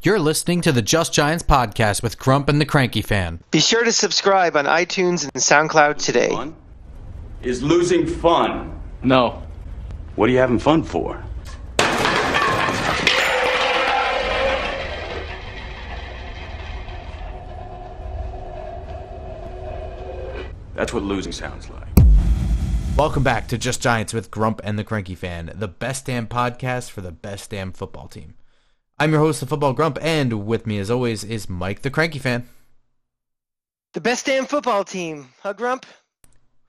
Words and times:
You're 0.00 0.20
listening 0.20 0.60
to 0.60 0.70
the 0.70 0.80
Just 0.80 1.12
Giants 1.12 1.42
podcast 1.42 2.04
with 2.04 2.20
Grump 2.20 2.48
and 2.48 2.60
the 2.60 2.64
Cranky 2.64 3.02
Fan. 3.02 3.40
Be 3.50 3.58
sure 3.58 3.82
to 3.82 3.90
subscribe 3.90 4.54
on 4.54 4.64
iTunes 4.64 5.24
and 5.24 5.32
SoundCloud 5.32 5.96
today. 5.96 6.28
Fun? 6.28 6.54
Is 7.42 7.64
losing 7.64 8.06
fun? 8.06 8.80
No. 9.02 9.42
What 10.14 10.28
are 10.28 10.32
you 10.32 10.38
having 10.38 10.60
fun 10.60 10.84
for? 10.84 11.20
That's 20.76 20.92
what 20.92 21.02
losing 21.02 21.32
sounds 21.32 21.68
like. 21.70 21.88
Welcome 22.96 23.24
back 23.24 23.48
to 23.48 23.58
Just 23.58 23.82
Giants 23.82 24.14
with 24.14 24.30
Grump 24.30 24.60
and 24.62 24.78
the 24.78 24.84
Cranky 24.84 25.16
Fan, 25.16 25.50
the 25.52 25.66
best 25.66 26.06
damn 26.06 26.28
podcast 26.28 26.90
for 26.90 27.00
the 27.00 27.10
best 27.10 27.50
damn 27.50 27.72
football 27.72 28.06
team. 28.06 28.34
I'm 29.00 29.12
your 29.12 29.20
host, 29.20 29.40
the 29.40 29.46
Football 29.46 29.72
Grump, 29.74 29.98
and 30.00 30.46
with 30.46 30.66
me 30.66 30.78
as 30.78 30.90
always 30.90 31.22
is 31.24 31.48
Mike 31.48 31.82
the 31.82 31.90
Cranky 31.90 32.18
Fan. 32.18 32.48
The 33.92 34.00
best 34.00 34.26
damn 34.26 34.46
football 34.46 34.84
team, 34.84 35.28
huh, 35.42 35.52
Grump? 35.52 35.86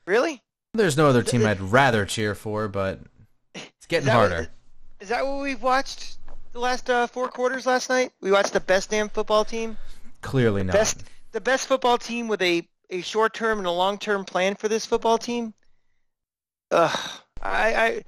Really? 0.06 0.42
There's 0.74 0.98
no 0.98 1.08
other 1.08 1.24
team 1.24 1.46
I'd 1.46 1.60
rather 1.60 2.06
cheer 2.06 2.36
for, 2.36 2.68
but 2.68 3.00
it's 3.56 3.86
getting 3.88 4.06
that 4.08 4.14
harder. 4.14 4.36
what- 4.38 4.50
Is 5.00 5.10
that 5.10 5.26
what 5.26 5.42
we've 5.42 5.62
watched 5.62 6.18
the 6.54 6.60
last 6.60 6.90
uh, 6.90 7.08
four 7.08 7.30
quarters 7.30 7.66
last 7.66 7.90
night? 7.90 8.12
We 8.22 8.32
watched 8.32 8.54
the 8.54 8.60
best 8.60 8.90
damn 8.92 9.10
football 9.10 9.44
team. 9.46 9.78
Clearly 10.22 10.64
not. 10.64 10.74
Best, 10.74 11.04
the 11.32 11.42
best 11.42 11.68
football 11.68 11.98
team 11.98 12.28
with 12.28 12.42
a, 12.42 12.68
a 12.90 13.02
short 13.02 13.34
term 13.34 13.58
and 13.58 13.68
a 13.68 13.72
long 13.72 13.98
term 13.98 14.24
plan 14.26 14.56
for 14.56 14.68
this 14.68 14.86
football 14.86 15.18
team. 15.18 15.54
Ugh, 16.72 17.00
I, 17.42 17.74
I 17.74 18.04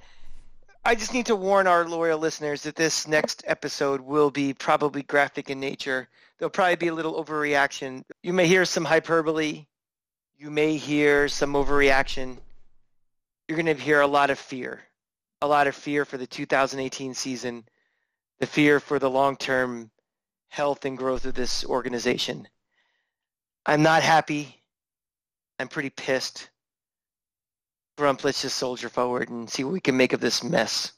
I 0.84 0.96
just 0.96 1.14
need 1.14 1.26
to 1.26 1.36
warn 1.36 1.68
our 1.68 1.86
loyal 1.88 2.18
listeners 2.18 2.62
that 2.62 2.74
this 2.74 3.06
next 3.06 3.44
episode 3.46 4.00
will 4.00 4.32
be 4.32 4.52
probably 4.52 5.04
graphic 5.04 5.48
in 5.48 5.60
nature. 5.60 6.08
There'll 6.38 6.50
probably 6.50 6.74
be 6.74 6.88
a 6.88 6.94
little 6.94 7.24
overreaction. 7.24 8.02
You 8.20 8.32
may 8.32 8.48
hear 8.48 8.64
some 8.64 8.84
hyperbole. 8.84 9.66
You 10.36 10.50
may 10.50 10.76
hear 10.76 11.28
some 11.28 11.52
overreaction. 11.52 12.36
You're 13.46 13.62
going 13.62 13.76
to 13.76 13.80
hear 13.80 14.00
a 14.00 14.08
lot 14.08 14.30
of 14.30 14.40
fear. 14.40 14.82
A 15.40 15.46
lot 15.46 15.68
of 15.68 15.76
fear 15.76 16.04
for 16.04 16.16
the 16.16 16.26
2018 16.26 17.14
season. 17.14 17.64
The 18.40 18.46
fear 18.46 18.80
for 18.80 18.98
the 18.98 19.10
long-term 19.10 19.88
health 20.48 20.84
and 20.84 20.98
growth 20.98 21.26
of 21.26 21.34
this 21.34 21.64
organization. 21.64 22.48
I'm 23.64 23.84
not 23.84 24.02
happy. 24.02 24.60
I'm 25.60 25.68
pretty 25.68 25.90
pissed. 25.90 26.50
Grump, 27.98 28.24
let's 28.24 28.42
just 28.42 28.56
soldier 28.56 28.88
forward 28.88 29.28
and 29.28 29.48
see 29.48 29.64
what 29.64 29.72
we 29.72 29.80
can 29.80 29.96
make 29.96 30.12
of 30.12 30.20
this 30.20 30.42
mess. 30.42 30.92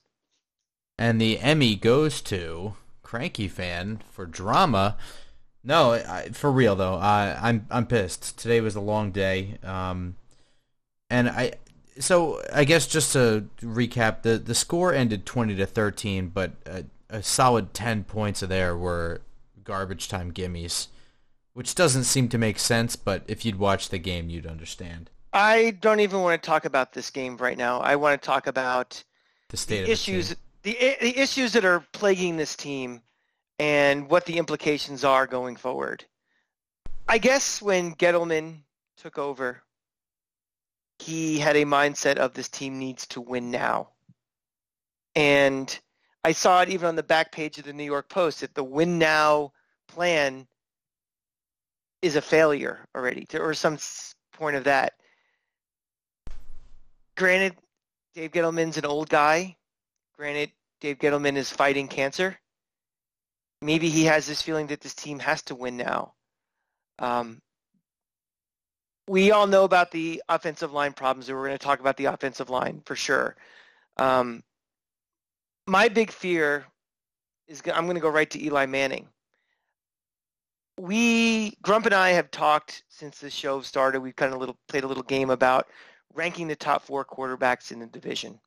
And 0.98 1.20
the 1.20 1.40
Emmy 1.40 1.74
goes 1.74 2.20
to 2.22 2.74
Cranky 3.02 3.48
Fan 3.48 4.00
for 4.10 4.26
drama. 4.26 4.96
No, 5.64 5.92
I, 5.92 6.28
for 6.32 6.52
real 6.52 6.76
though, 6.76 6.94
I, 6.94 7.36
I'm 7.40 7.66
I'm 7.70 7.86
pissed. 7.86 8.38
Today 8.38 8.60
was 8.60 8.76
a 8.76 8.80
long 8.80 9.10
day, 9.10 9.58
um, 9.62 10.16
and 11.10 11.28
I 11.28 11.54
so 11.98 12.42
I 12.52 12.64
guess 12.64 12.86
just 12.86 13.12
to 13.14 13.48
recap, 13.60 14.22
the 14.22 14.38
the 14.38 14.54
score 14.54 14.92
ended 14.92 15.26
twenty 15.26 15.56
to 15.56 15.66
thirteen, 15.66 16.28
but 16.28 16.52
a, 16.66 16.84
a 17.08 17.22
solid 17.22 17.74
ten 17.74 18.04
points 18.04 18.42
of 18.42 18.50
there 18.50 18.76
were 18.76 19.22
garbage 19.64 20.08
time 20.08 20.32
gimmies, 20.32 20.88
which 21.54 21.74
doesn't 21.74 22.04
seem 22.04 22.28
to 22.28 22.38
make 22.38 22.58
sense. 22.58 22.94
But 22.94 23.24
if 23.26 23.44
you'd 23.44 23.58
watch 23.58 23.88
the 23.88 23.98
game, 23.98 24.28
you'd 24.28 24.46
understand 24.46 25.10
I 25.34 25.72
don't 25.80 26.00
even 26.00 26.20
want 26.20 26.40
to 26.40 26.46
talk 26.46 26.64
about 26.64 26.92
this 26.92 27.10
game 27.10 27.36
right 27.36 27.58
now. 27.58 27.80
I 27.80 27.96
want 27.96 28.20
to 28.20 28.24
talk 28.24 28.46
about 28.46 29.02
the 29.48 29.56
state 29.56 29.80
of 29.80 29.86
the 29.86 29.92
issues 29.92 30.28
The 30.30 30.36
the, 30.62 30.96
the 31.00 31.18
issues 31.18 31.52
that 31.52 31.64
are 31.64 31.84
plaguing 31.92 32.36
this 32.36 32.56
team 32.56 33.02
and 33.58 34.08
what 34.08 34.24
the 34.24 34.38
implications 34.38 35.04
are 35.04 35.26
going 35.26 35.56
forward. 35.56 36.04
I 37.06 37.18
guess 37.18 37.60
when 37.60 37.94
Gettleman 37.94 38.60
took 38.96 39.18
over, 39.18 39.62
he 40.98 41.38
had 41.38 41.56
a 41.56 41.64
mindset 41.64 42.16
of 42.16 42.32
this 42.32 42.48
team 42.48 42.78
needs 42.78 43.06
to 43.08 43.20
win 43.20 43.50
now. 43.50 43.90
And 45.14 45.78
I 46.24 46.32
saw 46.32 46.62
it 46.62 46.70
even 46.70 46.88
on 46.88 46.96
the 46.96 47.02
back 47.02 47.30
page 47.30 47.58
of 47.58 47.64
the 47.64 47.72
New 47.72 47.84
York 47.84 48.08
Post 48.08 48.40
that 48.40 48.54
the 48.54 48.64
win 48.64 48.98
now 48.98 49.52
plan 49.86 50.46
is 52.00 52.16
a 52.16 52.22
failure 52.22 52.88
already, 52.94 53.26
or 53.34 53.52
some 53.52 53.78
point 54.32 54.56
of 54.56 54.64
that. 54.64 54.94
Granted, 57.16 57.56
Dave 58.14 58.32
Gettleman's 58.32 58.76
an 58.76 58.86
old 58.86 59.08
guy. 59.08 59.56
Granted, 60.16 60.50
Dave 60.80 60.98
Gettleman 60.98 61.36
is 61.36 61.50
fighting 61.50 61.88
cancer. 61.88 62.38
Maybe 63.62 63.88
he 63.88 64.04
has 64.04 64.26
this 64.26 64.42
feeling 64.42 64.66
that 64.68 64.80
this 64.80 64.94
team 64.94 65.18
has 65.20 65.42
to 65.42 65.54
win 65.54 65.76
now. 65.76 66.14
Um, 66.98 67.40
we 69.08 69.30
all 69.32 69.46
know 69.46 69.64
about 69.64 69.90
the 69.90 70.22
offensive 70.28 70.72
line 70.72 70.92
problems, 70.92 71.28
and 71.28 71.36
we're 71.36 71.46
going 71.46 71.58
to 71.58 71.64
talk 71.64 71.80
about 71.80 71.96
the 71.96 72.06
offensive 72.06 72.50
line 72.50 72.82
for 72.84 72.96
sure. 72.96 73.36
Um, 73.96 74.42
my 75.66 75.88
big 75.88 76.10
fear 76.10 76.66
is 77.48 77.62
I'm 77.72 77.84
going 77.84 77.96
to 77.96 78.00
go 78.00 78.08
right 78.08 78.30
to 78.30 78.42
Eli 78.42 78.66
Manning. 78.66 79.08
We 80.78 81.56
Grump 81.62 81.86
and 81.86 81.94
I 81.94 82.10
have 82.10 82.30
talked 82.30 82.82
since 82.88 83.18
the 83.18 83.30
show 83.30 83.60
started. 83.60 84.00
We've 84.00 84.16
kind 84.16 84.34
of 84.34 84.40
little 84.40 84.56
played 84.68 84.84
a 84.84 84.88
little 84.88 85.04
game 85.04 85.30
about 85.30 85.68
ranking 86.14 86.48
the 86.48 86.56
top 86.56 86.82
four 86.82 87.04
quarterbacks 87.04 87.72
in 87.72 87.78
the 87.78 87.86
division, 87.86 88.40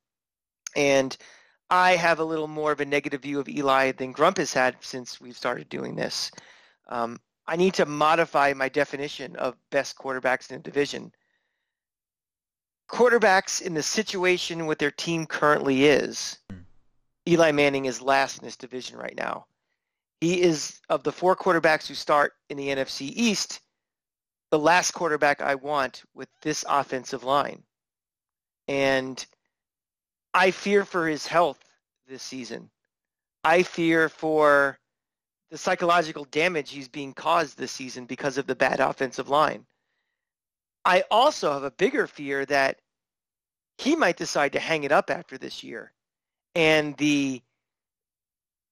and 0.75 1.16
I 1.69 1.95
have 1.95 2.19
a 2.19 2.25
little 2.25 2.47
more 2.47 2.72
of 2.72 2.79
a 2.79 2.85
negative 2.85 3.22
view 3.22 3.39
of 3.39 3.50
Eli 3.50 3.91
than 3.91 4.13
Grump 4.13 4.38
has 4.38 4.53
had 4.53 4.78
since 4.81 5.19
we've 5.19 5.38
started 5.38 5.67
doing 5.67 5.95
this. 5.95 6.31
Um, 6.88 7.19
I 7.45 7.55
need 7.55 7.73
to 7.75 7.85
modify 7.85 8.53
my 8.53 8.69
definition 8.69 9.35
of 9.35 9.55
best 9.69 9.97
quarterbacks 9.97 10.50
in 10.50 10.57
the 10.57 10.63
division. 10.63 11.11
Quarterbacks 12.89 13.61
in 13.61 13.73
the 13.73 13.84
situation 13.84 14.66
what 14.66 14.79
their 14.79 14.91
team 14.91 15.25
currently 15.25 15.85
is, 15.85 16.39
Eli 17.28 17.51
Manning 17.51 17.85
is 17.85 18.01
last 18.01 18.39
in 18.39 18.45
this 18.45 18.55
division 18.55 18.97
right 18.97 19.16
now. 19.16 19.45
He 20.22 20.41
is 20.41 20.79
of 20.89 21.03
the 21.03 21.11
four 21.11 21.35
quarterbacks 21.35 21.88
who 21.88 21.95
start 21.95 22.34
in 22.49 22.57
the 22.57 22.69
NFC 22.69 23.11
East, 23.13 23.59
the 24.52 24.59
last 24.59 24.91
quarterback 24.91 25.41
I 25.41 25.56
want 25.56 26.03
with 26.13 26.30
this 26.41 26.63
offensive 26.68 27.24
line. 27.24 27.63
And 28.68 29.25
I 30.34 30.52
fear 30.52 30.85
for 30.85 31.08
his 31.08 31.25
health 31.28 31.59
this 32.08 32.24
season. 32.24 32.69
I 33.44 33.63
fear 33.63 34.09
for 34.09 34.80
the 35.50 35.58
psychological 35.58 36.25
damage 36.25 36.72
he's 36.72 36.88
being 36.88 37.13
caused 37.13 37.58
this 37.58 37.72
season 37.72 38.06
because 38.06 38.38
of 38.38 38.47
the 38.47 38.56
bad 38.56 38.80
offensive 38.80 39.30
line. 39.30 39.66
I 40.84 41.03
also 41.12 41.53
have 41.53 41.64
a 41.64 41.72
bigger 41.72 42.08
fear 42.08 42.46
that 42.46 42.79
he 43.78 43.96
might 43.96 44.18
decide 44.18 44.53
to 44.53 44.59
hang 44.59 44.84
it 44.84 44.91
up 44.91 45.09
after 45.09 45.38
this 45.38 45.64
year. 45.64 45.94
And 46.56 46.96
the 46.97 47.41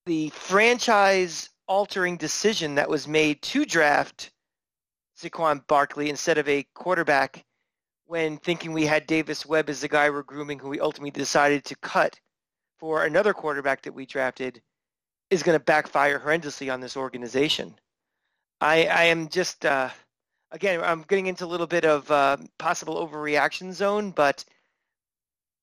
the 0.05 0.29
franchise 0.29 1.49
altering 1.67 2.15
decision 2.15 2.75
that 2.75 2.89
was 2.89 3.07
made 3.07 3.41
to 3.41 3.65
draft 3.65 4.31
Saquon 5.17 5.65
Barkley 5.67 6.09
instead 6.09 6.37
of 6.37 6.47
a 6.47 6.63
quarterback 6.73 7.45
when 8.05 8.37
thinking 8.37 8.73
we 8.73 8.85
had 8.85 9.07
Davis 9.07 9.45
Webb 9.45 9.69
as 9.69 9.81
the 9.81 9.87
guy 9.87 10.09
we're 10.09 10.23
grooming 10.23 10.59
who 10.59 10.69
we 10.69 10.79
ultimately 10.79 11.11
decided 11.11 11.63
to 11.65 11.75
cut 11.77 12.19
for 12.77 13.05
another 13.05 13.33
quarterback 13.33 13.81
that 13.83 13.93
we 13.93 14.05
drafted 14.05 14.61
is 15.29 15.43
going 15.43 15.57
to 15.57 15.63
backfire 15.63 16.19
horrendously 16.19 16.71
on 16.71 16.81
this 16.81 16.97
organization. 16.97 17.73
I, 18.61 18.85
I 18.85 19.03
am 19.05 19.29
just, 19.29 19.65
uh, 19.65 19.89
again, 20.51 20.81
I'm 20.83 21.03
getting 21.03 21.27
into 21.27 21.45
a 21.45 21.47
little 21.47 21.67
bit 21.67 21.85
of 21.85 22.09
uh, 22.11 22.37
possible 22.57 22.95
overreaction 22.95 23.73
zone, 23.73 24.11
but 24.11 24.45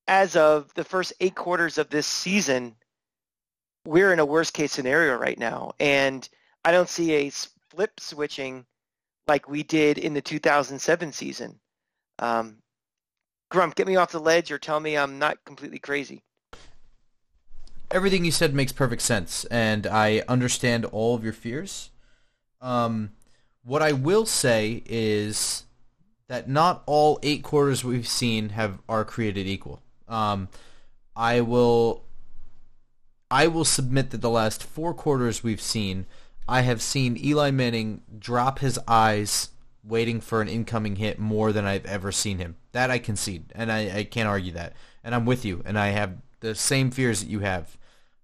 as 0.08 0.34
of 0.34 0.72
the 0.74 0.84
first 0.84 1.12
eight 1.20 1.34
quarters 1.34 1.78
of 1.78 1.90
this 1.90 2.06
season, 2.06 2.74
we're 3.84 4.12
in 4.12 4.19
a 4.19 4.24
worst 4.24 4.52
case 4.52 4.72
scenario 4.72 5.16
right 5.16 5.38
now. 5.38 5.72
And 5.78 6.28
I 6.64 6.72
don't 6.72 6.88
see 6.88 7.12
a 7.14 7.31
flip 7.70 8.00
switching 8.00 8.66
like 9.26 9.48
we 9.48 9.62
did 9.62 9.98
in 9.98 10.14
the 10.14 10.22
2007 10.22 11.12
season. 11.12 11.58
Um, 12.19 12.58
Grump, 13.50 13.74
get 13.74 13.86
me 13.86 13.96
off 13.96 14.12
the 14.12 14.20
ledge 14.20 14.50
or 14.50 14.58
tell 14.58 14.80
me 14.80 14.96
I'm 14.96 15.19
not 15.19 15.44
completely 15.44 15.78
crazy. 15.78 16.22
everything 17.90 18.24
you 18.24 18.30
said 18.32 18.54
makes 18.54 18.72
perfect 18.72 19.02
sense, 19.02 19.44
and 19.46 19.86
I 19.86 20.22
understand 20.28 20.84
all 20.86 21.14
of 21.14 21.22
your 21.22 21.34
fears. 21.34 21.90
Um, 22.60 23.10
what 23.62 23.82
I 23.82 23.92
will 23.92 24.26
say 24.26 24.82
is 24.86 25.64
that 26.28 26.48
not 26.48 26.82
all 26.86 27.19
eight 27.22 27.42
quarters 27.42 27.84
we've 27.84 28.08
seen 28.08 28.50
have 28.50 28.78
are 28.88 29.04
created 29.04 29.46
equal. 29.46 29.82
Um, 30.08 30.48
I 31.14 31.40
will 31.42 32.04
I 33.30 33.46
will 33.46 33.64
submit 33.64 34.10
that 34.10 34.20
the 34.20 34.30
last 34.30 34.62
four 34.62 34.92
quarters 34.94 35.42
we've 35.42 35.60
seen, 35.60 36.06
I 36.49 36.62
have 36.62 36.83
seen 36.83 37.17
Eli 37.23 37.50
Manning 37.50 38.03
drop 38.19 38.59
his 38.59 38.79
eyes 38.87 39.50
waiting 39.85 40.21
for 40.21 40.41
an 40.41 40.49
incoming 40.49 40.97
hit 40.97 41.19
more 41.19 41.53
than 41.53 41.65
I've 41.65 41.87
ever 41.87 42.12
seen 42.12 42.39
him. 42.39 42.56
That 42.73 42.91
I 42.91 42.99
concede, 42.99 43.53
and 43.55 43.71
I, 43.71 43.99
I 43.99 44.05
can't 44.05 44.29
argue 44.29 44.53
that. 44.53 44.75
And 45.05 45.15
I'm 45.15 45.27
with 45.27 45.44
you, 45.44 45.62
and 45.65 45.79
I 45.79 45.89
have 45.89 46.17
the 46.41 46.55
same 46.55 46.91
fears 46.91 47.21
that 47.21 47.31
you 47.31 47.41
have. 47.41 47.77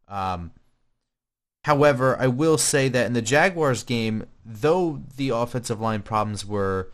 Um, 0.08 0.52
However, 1.68 2.16
I 2.18 2.28
will 2.28 2.56
say 2.56 2.88
that 2.88 3.06
in 3.06 3.12
the 3.12 3.20
Jaguars 3.20 3.82
game, 3.82 4.24
though 4.42 5.02
the 5.18 5.28
offensive 5.28 5.82
line 5.82 6.00
problems 6.00 6.46
were 6.46 6.90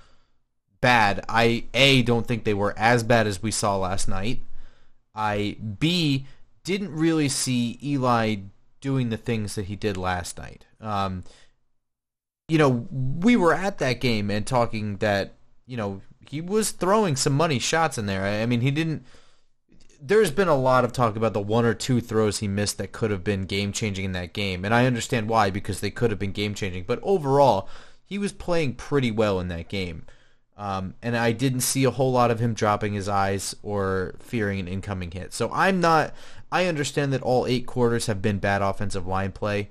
bad, 0.80 1.24
I 1.28 1.66
a 1.72 2.02
don't 2.02 2.26
think 2.26 2.42
they 2.42 2.54
were 2.54 2.74
as 2.76 3.04
bad 3.04 3.28
as 3.28 3.40
we 3.40 3.52
saw 3.52 3.76
last 3.76 4.08
night. 4.08 4.42
I 5.14 5.58
b 5.78 6.26
didn't 6.64 6.92
really 6.92 7.28
see 7.28 7.78
Eli 7.82 8.36
doing 8.84 9.08
the 9.08 9.16
things 9.16 9.54
that 9.54 9.64
he 9.64 9.76
did 9.76 9.96
last 9.96 10.36
night. 10.36 10.66
Um, 10.78 11.24
you 12.48 12.58
know, 12.58 12.86
we 12.90 13.34
were 13.34 13.54
at 13.54 13.78
that 13.78 13.98
game 13.98 14.30
and 14.30 14.46
talking 14.46 14.98
that 14.98 15.32
you 15.66 15.78
know 15.78 16.02
he 16.28 16.42
was 16.42 16.70
throwing 16.70 17.16
some 17.16 17.32
money 17.32 17.58
shots 17.58 17.96
in 17.96 18.04
there. 18.04 18.26
I 18.26 18.44
mean, 18.44 18.60
he 18.60 18.70
didn't 18.70 19.06
there's 20.06 20.30
been 20.30 20.48
a 20.48 20.54
lot 20.54 20.84
of 20.84 20.92
talk 20.92 21.16
about 21.16 21.32
the 21.32 21.40
one 21.40 21.64
or 21.64 21.72
two 21.72 21.98
throws 21.98 22.40
he 22.40 22.48
missed 22.48 22.76
that 22.76 22.92
could 22.92 23.10
have 23.10 23.24
been 23.24 23.46
game 23.46 23.72
changing 23.72 24.04
in 24.04 24.12
that 24.12 24.34
game, 24.34 24.62
and 24.62 24.74
I 24.74 24.84
understand 24.84 25.30
why 25.30 25.48
because 25.48 25.80
they 25.80 25.90
could 25.90 26.10
have 26.10 26.18
been 26.18 26.32
game 26.32 26.52
changing. 26.52 26.84
But 26.84 27.00
overall, 27.02 27.70
he 28.04 28.18
was 28.18 28.30
playing 28.30 28.74
pretty 28.74 29.10
well 29.10 29.40
in 29.40 29.48
that 29.48 29.70
game, 29.70 30.04
um, 30.58 30.92
and 31.00 31.16
I 31.16 31.32
didn't 31.32 31.60
see 31.60 31.84
a 31.84 31.90
whole 31.90 32.12
lot 32.12 32.30
of 32.30 32.38
him 32.38 32.52
dropping 32.52 32.92
his 32.92 33.08
eyes 33.08 33.56
or 33.62 34.16
fearing 34.18 34.60
an 34.60 34.68
incoming 34.68 35.10
hit. 35.10 35.32
So 35.32 35.50
I'm 35.50 35.80
not. 35.80 36.12
I 36.54 36.66
understand 36.66 37.12
that 37.12 37.22
all 37.22 37.46
eight 37.46 37.66
quarters 37.66 38.06
have 38.06 38.22
been 38.22 38.38
bad 38.38 38.62
offensive 38.62 39.06
line 39.06 39.32
play 39.32 39.68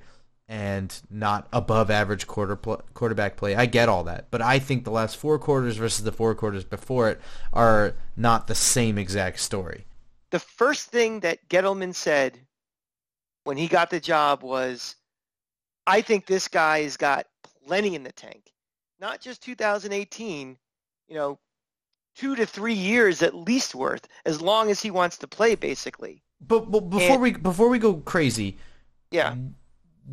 and 0.48 0.94
not 1.10 1.48
above 1.52 1.90
average 1.90 2.28
quarter 2.28 2.56
pl- 2.56 2.84
quarterback 2.94 3.38
play. 3.38 3.56
I 3.56 3.66
get 3.66 3.90
all 3.90 4.04
that, 4.04 4.28
but 4.30 4.42
I 4.42 4.60
think 4.60 4.84
the 4.84 4.92
last 4.92 5.18
four 5.18 5.40
quarters 5.40 5.78
versus 5.78 6.04
the 6.04 6.12
four 6.12 6.36
quarters 6.36 6.64
before 6.64 7.10
it 7.10 7.22
are 7.54 7.96
not 8.16 8.48
the 8.48 8.56
same 8.56 8.98
exact 8.98 9.40
story 9.40 9.86
the 10.34 10.40
first 10.40 10.90
thing 10.90 11.20
that 11.20 11.48
Gettleman 11.48 11.94
said 11.94 12.40
when 13.44 13.56
he 13.56 13.68
got 13.68 13.92
the 13.92 14.00
job 14.00 14.42
was, 14.42 14.96
I 15.86 16.02
think 16.02 16.26
this 16.26 16.48
guy 16.48 16.82
has 16.82 16.98
got 16.98 17.28
plenty 17.68 17.94
in 17.94 18.02
the 18.02 18.12
tank. 18.12 18.52
Not 19.00 19.22
just 19.22 19.44
2018, 19.44 20.58
you 21.08 21.16
know, 21.16 21.38
two 22.16 22.36
to 22.36 22.48
three 22.48 22.74
years 22.74 23.22
at 23.22 23.36
least 23.36 23.76
worth, 23.76 24.08
as 24.26 24.42
long 24.42 24.72
as 24.72 24.82
he 24.82 24.90
wants 24.90 25.20
to 25.20 25.28
play, 25.28 25.54
basically. 25.54 26.24
But, 26.48 26.72
but 26.72 26.90
before 26.90 27.14
and, 27.14 27.22
we 27.22 27.32
before 27.32 27.70
we 27.70 27.80
go 27.80 27.96
crazy, 27.96 28.58
yeah, 29.12 29.36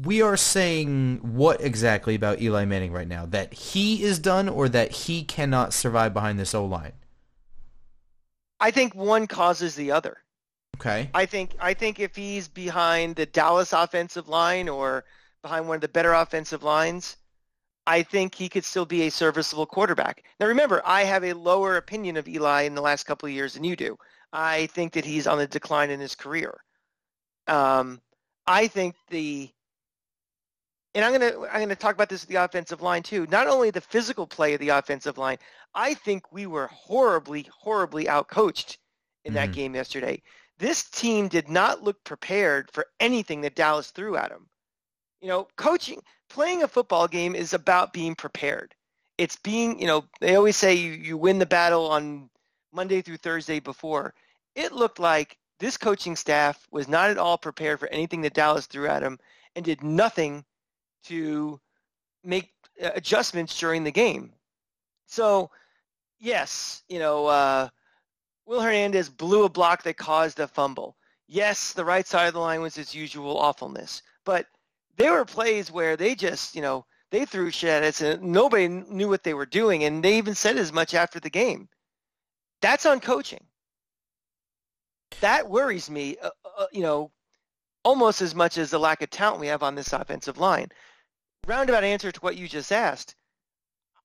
we 0.02 0.22
are 0.22 0.36
saying 0.36 1.20
what 1.22 1.60
exactly 1.60 2.14
about 2.14 2.40
Eli 2.40 2.64
Manning 2.64 2.92
right 2.92 3.08
now? 3.08 3.26
That 3.26 3.52
he 3.52 4.02
is 4.02 4.18
done, 4.18 4.48
or 4.48 4.68
that 4.68 4.92
he 4.92 5.24
cannot 5.24 5.72
survive 5.72 6.14
behind 6.14 6.38
this 6.38 6.54
O 6.54 6.64
line? 6.64 6.92
I 8.60 8.70
think 8.70 8.94
one 8.94 9.26
causes 9.26 9.74
the 9.74 9.90
other. 9.90 10.18
Okay. 10.76 11.10
I 11.14 11.26
think 11.26 11.56
I 11.60 11.74
think 11.74 11.98
if 11.98 12.14
he's 12.14 12.48
behind 12.48 13.16
the 13.16 13.26
Dallas 13.26 13.72
offensive 13.72 14.28
line 14.28 14.68
or 14.68 15.04
behind 15.42 15.66
one 15.66 15.76
of 15.76 15.80
the 15.80 15.88
better 15.88 16.12
offensive 16.12 16.62
lines, 16.62 17.16
I 17.86 18.02
think 18.02 18.34
he 18.34 18.48
could 18.48 18.64
still 18.64 18.86
be 18.86 19.02
a 19.02 19.10
serviceable 19.10 19.66
quarterback. 19.66 20.24
Now 20.38 20.46
remember, 20.46 20.82
I 20.84 21.02
have 21.04 21.24
a 21.24 21.32
lower 21.32 21.76
opinion 21.76 22.16
of 22.16 22.28
Eli 22.28 22.62
in 22.62 22.74
the 22.74 22.82
last 22.82 23.04
couple 23.04 23.28
of 23.28 23.34
years 23.34 23.54
than 23.54 23.64
you 23.64 23.76
do. 23.76 23.98
I 24.32 24.66
think 24.66 24.92
that 24.92 25.04
he's 25.04 25.26
on 25.26 25.38
the 25.38 25.46
decline 25.46 25.90
in 25.90 26.00
his 26.00 26.14
career. 26.14 26.54
Um, 27.46 28.00
I 28.46 28.68
think 28.68 28.94
the 29.08 29.50
and 30.94 31.04
I'm 31.04 31.12
gonna 31.12 31.46
I'm 31.52 31.60
gonna 31.60 31.76
talk 31.76 31.94
about 31.94 32.08
this 32.08 32.24
the 32.24 32.36
offensive 32.36 32.82
line 32.82 33.02
too. 33.02 33.26
Not 33.30 33.46
only 33.46 33.70
the 33.70 33.80
physical 33.80 34.26
play 34.26 34.54
of 34.54 34.60
the 34.60 34.70
offensive 34.70 35.18
line, 35.18 35.38
I 35.74 35.94
think 35.94 36.32
we 36.32 36.46
were 36.46 36.66
horribly, 36.68 37.48
horribly 37.56 38.06
outcoached 38.06 38.76
in 39.24 39.34
that 39.34 39.46
mm-hmm. 39.46 39.52
game 39.52 39.74
yesterday. 39.74 40.22
This 40.58 40.84
team 40.90 41.28
did 41.28 41.48
not 41.48 41.82
look 41.82 42.02
prepared 42.04 42.70
for 42.72 42.86
anything 42.98 43.40
that 43.42 43.54
Dallas 43.54 43.90
threw 43.90 44.16
at 44.16 44.30
them. 44.30 44.48
You 45.20 45.28
know, 45.28 45.48
coaching, 45.56 46.02
playing 46.28 46.62
a 46.62 46.68
football 46.68 47.08
game 47.08 47.34
is 47.34 47.54
about 47.54 47.92
being 47.92 48.14
prepared. 48.14 48.74
It's 49.16 49.36
being, 49.36 49.78
you 49.78 49.86
know, 49.86 50.04
they 50.20 50.34
always 50.34 50.56
say 50.56 50.74
you, 50.74 50.92
you 50.92 51.16
win 51.16 51.38
the 51.38 51.46
battle 51.46 51.88
on 51.90 52.30
Monday 52.72 53.02
through 53.02 53.18
Thursday 53.18 53.60
before. 53.60 54.14
It 54.54 54.72
looked 54.72 54.98
like 54.98 55.36
this 55.58 55.76
coaching 55.76 56.16
staff 56.16 56.66
was 56.70 56.88
not 56.88 57.10
at 57.10 57.18
all 57.18 57.38
prepared 57.38 57.78
for 57.78 57.88
anything 57.88 58.22
that 58.22 58.34
Dallas 58.34 58.66
threw 58.66 58.88
at 58.88 59.00
them 59.00 59.18
and 59.54 59.64
did 59.64 59.82
nothing 59.82 60.44
to 61.04 61.60
make 62.24 62.52
uh, 62.82 62.90
adjustments 62.94 63.58
during 63.58 63.84
the 63.84 63.90
game. 63.90 64.32
So, 65.06 65.50
yes, 66.18 66.82
you 66.88 66.98
know, 66.98 67.26
uh, 67.26 67.68
Will 68.46 68.60
Hernandez 68.60 69.08
blew 69.08 69.44
a 69.44 69.48
block 69.48 69.82
that 69.84 69.96
caused 69.96 70.40
a 70.40 70.48
fumble. 70.48 70.96
Yes, 71.28 71.72
the 71.72 71.84
right 71.84 72.06
side 72.06 72.26
of 72.26 72.34
the 72.34 72.40
line 72.40 72.60
was 72.60 72.78
its 72.78 72.94
usual 72.94 73.38
awfulness, 73.38 74.02
but 74.24 74.46
there 74.96 75.12
were 75.12 75.24
plays 75.24 75.70
where 75.70 75.96
they 75.96 76.14
just, 76.14 76.56
you 76.56 76.62
know, 76.62 76.84
they 77.10 77.24
threw 77.24 77.50
shit 77.50 77.70
at 77.70 77.82
us 77.82 78.00
and 78.00 78.22
nobody 78.22 78.68
knew 78.68 79.08
what 79.08 79.22
they 79.22 79.34
were 79.34 79.46
doing, 79.46 79.84
and 79.84 80.02
they 80.02 80.18
even 80.18 80.34
said 80.34 80.56
as 80.56 80.72
much 80.72 80.94
after 80.94 81.20
the 81.20 81.30
game. 81.30 81.68
That's 82.60 82.86
on 82.86 83.00
coaching. 83.00 83.44
That 85.20 85.48
worries 85.48 85.90
me, 85.90 86.16
uh, 86.22 86.30
uh, 86.58 86.66
you 86.72 86.82
know, 86.82 87.10
almost 87.84 88.22
as 88.22 88.34
much 88.34 88.58
as 88.58 88.70
the 88.70 88.78
lack 88.78 89.02
of 89.02 89.10
talent 89.10 89.40
we 89.40 89.48
have 89.48 89.62
on 89.62 89.74
this 89.74 89.92
offensive 89.92 90.38
line. 90.38 90.68
Roundabout 91.46 91.84
answer 91.84 92.12
to 92.12 92.20
what 92.20 92.36
you 92.36 92.48
just 92.48 92.72
asked. 92.72 93.14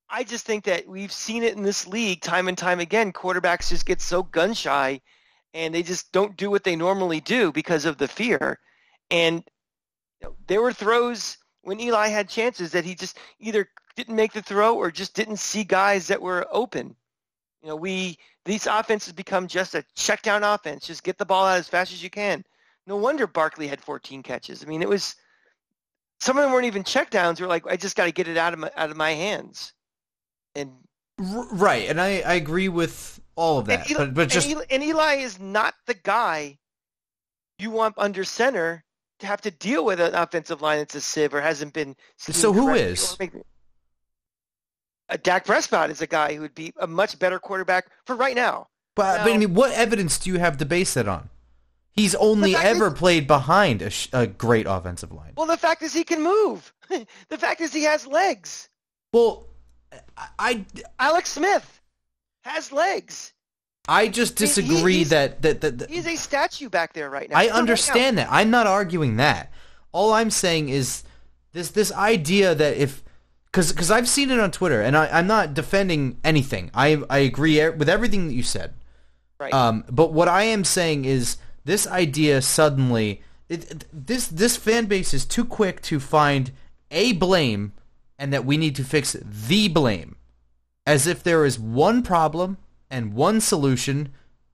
I 0.10 0.24
just 0.24 0.46
think 0.46 0.66
that 0.66 0.88
we've 0.88 1.12
seen 1.12 1.44
it 1.44 1.56
in 1.56 1.63
this 1.63 1.88
league 1.88 2.22
time 2.22 2.48
and 2.48 2.57
time 2.57 2.80
again. 2.80 3.12
Quarterbacks 3.12 3.69
just 3.69 3.86
get 3.86 4.02
so 4.02 4.24
gun 4.24 4.54
shy 4.54 5.01
and 5.54 5.74
they 5.74 5.84
just 5.84 6.12
don't 6.12 6.38
do 6.38 6.51
what 6.51 6.63
they 6.63 6.75
normally 6.75 7.22
do 7.22 7.51
because 7.51 7.86
of 7.86 7.98
the 7.98 8.08
fear. 8.08 8.60
And 9.10 9.44
you 10.22 10.28
know, 10.28 10.36
there 10.48 10.62
were 10.62 10.74
throws 10.74 11.38
when 11.62 11.80
Eli 11.80 12.08
had 12.10 12.30
chances 12.30 12.72
that 12.72 12.86
he 12.86 12.94
just 12.94 13.18
either 13.40 13.69
didn't 13.96 14.16
make 14.16 14.34
the 14.34 14.42
throw 14.42 14.75
or 14.75 14.92
just 14.92 15.16
didn't 15.16 15.38
see 15.38 15.63
guys 15.63 16.08
that 16.08 16.22
were 16.22 16.48
open. 16.51 16.96
You 17.65 17.71
know, 17.71 17.77
we 17.77 18.19
these 18.45 18.67
offenses 18.67 19.12
become 19.12 19.47
just 19.47 19.73
a 19.73 19.83
check 19.95 20.21
down 20.21 20.44
offense. 20.44 20.85
Just 20.85 21.03
get 21.03 21.17
the 21.17 21.25
ball 21.25 21.47
out 21.47 21.57
as 21.57 21.67
fast 21.67 21.91
as 21.91 22.03
you 22.03 22.12
can. 22.12 22.44
No 22.85 22.95
wonder 22.95 23.25
Barkley 23.25 23.65
had 23.65 23.81
14 23.81 24.21
catches. 24.21 24.63
I 24.63 24.67
mean, 24.67 24.83
it 24.83 24.88
was 24.88 25.15
some 26.19 26.38
of 26.38 26.44
them 26.44 26.51
weren't 26.51 26.67
even 26.67 26.83
check 26.83 27.09
downs. 27.09 27.41
We're 27.41 27.47
like, 27.47 27.65
I 27.65 27.75
just 27.75 27.95
got 27.95 28.06
to 28.06 28.12
get 28.12 28.27
it 28.27 28.38
out 28.38 28.53
of 28.53 28.59
my, 28.59 28.69
out 28.77 28.91
of 28.91 28.97
my 28.97 29.09
hands 29.09 29.73
and 30.53 30.73
right, 31.17 31.89
and 31.89 32.00
I, 32.00 32.19
I 32.19 32.33
agree 32.35 32.69
with 32.69 33.19
all 33.35 33.57
of 33.57 33.65
that. 33.65 33.89
Eli, 33.89 34.06
but 34.06 34.13
but 34.13 34.29
just 34.29 34.47
and 34.47 34.57
Eli, 34.57 34.65
and 34.69 34.83
Eli 34.83 35.13
is 35.15 35.39
not 35.39 35.73
the 35.88 35.95
guy 35.95 36.59
you 37.57 37.71
want 37.71 37.95
under 37.97 38.23
center 38.23 38.83
to 39.21 39.25
have 39.25 39.41
to 39.41 39.50
deal 39.50 39.83
with 39.83 40.00
an 40.00 40.13
offensive 40.13 40.62
line 40.62 40.77
that's 40.77 40.94
a 40.94 41.01
sieve 41.01 41.33
or 41.33 41.41
hasn't 41.41 41.73
been. 41.73 41.95
So 42.17 42.53
who 42.53 42.75
is? 42.75 43.17
A 45.09 45.17
Dak 45.17 45.45
Prescott 45.45 45.89
is 45.89 46.01
a 46.01 46.07
guy 46.07 46.33
who 46.33 46.41
would 46.41 46.55
be 46.55 46.74
a 46.79 46.88
much 46.88 47.19
better 47.19 47.39
quarterback 47.39 47.88
for 48.05 48.15
right 48.15 48.35
now. 48.35 48.67
But, 48.95 49.17
now, 49.17 49.24
but 49.25 49.33
I 49.33 49.38
mean, 49.38 49.53
what 49.53 49.71
evidence 49.74 50.17
do 50.17 50.29
you 50.29 50.39
have 50.39 50.57
to 50.57 50.65
base 50.65 50.95
that 50.95 51.07
on? 51.07 51.29
He's 51.91 52.15
only 52.15 52.55
ever 52.55 52.88
is, 52.88 52.93
played 52.93 53.25
behind 53.25 53.81
a, 53.81 53.91
a, 54.12 54.27
great 54.27 54.65
offensive 54.67 55.13
line. 55.13 55.31
Well, 55.38 55.47
the 55.47 55.55
fact 55.55 55.81
is 55.81 55.93
he 55.93 56.03
can 56.03 56.21
move. 56.21 56.74
the 56.89 57.38
fact 57.38 57.62
is 57.62 57.71
he 57.71 57.83
has 57.83 58.05
legs. 58.05 58.67
Well, 59.13 59.47
I, 60.38 60.65
Alex 61.00 61.29
Smith 61.31 61.79
has 62.43 62.74
legs. 62.74 63.31
I 63.88 64.09
just 64.09 64.35
disagree 64.35 65.00
he, 65.00 65.03
that, 65.05 65.41
that, 65.43 65.62
that, 65.62 65.77
that 65.77 65.89
he's 65.89 66.07
a 66.07 66.17
statue 66.17 66.69
back 66.69 66.93
there 66.93 67.09
right 67.09 67.29
now. 67.29 67.38
I 67.38 67.47
understand 67.47 68.17
that. 68.17 68.27
I'm 68.29 68.50
not 68.50 68.67
arguing 68.67 69.17
that. 69.17 69.53
All 69.93 70.12
I'm 70.12 70.31
saying 70.31 70.69
is 70.69 71.03
this 71.53 71.71
this 71.71 71.93
idea 71.93 72.55
that 72.55 72.75
if 72.75 73.03
because 73.55 73.91
I've 73.91 74.09
seen 74.09 74.31
it 74.31 74.39
on 74.39 74.51
Twitter 74.51 74.81
and 74.81 74.97
I, 74.97 75.07
I'm 75.07 75.27
not 75.27 75.53
defending 75.53 76.17
anything. 76.24 76.71
I 76.74 77.01
I 77.09 77.19
agree 77.19 77.69
with 77.69 77.89
everything 77.89 78.27
that 78.27 78.33
you 78.33 78.43
said. 78.43 78.74
Right. 79.39 79.53
Um, 79.53 79.83
but 79.89 80.13
what 80.13 80.27
I 80.27 80.43
am 80.43 80.63
saying 80.63 81.05
is 81.05 81.38
this 81.63 81.88
idea 81.88 82.41
suddenly 82.41 83.21
it, 83.50 83.85
this 83.91 84.27
this 84.27 84.57
fan 84.57 84.85
base 84.85 85.13
is 85.13 85.25
too 85.25 85.45
quick 85.45 85.81
to 85.83 86.00
find 86.00 86.51
a 86.91 87.13
blame 87.13 87.74
and 88.17 88.31
that 88.33 88.45
we 88.45 88.57
need 88.57 88.75
to 88.75 88.83
fix 88.83 89.13
the 89.13 89.67
blame 89.67 90.15
as 90.85 91.07
if 91.07 91.24
there 91.24 91.45
is 91.45 91.59
one 91.59 92.01
problem 92.03 92.57
and 92.89 93.13
one 93.13 93.41
solution 93.41 94.09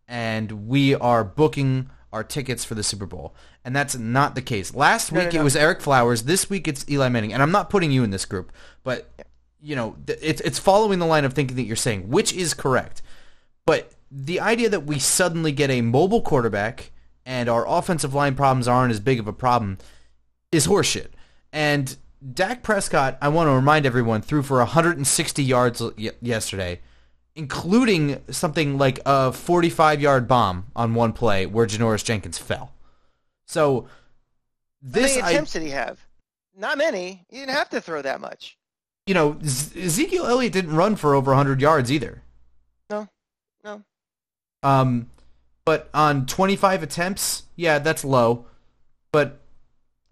and 0.08 0.67
we 0.67 0.96
are 0.96 1.24
booking 1.24 1.89
our 2.12 2.24
tickets 2.24 2.63
for 2.63 2.75
the 2.75 2.84
Super 2.84 3.06
Bowl. 3.06 3.34
And 3.63 3.75
that's 3.75 3.98
not 3.98 4.36
the 4.36 4.41
case. 4.41 4.74
Last 4.74 5.12
week 5.12 5.25
no, 5.25 5.30
no, 5.30 5.36
no. 5.36 5.41
it 5.41 5.44
was 5.44 5.56
Ereck 5.56 5.82
Flowers. 5.82 6.24
This 6.24 6.50
week 6.50 6.68
it's 6.68 6.86
Eli 6.89 7.10
Manning. 7.10 7.34
And 7.34 7.41
I'm 7.41 7.51
not 7.51 7.70
putting 7.70 7.91
you 7.91 8.03
in 8.03 8.12
this 8.12 8.25
group, 8.25 8.51
but 8.84 9.10
you 9.62 9.75
know, 9.75 9.96
it's 10.08 10.41
it's 10.41 10.60
following 10.60 11.00
the 11.00 11.06
line 11.06 11.24
of 11.24 11.34
thinking 11.34 11.56
that 11.58 11.63
you're 11.63 11.75
saying, 11.75 12.10
which 12.10 12.34
is 12.34 12.53
correct. 12.53 13.01
But 13.65 13.91
the 14.10 14.39
idea 14.39 14.70
that 14.70 14.86
we 14.86 15.00
suddenly 15.00 15.51
get 15.51 15.70
a 15.70 15.82
mobile 15.82 16.22
quarterback 16.22 16.91
and 17.25 17.48
our 17.48 17.68
offensive 17.68 18.13
line 18.13 18.36
problems 18.36 18.68
aren't 18.68 18.91
as 18.91 19.00
big 19.00 19.20
of 19.20 19.27
a 19.27 19.34
problem 19.34 19.77
is 20.51 20.68
horseshit. 20.68 21.10
And 21.53 21.96
Dak 22.34 22.63
Prescott, 22.63 23.18
I 23.22 23.30
want 23.30 23.48
to 23.48 23.53
remind 23.53 23.86
everyone, 23.86 24.22
threw 24.22 24.44
for 24.44 24.58
160 24.58 25.44
yards 25.44 25.82
yesterday, 26.22 26.82
including 27.36 28.22
something 28.30 28.78
like 28.78 29.00
a 29.00 29.32
45-yard 29.32 30.28
bomb 30.28 30.68
on 30.76 30.94
one 30.94 31.14
play 31.14 31.46
where 31.46 31.66
Janoris 31.66 32.04
Jenkins 32.04 32.38
fell. 32.38 32.74
So 33.46 33.88
this 34.82 35.16
How 35.16 35.22
many 35.22 35.34
attempts 35.34 35.56
I, 35.56 35.60
did 35.60 35.66
he 35.66 35.72
have? 35.72 36.06
not 36.56 36.78
many. 36.78 37.26
He 37.30 37.38
didn't 37.38 37.56
have 37.56 37.70
to 37.70 37.82
throw 37.82 38.02
that 38.02 38.22
much. 38.22 38.58
You 39.08 39.14
know, 39.14 39.38
Ezekiel 39.44 40.26
Elliott 40.26 40.54
didn't 40.54 40.76
run 40.76 40.96
for 40.96 41.16
over 41.16 41.32
100 41.32 41.60
yards 41.60 41.92
either. 41.92 42.22
No, 42.90 43.08
no. 43.64 43.82
Um, 44.62 45.10
but 45.66 45.90
on 45.94 46.26
25 46.26 46.84
attempts, 46.84 47.44
yeah, 47.56 47.80
that's 47.80 48.06
low. 48.06 48.46
But 49.12 49.42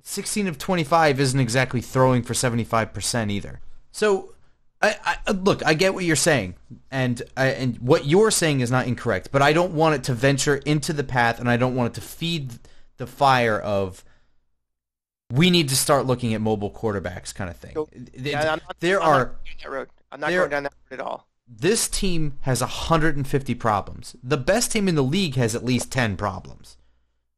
16 0.01 0.47
of 0.47 0.57
25 0.57 1.19
isn't 1.19 1.39
exactly 1.39 1.81
throwing 1.81 2.23
for 2.23 2.33
75% 2.33 3.31
either. 3.31 3.59
So, 3.91 4.33
I, 4.81 4.95
I 5.03 5.17
uh, 5.27 5.33
look, 5.33 5.65
I 5.65 5.73
get 5.73 5.93
what 5.93 6.05
you're 6.05 6.15
saying, 6.15 6.55
and 6.89 7.21
I, 7.35 7.47
and 7.47 7.77
what 7.79 8.05
you're 8.05 8.31
saying 8.31 8.61
is 8.61 8.71
not 8.71 8.87
incorrect. 8.87 9.29
But 9.31 9.41
I 9.41 9.51
don't 9.53 9.73
want 9.73 9.95
it 9.95 10.03
to 10.05 10.13
venture 10.13 10.55
into 10.57 10.93
the 10.93 11.03
path, 11.03 11.39
and 11.39 11.49
I 11.49 11.57
don't 11.57 11.75
want 11.75 11.93
it 11.93 12.01
to 12.01 12.07
feed 12.07 12.53
the 12.97 13.05
fire 13.07 13.59
of 13.59 14.03
we 15.31 15.49
need 15.49 15.69
to 15.69 15.75
start 15.75 16.05
looking 16.05 16.33
at 16.33 16.41
mobile 16.41 16.71
quarterbacks 16.71 17.33
kind 17.35 17.49
of 17.49 17.57
thing. 17.57 17.75
Yeah, 18.17 18.39
I'm 18.53 18.61
not, 18.67 18.79
there 18.79 19.01
I'm 19.01 19.09
are 19.09 19.17
not 19.17 19.27
going 19.27 19.57
down 19.57 19.57
that 19.63 19.69
road. 19.69 19.89
I'm 20.11 20.19
not 20.19 20.29
there- 20.29 20.39
going 20.39 20.49
down 20.51 20.63
that 20.63 20.73
road 20.89 20.99
at 20.99 21.05
all. 21.05 21.27
this 21.47 21.87
team 21.89 22.37
has 22.41 22.61
150 22.61 23.55
problems. 23.55 24.15
The 24.23 24.37
best 24.37 24.71
team 24.71 24.87
in 24.87 24.95
the 24.95 25.03
league 25.03 25.35
has 25.35 25.55
at 25.55 25.63
least 25.65 25.91
10 25.91 26.15
problems. 26.17 26.77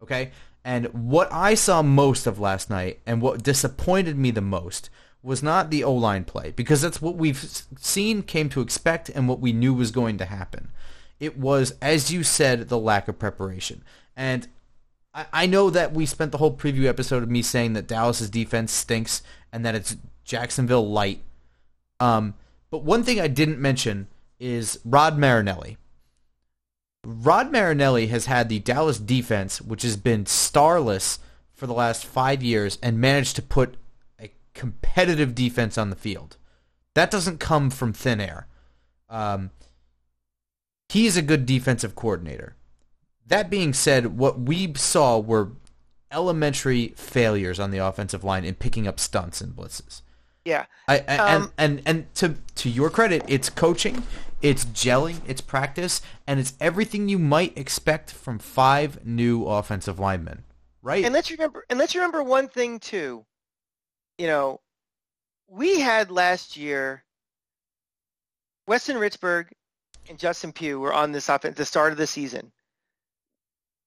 Okay? 0.01 0.31
And 0.63 0.85
what 0.93 1.27
I 1.33 1.55
saw 1.55 1.81
most 1.81 2.27
of 2.27 2.39
last 2.39 2.69
night 2.69 2.99
and 3.05 3.21
what 3.21 3.41
disappointed 3.43 4.17
me 4.17 4.29
the 4.31 4.41
most 4.41 4.89
was 5.23 5.43
not 5.43 5.69
the 5.69 5.83
O-line 5.83 6.23
play 6.23 6.51
because 6.55 6.81
that's 6.81 7.01
what 7.01 7.15
we've 7.15 7.63
seen, 7.77 8.23
came 8.23 8.49
to 8.49 8.61
expect, 8.61 9.09
and 9.09 9.27
what 9.27 9.39
we 9.39 9.53
knew 9.53 9.73
was 9.73 9.91
going 9.91 10.17
to 10.17 10.25
happen. 10.25 10.71
It 11.19 11.37
was, 11.37 11.75
as 11.81 12.11
you 12.11 12.23
said, 12.23 12.69
the 12.69 12.79
lack 12.79 13.07
of 13.07 13.19
preparation. 13.19 13.83
And 14.15 14.47
I, 15.13 15.25
I 15.31 15.45
know 15.45 15.69
that 15.69 15.93
we 15.93 16.05
spent 16.05 16.31
the 16.31 16.39
whole 16.39 16.55
preview 16.55 16.85
episode 16.85 17.21
of 17.21 17.29
me 17.29 17.41
saying 17.41 17.73
that 17.73 17.87
Dallas's 17.87 18.29
defense 18.29 18.71
stinks 18.71 19.21
and 19.51 19.65
that 19.65 19.75
it's 19.75 19.95
Jacksonville 20.23 20.89
light. 20.89 21.21
Um, 21.99 22.33
but 22.71 22.83
one 22.83 23.03
thing 23.03 23.19
I 23.19 23.27
didn't 23.27 23.59
mention 23.59 24.07
is 24.39 24.79
Rod 24.83 25.17
Marinelli. 25.17 25.77
Rod 27.05 27.51
Marinelli 27.51 28.07
has 28.07 28.25
had 28.25 28.49
the 28.49 28.59
Dallas 28.59 28.97
defense, 28.97 29.61
which 29.61 29.83
has 29.83 29.97
been 29.97 30.25
starless 30.25 31.19
for 31.53 31.67
the 31.67 31.73
last 31.73 32.05
five 32.05 32.41
years, 32.41 32.79
and 32.81 32.99
managed 32.99 33.35
to 33.35 33.41
put 33.41 33.75
competitive 34.61 35.33
defense 35.33 35.75
on 35.75 35.89
the 35.89 35.95
field. 35.95 36.37
That 36.93 37.09
doesn't 37.09 37.39
come 37.39 37.71
from 37.71 37.93
thin 37.93 38.21
air. 38.21 38.45
Um, 39.09 39.49
he 40.87 41.07
is 41.07 41.17
a 41.17 41.23
good 41.23 41.47
defensive 41.47 41.95
coordinator. 41.95 42.55
That 43.25 43.49
being 43.49 43.73
said, 43.73 44.19
what 44.19 44.39
we 44.41 44.71
saw 44.75 45.17
were 45.17 45.53
elementary 46.11 46.89
failures 46.89 47.59
on 47.59 47.71
the 47.71 47.79
offensive 47.79 48.23
line 48.23 48.45
in 48.45 48.53
picking 48.53 48.87
up 48.87 48.99
stunts 48.99 49.41
and 49.41 49.55
blitzes. 49.55 50.03
Yeah. 50.45 50.65
I, 50.87 50.97
and, 51.07 51.21
Um, 51.21 51.53
and 51.57 51.81
and 51.87 52.15
to 52.15 52.35
to 52.55 52.69
your 52.69 52.91
credit, 52.91 53.23
it's 53.27 53.49
coaching, 53.49 54.03
it's 54.43 54.63
gelling, 54.65 55.21
it's 55.27 55.41
practice, 55.41 56.03
and 56.27 56.39
it's 56.39 56.53
everything 56.59 57.09
you 57.09 57.17
might 57.17 57.57
expect 57.57 58.11
from 58.11 58.37
five 58.37 59.03
new 59.03 59.45
offensive 59.47 59.97
linemen, 59.97 60.43
right? 60.83 61.03
And 61.03 61.13
let's 61.15 61.31
remember 61.31 61.65
and 61.67 61.79
let's 61.79 61.95
remember 61.95 62.21
one 62.21 62.47
thing 62.47 62.79
too. 62.79 63.25
You 64.21 64.27
know, 64.27 64.61
we 65.47 65.79
had 65.79 66.11
last 66.11 66.55
year 66.55 67.03
Weston 68.67 68.97
Richburg 68.97 69.47
and 70.07 70.19
Justin 70.19 70.53
Pugh 70.53 70.79
were 70.79 70.93
on 70.93 71.11
this 71.11 71.27
offense 71.27 71.53
at 71.53 71.57
the 71.57 71.65
start 71.65 71.91
of 71.91 71.97
the 71.97 72.05
season. 72.05 72.51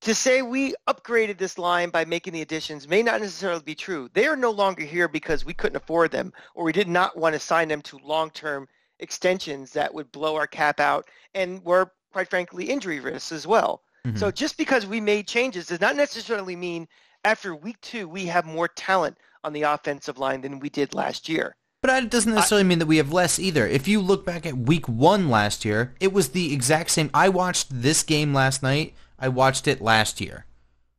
To 0.00 0.12
say 0.12 0.42
we 0.42 0.74
upgraded 0.88 1.38
this 1.38 1.56
line 1.56 1.90
by 1.90 2.04
making 2.04 2.32
the 2.32 2.42
additions 2.42 2.88
may 2.88 3.00
not 3.00 3.20
necessarily 3.20 3.62
be 3.62 3.76
true. 3.76 4.10
They 4.12 4.26
are 4.26 4.34
no 4.34 4.50
longer 4.50 4.82
here 4.82 5.06
because 5.06 5.44
we 5.44 5.54
couldn't 5.54 5.76
afford 5.76 6.10
them 6.10 6.32
or 6.56 6.64
we 6.64 6.72
did 6.72 6.88
not 6.88 7.16
want 7.16 7.34
to 7.34 7.38
sign 7.38 7.68
them 7.68 7.82
to 7.82 7.98
long-term 7.98 8.66
extensions 8.98 9.70
that 9.74 9.94
would 9.94 10.10
blow 10.10 10.34
our 10.34 10.48
cap 10.48 10.80
out 10.80 11.08
and 11.34 11.64
were, 11.64 11.92
quite 12.12 12.28
frankly, 12.28 12.70
injury 12.70 12.98
risks 12.98 13.30
as 13.30 13.46
well. 13.46 13.84
Mhm. 14.04 14.18
So 14.18 14.32
just 14.32 14.56
because 14.56 14.84
we 14.84 15.00
made 15.00 15.28
changes 15.28 15.68
does 15.68 15.80
not 15.80 15.94
necessarily 15.94 16.56
mean 16.56 16.88
after 17.24 17.54
week 17.54 17.80
two 17.80 18.08
we 18.08 18.26
have 18.26 18.44
more 18.44 18.68
talent 18.68 19.18
on 19.42 19.52
the 19.52 19.62
offensive 19.62 20.18
line 20.18 20.40
than 20.40 20.58
we 20.58 20.68
did 20.68 20.94
last 20.94 21.28
year. 21.28 21.56
But 21.82 21.88
that 21.88 22.10
doesn't 22.10 22.34
necessarily 22.34 22.64
mean 22.64 22.78
that 22.78 22.86
we 22.86 22.96
have 22.96 23.12
less 23.12 23.38
either. 23.38 23.66
If 23.66 23.86
you 23.86 24.00
look 24.00 24.24
back 24.24 24.46
at 24.46 24.56
week 24.56 24.88
one 24.88 25.28
last 25.28 25.66
year, 25.66 25.94
it 26.00 26.14
was 26.14 26.30
the 26.30 26.54
exact 26.54 26.90
same. 26.90 27.10
I 27.12 27.28
watched 27.28 27.66
this 27.70 28.02
game 28.02 28.32
last 28.32 28.62
night. 28.62 28.94
I 29.18 29.28
watched 29.28 29.68
it 29.68 29.82
last 29.82 30.18
year. 30.18 30.46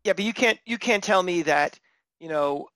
Yeah, 0.03 0.13
but 0.13 0.23
you 0.23 0.33
can't 0.33 0.59
you 0.63 0.77
can't 0.77 1.03
tell 1.03 1.23
me 1.23 1.41
that 1.41 1.79
you 2.19 2.29
know 2.29 2.69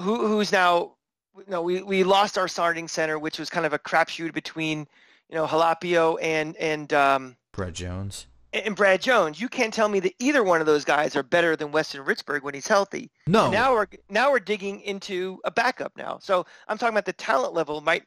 who 0.00 0.26
who's 0.26 0.50
now 0.50 0.94
you 1.36 1.44
know 1.46 1.62
we, 1.62 1.80
we 1.82 2.02
lost 2.02 2.36
our 2.38 2.48
starting 2.48 2.88
center, 2.88 3.20
which 3.20 3.38
was 3.38 3.50
kind 3.50 3.64
of 3.64 3.72
a 3.72 3.78
crapshoot 3.78 4.34
between 4.34 4.88
you 5.30 5.36
know 5.36 5.46
Halapio 5.46 6.18
and 6.20 6.56
and 6.56 6.92
um, 6.92 7.36
Brett 7.52 7.74
Jones. 7.74 8.26
And 8.64 8.76
Brad 8.76 9.00
Jones. 9.00 9.40
You 9.40 9.48
can't 9.48 9.72
tell 9.72 9.88
me 9.88 10.00
that 10.00 10.14
either 10.18 10.42
one 10.42 10.60
of 10.60 10.66
those 10.66 10.84
guys 10.84 11.16
are 11.16 11.22
better 11.22 11.56
than 11.56 11.72
Weston 11.72 12.04
Richburg 12.04 12.42
when 12.42 12.54
he's 12.54 12.66
healthy. 12.66 13.10
No, 13.26 13.44
And 13.44 13.52
now 13.52 13.74
we're 13.74 13.86
now 14.08 14.30
we're 14.30 14.40
digging 14.40 14.80
into 14.82 15.40
a 15.44 15.50
backup 15.50 15.96
now. 15.96 16.18
So 16.20 16.46
I'm 16.68 16.78
talking 16.78 16.94
about 16.94 17.04
the 17.04 17.12
talent 17.12 17.54
level. 17.54 17.80
Might 17.80 18.04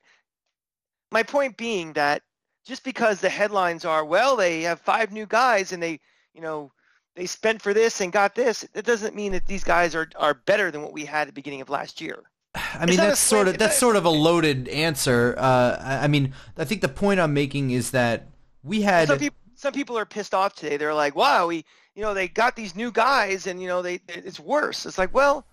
my 1.11 1.23
point 1.23 1.57
being 1.57 1.93
that 1.93 2.21
just 2.65 2.83
because 2.83 3.21
the 3.21 3.29
headlines 3.29 3.85
are 3.85 4.05
well, 4.05 4.35
they 4.35 4.61
have 4.61 4.79
five 4.79 5.11
new 5.11 5.25
guys 5.25 5.71
and 5.71 5.81
they 5.81 5.99
you 6.33 6.41
know 6.41 6.71
they 7.15 7.25
spent 7.25 7.61
for 7.61 7.73
this 7.73 8.01
and 8.01 8.11
got 8.11 8.35
this. 8.35 8.65
It 8.73 8.85
doesn't 8.85 9.15
mean 9.15 9.31
that 9.33 9.45
these 9.45 9.63
guys 9.63 9.95
are 9.95 10.09
are 10.15 10.33
better 10.33 10.71
than 10.71 10.81
what 10.81 10.93
we 10.93 11.05
had 11.05 11.21
at 11.21 11.27
the 11.27 11.33
beginning 11.33 11.61
of 11.61 11.69
last 11.69 12.01
year. 12.01 12.23
I 12.55 12.85
mean 12.85 12.89
It's 12.89 12.97
not 12.97 13.03
a 13.03 13.07
that's 13.09 13.19
sort 13.19 13.47
of 13.47 13.57
that's 13.57 13.77
sort 13.77 13.95
of 13.95 14.05
a 14.05 14.09
loaded 14.09 14.67
answer. 14.69 15.35
Uh, 15.37 15.77
I 15.81 16.03
I 16.05 16.07
mean, 16.07 16.33
I 16.57 16.65
think 16.65 16.81
the 16.81 16.89
point 16.89 17.19
I'm 17.19 17.33
making 17.33 17.71
is 17.71 17.91
that 17.91 18.27
we 18.63 18.81
had 18.81 19.07
people 19.19 19.35
some 19.59 19.73
people 19.73 19.97
are 19.97 20.05
pissed 20.05 20.33
off 20.33 20.55
today. 20.55 20.77
They're 20.77 20.93
like, 20.93 21.15
wow, 21.15 21.47
we 21.47 21.65
you 21.93 22.01
know 22.01 22.13
they 22.13 22.29
got 22.29 22.55
these 22.55 22.75
new 22.75 22.91
guys 22.91 23.45
and 23.45 23.61
you 23.61 23.67
know 23.67 23.81
they 23.81 23.99
it's 24.07 24.39
worse. 24.39 24.85
It's 24.85 24.97
like 24.97 25.13
well. 25.13 25.45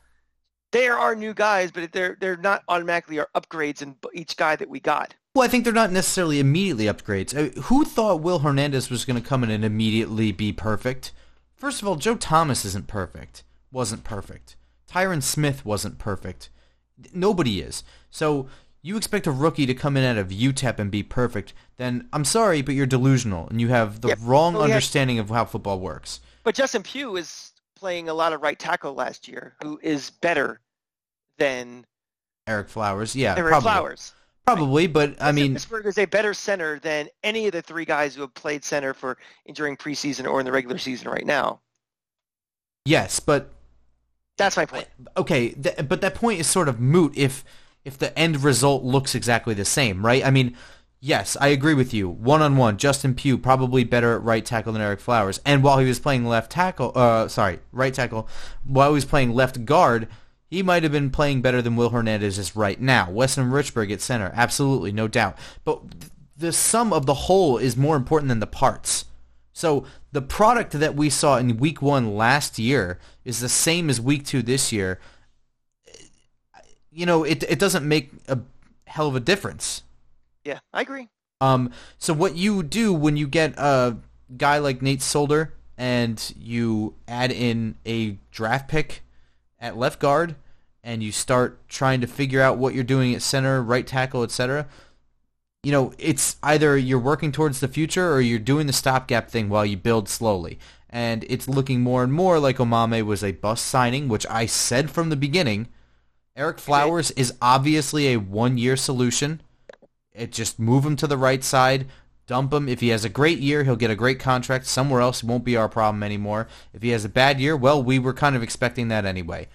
There 0.73 0.99
are 0.99 1.15
new 1.15 1.33
guys, 1.33 1.71
but 1.71 1.93
they're 1.93 2.17
they're 2.21 2.37
not 2.37 2.63
automatically 2.69 3.19
our 3.19 3.29
upgrades 3.35 3.83
in 3.83 3.97
each 4.13 4.37
guy 4.37 4.57
that 4.57 4.69
we 4.69 4.81
got. 4.81 5.15
Well, 5.35 5.45
I 5.45 5.49
think 5.49 5.65
they're 5.65 5.73
not 5.73 5.93
necessarily 5.93 6.41
immediately 6.41 6.87
upgrades. 6.87 7.35
Uh, 7.35 7.61
who 7.63 7.85
thought 7.85 8.21
Will 8.21 8.41
Hernandez 8.41 8.91
was 8.91 9.05
going 9.05 9.21
to 9.21 9.27
come 9.27 9.45
in 9.45 9.51
and 9.51 9.65
immediately 9.65 10.33
be 10.33 10.53
perfect? 10.53 11.13
First 11.55 11.81
of 11.81 11.89
all, 11.89 11.97
Joe 11.97 12.17
Thomas 12.17 12.65
isn't 12.65 12.89
perfect. 12.89 13.45
Wasn't 13.71 14.03
perfect. 14.05 14.57
Tyron 14.91 15.23
Smith 15.23 15.65
wasn't 15.65 15.99
perfect. 15.99 16.51
Nobody 17.15 17.61
is. 17.61 17.85
So 18.11 18.49
you 18.87 18.97
expect 18.97 19.26
a 19.26 19.33
rookie 19.33 19.66
to 19.66 19.75
come 19.75 19.97
in 19.97 20.05
out 20.05 20.16
of 20.16 20.28
UTEP 20.28 20.78
and 20.78 20.90
be 20.90 21.02
perfect, 21.02 21.52
then 21.76 22.09
I'm 22.12 22.25
sorry, 22.25 22.62
but 22.62 22.75
you're 22.75 22.87
delusional 22.87 23.49
and 23.49 23.61
you 23.61 23.69
have 23.69 24.00
the 24.00 24.16
wrong 24.21 24.55
Well, 24.55 24.62
we 24.64 24.71
had- 24.71 24.75
understanding 24.76 25.19
of 25.19 25.28
how 25.28 25.45
football 25.45 25.81
works. 25.81 26.21
But 26.45 26.55
Justin 26.55 26.83
Pugh 26.85 27.16
is 27.16 27.52
playing 27.75 28.09
a 28.09 28.14
lot 28.14 28.33
of 28.33 28.43
right 28.43 28.59
tackle 28.59 28.95
last 28.95 29.26
year, 29.26 29.57
who 29.62 29.81
is 29.83 30.11
better 30.11 30.61
than 31.38 31.85
Ereck 32.47 32.69
Flowers, 32.69 33.16
yeah, 33.16 33.35
Ereck 33.35 33.49
probably. 33.49 33.62
Flowers. 33.62 34.12
Probably, 34.47 34.87
but 34.87 35.16
I 35.21 35.33
mean, 35.33 35.57
Richburg 35.57 35.87
is 35.87 35.99
a 35.99 36.05
better 36.05 36.33
center 36.33 36.78
than 36.78 37.09
any 37.25 37.47
of 37.47 37.52
the 37.52 37.62
three 37.62 37.85
guys 37.85 38.14
who 38.14 38.21
have 38.21 38.33
played 38.35 38.62
center 38.64 38.95
for 38.95 39.19
during 39.52 39.76
preseason 39.76 40.31
or 40.31 40.38
in 40.38 40.47
the 40.47 40.52
regular 40.52 40.78
season 40.78 41.09
right 41.11 41.26
now. 41.26 41.59
yes, 42.85 43.19
but 43.19 43.50
That's 44.38 44.57
my 44.57 44.64
point. 44.66 44.87
okay, 45.16 45.49
th- 45.50 45.88
but 45.88 46.00
that 46.02 46.14
point 46.14 46.38
is 46.38 46.47
sort 46.47 46.69
of 46.69 46.78
moot 46.78 47.12
if 47.16 47.45
if 47.87 47.97
the 47.97 48.16
end 48.19 48.43
result 48.43 48.83
looks 48.83 49.14
exactly 49.14 49.55
the 49.55 49.64
same, 49.64 50.05
right? 50.05 50.26
I 50.26 50.31
mean, 50.31 50.57
yes, 51.00 51.37
I 51.40 51.49
agree 51.49 51.73
with 51.73 51.95
you. 51.95 52.09
One 52.09 52.43
on 52.43 52.57
one, 52.57 52.78
Justin 52.78 53.14
Pugh 53.14 53.38
probably 53.38 53.85
better 53.85 54.16
at 54.16 54.25
right 54.25 54.45
tackle 54.45 54.73
than 54.73 54.83
Ereck 54.83 54.99
Flowers, 54.99 55.40
and 55.47 55.62
while 55.62 55.78
he 55.78 55.87
was 55.87 56.00
playing 56.00 56.26
left 56.26 56.50
tackle, 56.50 56.90
uh, 56.97 57.28
sorry, 57.28 57.61
right 57.71 57.95
tackle, 57.95 58.28
while 58.64 58.90
he 58.90 58.95
was 58.95 59.05
playing 59.05 59.33
left 59.33 59.64
guard, 59.64 60.09
he 60.50 60.64
might 60.64 60.83
have 60.83 60.90
been 60.90 61.11
playing 61.11 61.43
better 61.43 61.62
than 61.62 61.76
Will 61.76 61.90
Hernandez 61.90 62.38
is 62.38 62.57
right 62.57 62.81
now. 62.81 63.09
Weston 63.09 63.50
Richburg 63.50 63.93
at 63.93 64.00
center, 64.00 64.33
absolutely, 64.35 64.90
no 64.90 65.07
doubt. 65.07 65.38
But 65.64 65.88
th- 65.93 66.12
the 66.37 66.52
sum 66.52 66.93
of 66.93 67.07
the 67.07 67.14
whole 67.14 67.57
is 67.57 67.76
more 67.76 67.97
important 67.97 68.28
than 68.28 68.40
the 68.40 68.47
parts. 68.49 69.05
So 69.52 69.85
the 70.12 70.23
product 70.23 70.73
that 70.73 70.97
we 70.97 71.09
saw 71.09 71.38
in 71.38 71.57
week 71.57 71.81
one 71.81 72.16
last 72.16 72.59
year 72.59 72.99
is 73.25 73.40
the 73.40 73.49
same 73.49 73.88
as 73.88 74.00
week 74.00 74.26
two 74.26 74.43
this 74.43 74.73
year. 74.73 75.00
You 76.97 77.05
know, 77.05 77.25
it 77.25 77.43
it 77.43 77.59
doesn't 77.59 77.87
make 77.87 78.11
a 78.26 78.38
hell 78.87 79.07
of 79.07 79.15
a 79.15 79.21
difference. 79.21 79.83
Yeah, 80.45 80.61
I 80.73 80.81
agree. 80.81 81.09
Um, 81.43 81.71
so 81.99 82.15
what 82.15 82.37
you 82.37 82.62
do 82.62 82.95
when 82.95 83.19
you 83.19 83.26
get 83.29 83.53
a 83.59 83.99
guy 84.35 84.57
like 84.59 84.81
Nate 84.81 85.03
Solder 85.03 85.53
and 85.76 86.33
you 86.38 86.95
add 87.07 87.31
in 87.31 87.76
a 87.85 88.17
draft 88.31 88.69
pick 88.69 89.03
at 89.61 89.76
left 89.76 90.00
guard 90.00 90.37
and 90.83 91.03
you 91.03 91.12
start 91.12 91.69
trying 91.69 92.00
to 92.00 92.07
figure 92.07 92.41
out 92.41 92.57
what 92.57 92.75
you're 92.75 92.83
doing 92.83 93.15
at 93.15 93.21
center, 93.21 93.62
right 93.62 93.87
tackle, 93.87 94.23
etc. 94.23 94.67
You 95.62 95.73
know, 95.73 95.93
it's 95.99 96.37
either 96.43 96.79
you're 96.79 96.99
working 96.99 97.31
towards 97.31 97.61
the 97.61 97.69
future 97.69 98.11
or 98.11 98.23
you're 98.23 98.38
doing 98.38 98.67
the 98.67 98.73
stopgap 98.73 99.29
thing 99.29 99.50
while 99.50 99.67
you 99.67 99.76
build 99.76 100.09
slowly. 100.09 100.59
And 100.88 101.26
it's 101.29 101.47
looking 101.47 101.83
more 101.83 102.03
and 102.03 102.12
more 102.12 102.38
like 102.38 102.57
Omameh 102.57 103.03
was 103.03 103.23
a 103.23 103.33
bust 103.33 103.67
signing, 103.67 104.09
which 104.09 104.26
I 104.31 104.47
said 104.47 104.91
from 104.91 105.11
the 105.11 105.17
beginning. 105.17 105.69
Ereck 106.37 106.61
Flowers 106.61 107.11
is 107.12 107.33
obviously 107.40 108.12
a 108.12 108.19
one-year 108.19 108.76
solution. 108.76 109.40
It 110.12 110.33
just 110.33 110.59
move 110.59 110.85
him 110.85 110.97
to 110.97 111.07
the 111.07 111.16
right 111.16 111.43
side, 111.43 111.87
dump 112.26 112.52
him. 112.52 112.69
If 112.69 112.81
he 112.81 112.88
has 112.88 113.05
a 113.05 113.09
great 113.09 113.38
year, 113.38 113.64
he'll 113.64 113.76
get 113.76 113.90
a 113.90 113.97
great 113.97 114.21
contract 114.21 114.66
somewhere 114.66 115.00
else. 115.00 115.23
It 115.23 115.26
won't 115.26 115.45
be 115.45 115.57
our 115.57 115.69
problem 115.69 116.02
anymore. 116.02 116.47
If 116.75 116.83
he 116.83 116.90
has 116.90 117.05
a 117.05 117.09
bad 117.09 117.40
year, 117.40 117.57
well, 117.57 117.83
we 117.83 117.99
were 117.99 118.12
kind 118.12 118.37
of 118.37 118.43
expecting 118.43 118.88
that 118.88 119.07
anyway. 119.07 119.49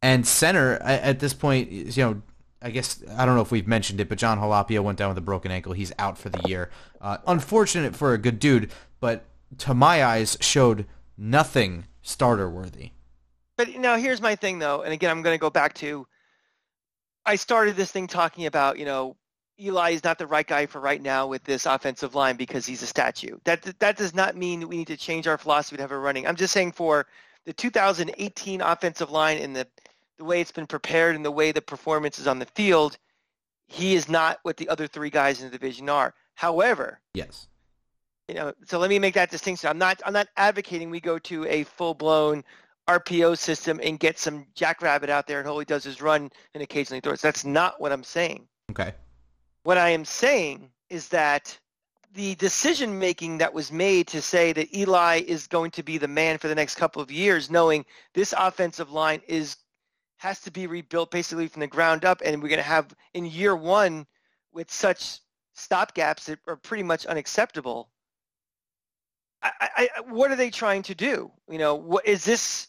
And 0.00 0.26
center 0.26 0.74
at 0.82 1.20
this 1.20 1.34
point, 1.34 1.70
you 1.70 2.04
know, 2.04 2.22
I 2.60 2.70
guess 2.70 3.02
I 3.16 3.26
don't 3.26 3.34
know 3.34 3.42
if 3.42 3.50
we've 3.50 3.66
mentioned 3.66 4.00
it, 4.00 4.08
but 4.08 4.18
Jon 4.18 4.38
Halapio 4.38 4.82
went 4.82 4.98
down 4.98 5.08
with 5.08 5.18
a 5.18 5.22
broken 5.22 5.50
ankle. 5.50 5.72
He's 5.72 5.92
out 5.98 6.18
for 6.18 6.28
the 6.28 6.40
year. 6.48 6.70
Uh, 7.00 7.18
unfortunate 7.26 7.96
for 7.96 8.12
a 8.12 8.18
good 8.18 8.38
dude, 8.38 8.70
but 9.00 9.24
to 9.58 9.74
my 9.74 10.04
eyes, 10.04 10.36
showed 10.40 10.86
nothing 11.18 11.86
starter 12.00 12.48
worthy. 12.48 12.90
But 13.56 13.76
now 13.76 13.96
here's 13.96 14.20
my 14.20 14.34
thing 14.34 14.58
though, 14.58 14.82
and 14.82 14.92
again 14.92 15.10
I'm 15.10 15.22
going 15.22 15.34
to 15.34 15.40
go 15.40 15.50
back 15.50 15.74
to 15.74 16.06
I 17.24 17.36
started 17.36 17.76
this 17.76 17.92
thing 17.92 18.06
talking 18.06 18.46
about, 18.46 18.78
you 18.78 18.84
know, 18.84 19.16
Eli 19.60 19.90
is 19.90 20.02
not 20.02 20.18
the 20.18 20.26
right 20.26 20.46
guy 20.46 20.66
for 20.66 20.80
right 20.80 21.00
now 21.00 21.26
with 21.26 21.44
this 21.44 21.66
offensive 21.66 22.14
line 22.14 22.36
because 22.36 22.66
he's 22.66 22.82
a 22.82 22.86
statue. 22.86 23.38
That 23.44 23.62
that 23.78 23.96
does 23.96 24.14
not 24.14 24.36
mean 24.36 24.60
that 24.60 24.66
we 24.66 24.76
need 24.76 24.88
to 24.88 24.96
change 24.96 25.26
our 25.26 25.38
philosophy 25.38 25.76
to 25.76 25.82
have 25.82 25.92
a 25.92 25.98
running. 25.98 26.26
I'm 26.26 26.36
just 26.36 26.52
saying 26.52 26.72
for 26.72 27.06
the 27.44 27.52
2018 27.52 28.60
offensive 28.60 29.10
line 29.10 29.38
and 29.38 29.54
the 29.54 29.66
the 30.18 30.24
way 30.24 30.40
it's 30.40 30.52
been 30.52 30.66
prepared 30.66 31.16
and 31.16 31.24
the 31.24 31.30
way 31.30 31.52
the 31.52 31.62
performance 31.62 32.18
is 32.18 32.26
on 32.26 32.38
the 32.38 32.46
field, 32.46 32.98
he 33.66 33.94
is 33.94 34.08
not 34.08 34.38
what 34.42 34.56
the 34.56 34.68
other 34.68 34.86
three 34.86 35.10
guys 35.10 35.40
in 35.40 35.50
the 35.50 35.58
division 35.58 35.88
are. 35.88 36.14
However, 36.34 37.00
yes, 37.14 37.46
you 38.28 38.34
know, 38.34 38.52
so 38.66 38.78
let 38.78 38.90
me 38.90 38.98
make 38.98 39.14
that 39.14 39.30
distinction. 39.30 39.68
I'm 39.68 39.78
not 39.78 40.00
I'm 40.04 40.12
not 40.12 40.28
advocating 40.36 40.90
we 40.90 41.00
go 41.00 41.18
to 41.20 41.46
a 41.46 41.64
full 41.64 41.94
blown 41.94 42.42
RPO 42.98 43.38
system 43.38 43.80
and 43.82 43.98
get 43.98 44.18
some 44.18 44.46
jackrabbit 44.54 45.10
out 45.10 45.26
there 45.26 45.40
and 45.40 45.48
all 45.48 45.58
he 45.58 45.64
does 45.64 45.86
is 45.86 46.02
run 46.02 46.30
and 46.54 46.62
occasionally 46.62 47.00
throws. 47.00 47.20
That's 47.20 47.44
not 47.44 47.80
what 47.80 47.92
I'm 47.92 48.04
saying. 48.04 48.48
Okay. 48.70 48.94
What 49.64 49.78
I 49.78 49.90
am 49.90 50.04
saying 50.04 50.70
is 50.90 51.08
that 51.08 51.58
the 52.14 52.34
decision 52.34 52.98
making 52.98 53.38
that 53.38 53.54
was 53.54 53.72
made 53.72 54.06
to 54.08 54.20
say 54.20 54.52
that 54.52 54.74
Eli 54.76 55.22
is 55.26 55.46
going 55.46 55.70
to 55.72 55.82
be 55.82 55.98
the 55.98 56.08
man 56.08 56.38
for 56.38 56.48
the 56.48 56.54
next 56.54 56.74
couple 56.74 57.00
of 57.00 57.10
years, 57.10 57.50
knowing 57.50 57.84
this 58.12 58.34
offensive 58.36 58.90
line 58.90 59.22
is 59.26 59.56
has 60.18 60.40
to 60.40 60.52
be 60.52 60.68
rebuilt 60.68 61.10
basically 61.10 61.48
from 61.48 61.60
the 61.60 61.66
ground 61.66 62.04
up, 62.04 62.22
and 62.24 62.40
we're 62.40 62.48
going 62.48 62.58
to 62.58 62.62
have 62.62 62.94
in 63.12 63.24
year 63.24 63.56
one 63.56 64.06
with 64.52 64.70
such 64.70 65.18
stopgaps 65.56 66.26
that 66.26 66.38
are 66.46 66.56
pretty 66.56 66.84
much 66.84 67.06
unacceptable. 67.06 67.90
I, 69.42 69.52
I, 69.60 70.00
what 70.02 70.30
are 70.30 70.36
they 70.36 70.50
trying 70.50 70.82
to 70.84 70.94
do? 70.94 71.32
You 71.50 71.58
know, 71.58 71.74
what 71.74 72.06
is 72.06 72.24
this? 72.24 72.68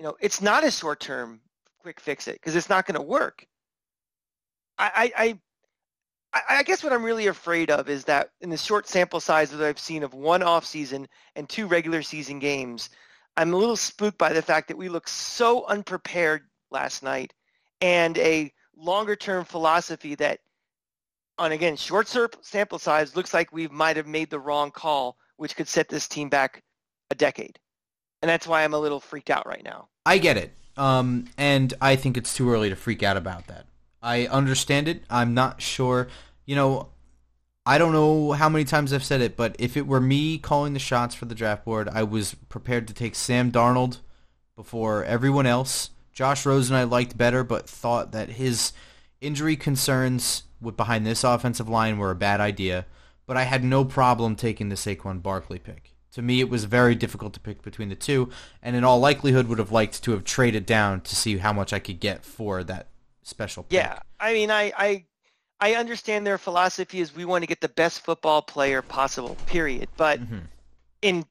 You 0.00 0.06
know, 0.06 0.16
it's 0.18 0.40
not 0.40 0.64
a 0.64 0.70
short 0.70 0.98
term 0.98 1.42
quick 1.82 2.00
fix 2.00 2.26
it 2.26 2.36
because 2.36 2.56
it's 2.56 2.70
not 2.70 2.86
going 2.86 2.94
to 2.94 3.02
work. 3.02 3.46
I, 4.78 5.12
I, 5.14 5.38
I, 6.32 6.40
I 6.48 6.62
guess 6.62 6.82
what 6.82 6.94
I'm 6.94 7.02
really 7.02 7.26
afraid 7.26 7.70
of 7.70 7.90
is 7.90 8.04
that 8.04 8.30
in 8.40 8.48
the 8.48 8.56
short 8.56 8.88
sample 8.88 9.20
size 9.20 9.50
that 9.50 9.62
I've 9.62 9.78
seen 9.78 10.02
of 10.02 10.14
one 10.14 10.42
off 10.42 10.64
season 10.64 11.06
and 11.36 11.46
two 11.46 11.66
regular 11.66 12.00
season 12.00 12.38
games, 12.38 12.88
I'm 13.36 13.52
a 13.52 13.58
little 13.58 13.76
spooked 13.76 14.16
by 14.16 14.32
the 14.32 14.40
fact 14.40 14.68
that 14.68 14.78
we 14.78 14.88
look 14.88 15.06
so 15.06 15.66
unprepared 15.66 16.48
last 16.70 17.02
night 17.02 17.34
and 17.82 18.16
a 18.16 18.50
longer 18.74 19.16
term 19.16 19.44
philosophy 19.44 20.14
that 20.14 20.38
on 21.36 21.52
again 21.52 21.76
short 21.76 22.08
sample 22.08 22.78
size 22.78 23.16
looks 23.16 23.34
like 23.34 23.52
we 23.52 23.68
might 23.68 23.98
have 23.98 24.06
made 24.06 24.30
the 24.30 24.40
wrong 24.40 24.70
call 24.70 25.18
which 25.36 25.56
could 25.56 25.68
set 25.68 25.90
this 25.90 26.08
team 26.08 26.30
back 26.30 26.62
a 27.10 27.14
decade 27.14 27.58
and 28.22 28.28
that's 28.28 28.46
why 28.46 28.64
i'm 28.64 28.74
a 28.74 28.78
little 28.78 29.00
freaked 29.00 29.30
out 29.30 29.46
right 29.46 29.64
now. 29.64 29.88
I 30.06 30.18
get 30.18 30.36
it. 30.36 30.52
Um, 30.76 31.26
and 31.36 31.74
i 31.80 31.96
think 31.96 32.16
it's 32.16 32.34
too 32.34 32.50
early 32.50 32.70
to 32.70 32.76
freak 32.76 33.02
out 33.02 33.16
about 33.16 33.46
that. 33.48 33.66
I 34.02 34.26
understand 34.26 34.88
it. 34.88 35.04
I'm 35.10 35.34
not 35.34 35.60
sure. 35.60 36.08
You 36.46 36.56
know 36.56 36.88
i 37.66 37.76
don't 37.76 37.92
know 37.92 38.32
how 38.32 38.48
many 38.48 38.64
times 38.64 38.90
i've 38.90 39.04
said 39.04 39.20
it 39.20 39.36
but 39.36 39.54
if 39.58 39.76
it 39.76 39.86
were 39.86 40.00
me 40.00 40.38
calling 40.38 40.72
the 40.72 40.78
shots 40.78 41.14
for 41.14 41.26
the 41.26 41.34
draft 41.34 41.62
board 41.62 41.90
i 41.92 42.02
was 42.02 42.34
prepared 42.48 42.88
to 42.88 42.94
take 42.94 43.14
sam 43.14 43.52
darnold 43.52 43.98
before 44.60 45.02
everyone 45.04 45.46
else. 45.46 45.88
Josh 46.12 46.44
Rosen 46.44 46.76
I 46.76 46.84
liked 46.84 47.16
better, 47.16 47.42
but 47.42 47.66
thought 47.66 48.12
that 48.12 48.32
his 48.32 48.74
injury 49.22 49.56
concerns 49.56 50.42
with 50.60 50.76
behind 50.76 51.06
this 51.06 51.24
offensive 51.24 51.66
line 51.66 51.96
were 51.96 52.10
a 52.10 52.14
bad 52.14 52.40
idea. 52.42 52.84
But 53.24 53.38
I 53.38 53.44
had 53.44 53.64
no 53.64 53.86
problem 53.86 54.36
taking 54.36 54.68
the 54.68 54.74
Saquon 54.74 55.22
Barkley 55.22 55.58
pick. 55.58 55.94
To 56.14 56.22
me, 56.22 56.40
it 56.40 56.48
was 56.48 56.64
very 56.64 56.94
difficult 56.94 57.34
to 57.34 57.40
pick 57.40 57.62
between 57.62 57.88
the 57.88 57.94
two, 57.94 58.30
and 58.62 58.74
in 58.74 58.82
all 58.82 58.98
likelihood, 58.98 59.46
would 59.46 59.58
have 59.58 59.70
liked 59.70 60.02
to 60.04 60.10
have 60.12 60.24
traded 60.24 60.66
down 60.66 61.02
to 61.02 61.14
see 61.14 61.38
how 61.38 61.52
much 61.52 61.72
I 61.72 61.78
could 61.78 62.00
get 62.00 62.24
for 62.24 62.64
that 62.64 62.88
special 63.22 63.62
pick. 63.62 63.74
Yeah, 63.74 64.00
I 64.18 64.32
mean, 64.32 64.50
I, 64.50 64.72
I, 64.76 65.04
I 65.60 65.74
understand 65.74 66.26
their 66.26 66.38
philosophy 66.38 67.00
is 67.00 67.14
we 67.14 67.24
want 67.24 67.42
to 67.42 67.46
get 67.46 67.60
the 67.60 67.68
best 67.68 68.04
football 68.04 68.42
player 68.42 68.82
possible. 68.82 69.36
Period. 69.46 69.88
But 69.96 70.20
mm-hmm. 70.20 70.38
in 71.02 71.24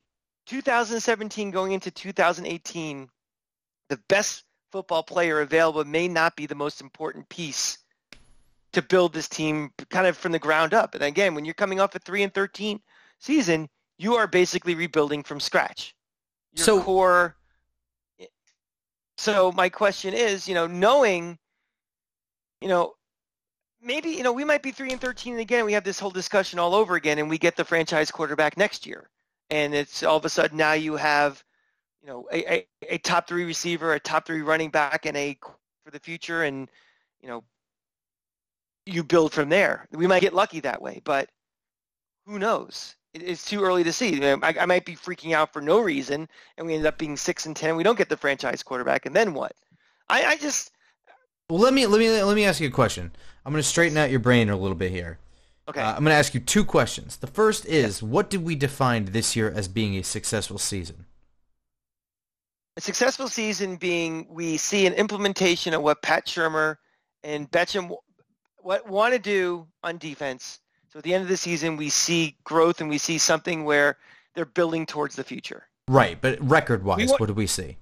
2017, 0.45 1.51
going 1.51 1.73
into 1.73 1.91
2018, 1.91 3.09
the 3.89 3.99
best 4.07 4.45
football 4.71 5.03
player 5.03 5.41
available 5.41 5.83
may 5.83 6.07
not 6.07 6.35
be 6.35 6.45
the 6.45 6.55
most 6.55 6.79
important 6.79 7.27
piece 7.27 7.79
to 8.71 8.81
build 8.81 9.13
this 9.13 9.27
team 9.27 9.71
kind 9.89 10.07
of 10.07 10.15
from 10.15 10.31
the 10.31 10.39
ground 10.39 10.73
up. 10.73 10.95
And 10.95 11.03
again, 11.03 11.33
when 11.33 11.43
you're 11.43 11.53
coming 11.53 11.79
off 11.79 11.95
a 11.95 11.99
3 11.99 12.23
and 12.23 12.33
13 12.33 12.79
season, 13.19 13.67
you 13.99 14.15
are 14.15 14.25
basically 14.25 14.73
rebuilding 14.73 15.21
from 15.21 15.39
scratch. 15.39 15.93
Your 16.53 16.65
so, 16.65 16.81
core 16.81 17.35
So 19.17 19.51
my 19.51 19.69
question 19.69 20.15
is, 20.15 20.47
you 20.47 20.55
know, 20.55 20.65
knowing 20.65 21.37
you 22.61 22.67
know, 22.67 22.95
maybe, 23.81 24.09
you 24.09 24.23
know, 24.23 24.33
we 24.33 24.43
might 24.43 24.61
be 24.61 24.71
3 24.71 24.91
and 24.91 24.99
13 24.99 25.33
and 25.33 25.41
again 25.41 25.65
we 25.65 25.73
have 25.73 25.83
this 25.83 25.99
whole 25.99 26.09
discussion 26.09 26.57
all 26.57 26.73
over 26.73 26.95
again 26.95 27.19
and 27.19 27.29
we 27.29 27.37
get 27.37 27.55
the 27.55 27.63
franchise 27.63 28.09
quarterback 28.09 28.57
next 28.57 28.87
year. 28.87 29.09
And 29.51 29.75
it's 29.75 30.03
all 30.03 30.17
of 30.17 30.25
a 30.25 30.29
sudden 30.29 30.57
now 30.57 30.73
you 30.73 30.95
have 30.95 31.43
you 32.01 32.07
know, 32.07 32.27
a, 32.31 32.53
a, 32.53 32.67
a 32.89 32.97
top 32.99 33.27
three 33.27 33.43
receiver, 33.43 33.93
a 33.93 33.99
top 33.99 34.25
three 34.25 34.41
running 34.41 34.69
back, 34.69 35.05
and 35.05 35.17
a 35.17 35.37
for 35.83 35.91
the 35.91 35.99
future, 35.99 36.43
and 36.43 36.69
you 37.21 37.27
know, 37.27 37.43
you 38.85 39.03
build 39.03 39.33
from 39.33 39.49
there. 39.49 39.87
We 39.91 40.07
might 40.07 40.21
get 40.21 40.33
lucky 40.33 40.61
that 40.61 40.81
way, 40.81 41.01
but 41.03 41.29
who 42.25 42.39
knows? 42.39 42.95
It's 43.13 43.45
too 43.45 43.63
early 43.63 43.83
to 43.83 43.91
see. 43.91 44.23
I, 44.23 44.37
I, 44.41 44.65
might 44.67 44.85
be 44.85 44.95
freaking 44.95 45.33
out 45.33 45.51
for 45.51 45.61
no 45.61 45.79
reason, 45.79 46.29
and 46.57 46.67
we 46.67 46.75
end 46.75 46.85
up 46.85 46.99
being 46.99 47.17
six 47.17 47.47
and 47.47 47.55
ten. 47.55 47.75
We 47.75 47.83
don't 47.83 47.97
get 47.97 48.07
the 48.07 48.17
franchise 48.17 48.61
quarterback, 48.61 49.07
and 49.07 49.15
then 49.15 49.33
what? 49.33 49.53
I, 50.09 50.25
I 50.25 50.37
just. 50.37 50.71
Well, 51.49 51.59
let 51.59 51.73
me 51.73 51.87
let 51.87 51.99
me 51.99 52.21
let 52.21 52.35
me 52.35 52.45
ask 52.45 52.59
you 52.59 52.67
a 52.67 52.71
question. 52.71 53.11
I'm 53.45 53.51
going 53.51 53.63
to 53.63 53.67
straighten 53.67 53.97
out 53.97 54.11
your 54.11 54.19
brain 54.19 54.49
a 54.49 54.57
little 54.57 54.75
bit 54.75 54.91
here. 54.91 55.17
Okay. 55.67 55.81
Uh, 55.81 55.89
I'm 55.89 56.03
going 56.03 56.13
to 56.13 56.19
ask 56.19 56.33
you 56.33 56.39
two 56.39 56.63
questions. 56.63 57.17
The 57.17 57.27
first 57.27 57.65
is, 57.65 58.03
what 58.03 58.29
did 58.29 58.43
we 58.43 58.55
define 58.55 59.05
this 59.05 59.35
year 59.35 59.51
as 59.51 59.67
being 59.67 59.95
a 59.95 60.03
successful 60.03 60.57
season? 60.57 61.05
A 62.77 62.81
successful 62.81 63.27
season 63.27 63.75
being 63.75 64.27
we 64.29 64.57
see 64.57 64.85
an 64.85 64.93
implementation 64.93 65.73
of 65.73 65.81
what 65.81 66.01
Pat 66.01 66.27
Shurmur 66.27 66.77
and 67.23 67.49
Bettcher 67.49 67.89
what 68.61 68.87
want 68.87 69.13
to 69.13 69.19
do 69.19 69.67
on 69.83 69.97
defense. 69.97 70.59
So 70.91 70.97
at 70.97 71.03
the 71.03 71.13
end 71.13 71.21
of 71.21 71.29
the 71.29 71.37
season, 71.37 71.77
we 71.77 71.89
see 71.89 72.35
growth 72.43 72.81
and 72.81 72.89
we 72.89 72.97
see 72.97 73.19
something 73.19 73.63
where 73.63 73.97
they're 74.33 74.45
building 74.45 74.87
towards 74.87 75.15
the 75.15 75.23
future. 75.23 75.67
Right, 75.87 76.19
but 76.19 76.39
record-wise, 76.41 77.11
what 77.17 77.27
do 77.27 77.33
we 77.33 77.45
see? 77.45 77.77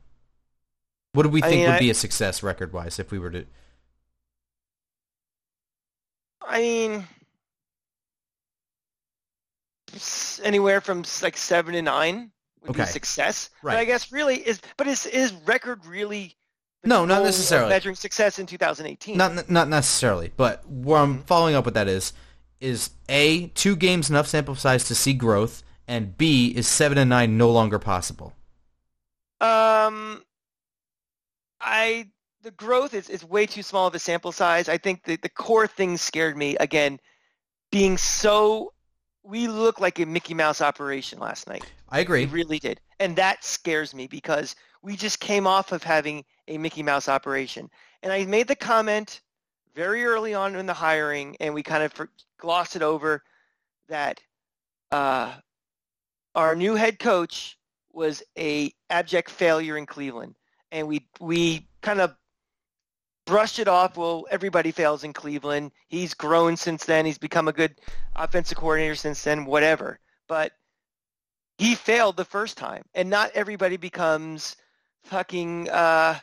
What 1.13 1.23
do 1.23 1.29
we 1.29 1.41
think 1.41 1.53
I 1.53 1.55
mean, 1.55 1.65
would 1.67 1.75
I, 1.75 1.79
be 1.79 1.89
a 1.89 1.93
success 1.93 2.43
record-wise 2.43 2.99
if 2.99 3.11
we 3.11 3.19
were 3.19 3.29
to? 3.29 3.45
I 6.41 6.61
mean, 6.61 7.07
anywhere 10.43 10.81
from 10.81 11.03
like 11.21 11.37
seven 11.37 11.73
to 11.73 11.81
nine 11.81 12.31
would 12.61 12.71
okay. 12.71 12.83
be 12.83 12.87
success. 12.87 13.49
Right. 13.61 13.73
But 13.73 13.79
I 13.79 13.85
guess 13.85 14.11
really 14.11 14.35
is, 14.35 14.61
but 14.75 14.87
is 14.87 15.05
is 15.05 15.33
record 15.45 15.85
really? 15.85 16.35
No, 16.83 17.05
not 17.05 17.23
necessarily 17.23 17.69
measuring 17.69 17.95
success 17.95 18.39
in 18.39 18.45
2018. 18.45 19.17
Not 19.17 19.49
not 19.49 19.69
necessarily, 19.69 20.31
but 20.35 20.67
where 20.69 20.99
I'm 20.99 21.23
following 21.23 21.55
up 21.55 21.65
with 21.65 21.73
that 21.73 21.87
is 21.87 22.13
is 22.59 22.91
a 23.09 23.47
two 23.47 23.75
games 23.75 24.09
enough 24.09 24.27
sample 24.27 24.55
size 24.55 24.85
to 24.85 24.95
see 24.95 25.13
growth, 25.13 25.63
and 25.87 26.17
B 26.17 26.53
is 26.55 26.67
seven 26.67 26.97
and 26.97 27.09
nine 27.09 27.37
no 27.37 27.51
longer 27.51 27.79
possible. 27.79 28.33
Um, 29.39 30.23
I 31.61 32.07
the 32.41 32.51
growth 32.51 32.93
is, 32.93 33.09
is 33.09 33.23
way 33.23 33.45
too 33.45 33.63
small 33.63 33.87
of 33.87 33.95
a 33.95 33.99
sample 33.99 34.31
size. 34.31 34.69
I 34.69 34.77
think 34.77 35.03
the, 35.03 35.17
the 35.17 35.29
core 35.29 35.67
thing 35.67 35.97
scared 35.97 36.37
me 36.37 36.55
again, 36.57 36.99
being 37.71 37.97
so 37.97 38.73
we 39.23 39.47
look 39.47 39.79
like 39.79 39.99
a 39.99 40.05
Mickey 40.05 40.33
Mouse 40.33 40.61
operation 40.61 41.19
last 41.19 41.47
night. 41.47 41.65
I 41.89 41.99
agree. 41.99 42.25
We 42.25 42.31
really 42.31 42.59
did. 42.59 42.79
And 42.99 43.15
that 43.17 43.43
scares 43.43 43.93
me 43.93 44.07
because 44.07 44.55
we 44.81 44.95
just 44.95 45.19
came 45.19 45.45
off 45.45 45.71
of 45.71 45.83
having 45.83 46.23
a 46.47 46.57
Mickey 46.57 46.81
Mouse 46.81 47.09
operation. 47.09 47.69
And 48.01 48.13
I 48.13 48.25
made 48.25 48.47
the 48.47 48.55
comment 48.55 49.21
very 49.75 50.05
early 50.05 50.33
on 50.33 50.55
in 50.55 50.65
the 50.65 50.73
hiring, 50.73 51.35
and 51.39 51.53
we 51.53 51.61
kind 51.61 51.83
of 51.83 51.93
glossed 52.37 52.75
it 52.75 52.81
over 52.81 53.23
that 53.89 54.21
uh, 54.91 55.33
our 56.35 56.55
new 56.55 56.75
head 56.75 56.99
coach 56.99 57.57
was 57.91 58.23
a 58.37 58.71
abject 58.89 59.29
failure 59.29 59.77
in 59.77 59.85
Cleveland. 59.85 60.35
And 60.71 60.87
we, 60.87 61.07
we 61.19 61.67
kind 61.81 62.01
of 62.01 62.15
brushed 63.25 63.59
it 63.59 63.67
off. 63.67 63.97
Well, 63.97 64.25
everybody 64.29 64.71
fails 64.71 65.03
in 65.03 65.13
Cleveland. 65.13 65.71
He's 65.87 66.13
grown 66.13 66.57
since 66.57 66.85
then. 66.85 67.05
He's 67.05 67.17
become 67.17 67.47
a 67.47 67.53
good 67.53 67.75
offensive 68.15 68.57
coordinator 68.57 68.95
since 68.95 69.23
then. 69.23 69.45
Whatever, 69.45 69.99
but 70.27 70.51
he 71.57 71.75
failed 71.75 72.17
the 72.17 72.25
first 72.25 72.57
time, 72.57 72.83
and 72.93 73.09
not 73.09 73.31
everybody 73.33 73.77
becomes 73.77 74.55
fucking 75.03 75.69
uh, 75.69 76.19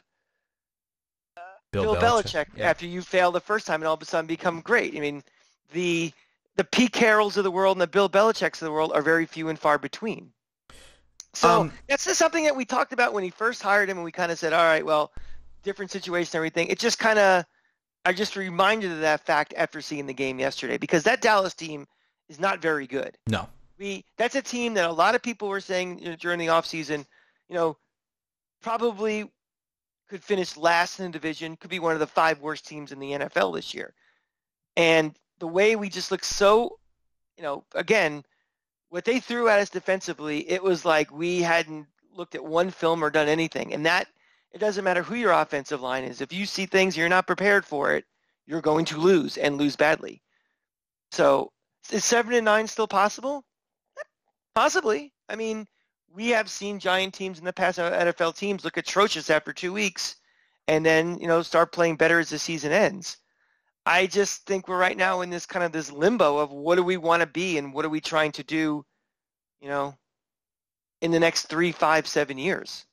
Bill, 1.73 1.95
Bill 1.95 1.97
Belichick, 1.97 2.23
Belichick 2.23 2.47
yeah. 2.57 2.71
after 2.71 2.87
you 2.87 3.03
fail 3.03 3.33
the 3.33 3.41
first 3.41 3.67
time 3.67 3.81
and 3.81 3.89
all 3.89 3.95
of 3.95 4.03
a 4.03 4.05
sudden 4.05 4.27
become 4.27 4.61
great. 4.61 4.97
I 4.97 5.01
mean, 5.01 5.23
the 5.73 6.13
the 6.57 6.65
Pete 6.65 6.93
Carrolls 6.93 7.37
of 7.37 7.45
the 7.45 7.51
world 7.51 7.77
and 7.77 7.83
the 7.83 7.87
Bill 7.87 8.09
Belichicks 8.09 8.55
of 8.55 8.67
the 8.67 8.73
world 8.73 8.93
are 8.95 9.03
very 9.03 9.27
few 9.27 9.49
and 9.49 9.59
far 9.59 9.79
between. 9.79 10.31
So 11.33 11.63
um, 11.63 11.73
that's 11.89 12.05
just 12.05 12.19
something 12.19 12.45
that 12.45 12.55
we 12.55 12.65
talked 12.65 12.93
about 12.93 13.13
when 13.13 13.25
he 13.25 13.31
first 13.31 13.61
hired 13.61 13.91
him, 13.91 13.99
and 13.99 14.05
we 14.05 14.13
kind 14.13 14.31
of 14.31 14.39
said, 14.39 14.53
all 14.53 14.63
right, 14.63 14.87
well, 14.87 15.13
different 15.65 15.91
situation, 15.91 16.37
everything. 16.37 16.69
It 16.69 16.79
just 16.79 17.01
kind 17.01 17.19
of, 17.19 17.45
I 18.05 18.13
just 18.13 18.37
reminded 18.37 18.93
of 18.93 19.01
that 19.01 19.27
fact 19.27 19.53
after 19.57 19.81
seeing 19.81 20.07
the 20.07 20.15
game 20.15 20.39
yesterday 20.39 20.77
because 20.77 21.03
that 21.05 21.21
Dallas 21.21 21.55
team 21.55 21.87
is 22.29 22.39
not 22.39 22.63
very 22.63 22.87
good. 22.87 23.19
No, 23.27 23.49
we 23.79 24.05
that's 24.17 24.37
a 24.37 24.43
team 24.43 24.75
that 24.75 24.89
a 24.89 24.93
lot 24.93 25.15
of 25.15 25.23
people 25.23 25.49
were 25.49 25.61
saying 25.61 25.99
you 25.99 26.11
know, 26.11 26.17
during 26.17 26.39
the 26.39 26.47
offseason, 26.47 27.05
you 27.49 27.55
know, 27.55 27.77
probably 28.63 29.29
could 30.09 30.23
finish 30.23 30.57
last 30.57 31.01
in 31.01 31.07
the 31.07 31.11
division, 31.11 31.57
could 31.57 31.71
be 31.71 31.81
one 31.81 31.95
of 31.95 32.01
the 32.01 32.07
five 32.07 32.41
worst 32.41 32.67
teams 32.67 32.93
in 32.93 32.99
the 33.01 33.13
NFL 33.13 33.55
this 33.55 33.75
year. 33.75 33.95
And 34.77 35.17
the 35.45 35.49
way 35.49 35.77
we 35.77 35.91
just 35.91 36.11
look 36.11 36.25
so, 36.25 36.79
you 37.37 37.43
know, 37.43 37.63
again, 37.75 38.25
what 38.89 39.05
they 39.05 39.21
threw 39.21 39.47
at 39.51 39.61
us 39.61 39.69
defensively, 39.69 40.51
it 40.51 40.63
was 40.63 40.87
like 40.87 41.13
we 41.13 41.43
hadn't 41.43 41.87
looked 42.15 42.35
at 42.35 42.43
one 42.43 42.71
film 42.71 43.05
or 43.05 43.11
done 43.11 43.29
anything. 43.29 43.75
And 43.75 43.85
that 43.85 44.09
it 44.53 44.59
doesn't 44.59 44.85
matter 44.85 45.03
who 45.03 45.17
your 45.17 45.33
offensive 45.33 45.83
line 45.83 46.05
is. 46.05 46.23
If 46.23 46.33
you 46.33 46.47
see 46.47 46.65
things 46.65 46.97
you're 46.97 47.11
not 47.11 47.27
prepared 47.27 47.67
for 47.67 47.93
it, 47.93 48.07
you're 48.47 48.63
going 48.63 48.87
to 48.87 48.97
lose 48.97 49.37
and 49.37 49.59
lose 49.59 49.77
badly. 49.77 50.23
So 51.13 51.53
is 51.93 52.07
seven 52.07 52.33
and 52.33 52.47
nine 52.47 52.67
still 52.67 52.89
possible? 52.89 53.45
Possibly. 54.55 55.13
I 55.29 55.37
mean, 55.37 55.67
we 56.09 56.31
have 56.31 56.49
seen 56.49 56.81
giant 56.81 57.13
teams 57.13 57.39
in 57.39 57.45
the 57.45 57.53
past, 57.53 57.79
uh, 57.79 57.93
NFL 57.93 58.35
teams 58.35 58.65
look 58.65 58.79
atrocious 58.79 59.29
after 59.29 59.53
two 59.53 59.75
weeks, 59.75 60.17
and 60.69 60.87
then 60.87 61.19
you 61.19 61.27
know 61.27 61.43
start 61.43 61.71
playing 61.71 61.97
better 61.97 62.19
as 62.19 62.31
the 62.31 62.39
season 62.39 62.73
ends. 62.73 63.19
I 63.87 64.07
just 64.07 64.47
think 64.47 64.67
we're 64.67 64.79
right 64.79 64.97
now 64.97 65.21
in 65.21 65.31
this 65.31 65.47
kind 65.47 65.65
of 65.65 65.73
this 65.73 65.93
limbo 65.93 66.39
of 66.39 66.51
what 66.51 66.77
do 66.77 66.83
we 66.83 66.97
want 66.97 67.21
to 67.21 67.27
be 67.27 67.59
and 67.59 67.73
what 67.73 67.85
are 67.85 67.91
we 67.91 68.01
trying 68.01 68.33
to 68.33 68.43
do, 68.43 68.85
you 69.61 69.69
know, 69.69 69.95
in 71.03 71.11
the 71.11 71.21
next 71.21 71.47
three, 71.47 71.71
five, 71.71 72.07
seven 72.07 72.39
years. 72.39 72.87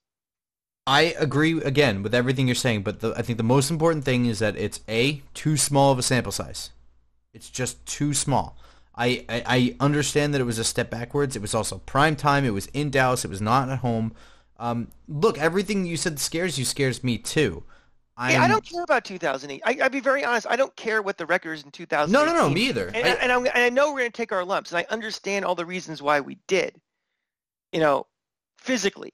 I 0.85 1.15
agree 1.17 1.61
again 1.61 2.03
with 2.03 2.13
everything 2.13 2.47
you're 2.47 2.55
saying, 2.55 2.83
but 2.83 2.99
the, 2.99 3.13
I 3.15 3.21
think 3.21 3.37
the 3.37 3.43
most 3.43 3.69
important 3.69 4.03
thing 4.03 4.25
is 4.25 4.39
that 4.39 4.57
it's 4.57 4.81
a 4.89 5.21
too 5.33 5.55
small 5.55 5.91
of 5.91 5.99
a 5.99 6.03
sample 6.03 6.31
size. 6.31 6.71
It's 7.33 7.49
just 7.49 7.85
too 7.85 8.13
small. 8.13 8.57
I, 8.95 9.25
I, 9.29 9.43
I 9.45 9.75
understand 9.79 10.33
that 10.33 10.41
it 10.41 10.45
was 10.45 10.59
a 10.59 10.65
step 10.65 10.89
backwards. 10.89 11.35
It 11.35 11.41
was 11.41 11.55
also 11.55 11.77
prime 11.79 12.15
time. 12.17 12.43
It 12.43 12.53
was 12.53 12.65
in 12.67 12.89
Dallas. 12.89 13.23
It 13.23 13.29
was 13.29 13.41
not 13.41 13.69
at 13.69 13.79
home. 13.79 14.13
Um, 14.59 14.89
look, 15.07 15.37
everything 15.37 15.85
you 15.85 15.95
said 15.95 16.19
scares 16.19 16.59
you 16.59 16.65
scares 16.65 17.03
me 17.03 17.17
too. 17.17 17.63
Yeah, 18.19 18.43
I 18.43 18.47
don't 18.47 18.63
care 18.63 18.83
about 18.83 19.05
2008. 19.05 19.61
I, 19.65 19.83
will 19.83 19.89
be 19.89 19.99
very 19.99 20.23
honest. 20.23 20.45
I 20.49 20.55
don't 20.55 20.75
care 20.75 21.01
what 21.01 21.17
the 21.17 21.25
record 21.25 21.53
is 21.53 21.63
in 21.63 21.71
2008. 21.71 22.11
No, 22.11 22.25
no, 22.25 22.37
no, 22.37 22.49
me 22.49 22.67
either. 22.67 22.87
And 22.93 23.07
I, 23.07 23.11
and, 23.11 23.47
and 23.47 23.63
I 23.63 23.69
know 23.69 23.91
we're 23.91 23.99
going 23.99 24.11
to 24.11 24.17
take 24.17 24.31
our 24.31 24.45
lumps, 24.45 24.71
and 24.71 24.79
I 24.79 24.85
understand 24.93 25.45
all 25.45 25.55
the 25.55 25.65
reasons 25.65 26.01
why 26.01 26.19
we 26.19 26.37
did. 26.47 26.79
You 27.71 27.79
know, 27.79 28.05
physically, 28.57 29.13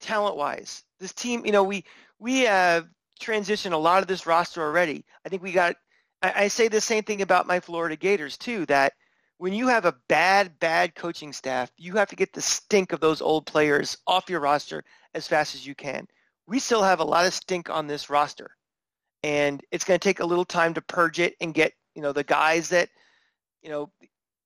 talent-wise, 0.00 0.82
this 0.98 1.12
team. 1.12 1.46
You 1.46 1.52
know, 1.52 1.62
we 1.62 1.84
we 2.18 2.40
have 2.40 2.88
transitioned 3.20 3.72
a 3.72 3.76
lot 3.76 4.02
of 4.02 4.08
this 4.08 4.26
roster 4.26 4.62
already. 4.62 5.04
I 5.24 5.28
think 5.28 5.42
we 5.42 5.52
got. 5.52 5.76
I, 6.20 6.44
I 6.44 6.48
say 6.48 6.68
the 6.68 6.80
same 6.80 7.04
thing 7.04 7.22
about 7.22 7.46
my 7.46 7.60
Florida 7.60 7.96
Gators 7.96 8.36
too. 8.36 8.66
That 8.66 8.92
when 9.38 9.54
you 9.54 9.68
have 9.68 9.86
a 9.86 9.96
bad, 10.08 10.58
bad 10.58 10.94
coaching 10.94 11.32
staff, 11.32 11.72
you 11.76 11.94
have 11.94 12.10
to 12.10 12.16
get 12.16 12.32
the 12.32 12.42
stink 12.42 12.92
of 12.92 13.00
those 13.00 13.22
old 13.22 13.46
players 13.46 13.96
off 14.06 14.28
your 14.28 14.40
roster 14.40 14.84
as 15.14 15.26
fast 15.26 15.54
as 15.54 15.66
you 15.66 15.74
can. 15.74 16.06
We 16.46 16.58
still 16.58 16.82
have 16.82 17.00
a 17.00 17.04
lot 17.04 17.26
of 17.26 17.34
stink 17.34 17.70
on 17.70 17.86
this 17.86 18.10
roster, 18.10 18.50
and 19.22 19.62
it's 19.70 19.84
going 19.84 19.98
to 19.98 20.04
take 20.04 20.20
a 20.20 20.26
little 20.26 20.44
time 20.44 20.74
to 20.74 20.82
purge 20.82 21.20
it 21.20 21.36
and 21.40 21.54
get 21.54 21.72
you 21.94 22.02
know 22.02 22.12
the 22.12 22.24
guys 22.24 22.68
that 22.70 22.88
you 23.62 23.70
know 23.70 23.90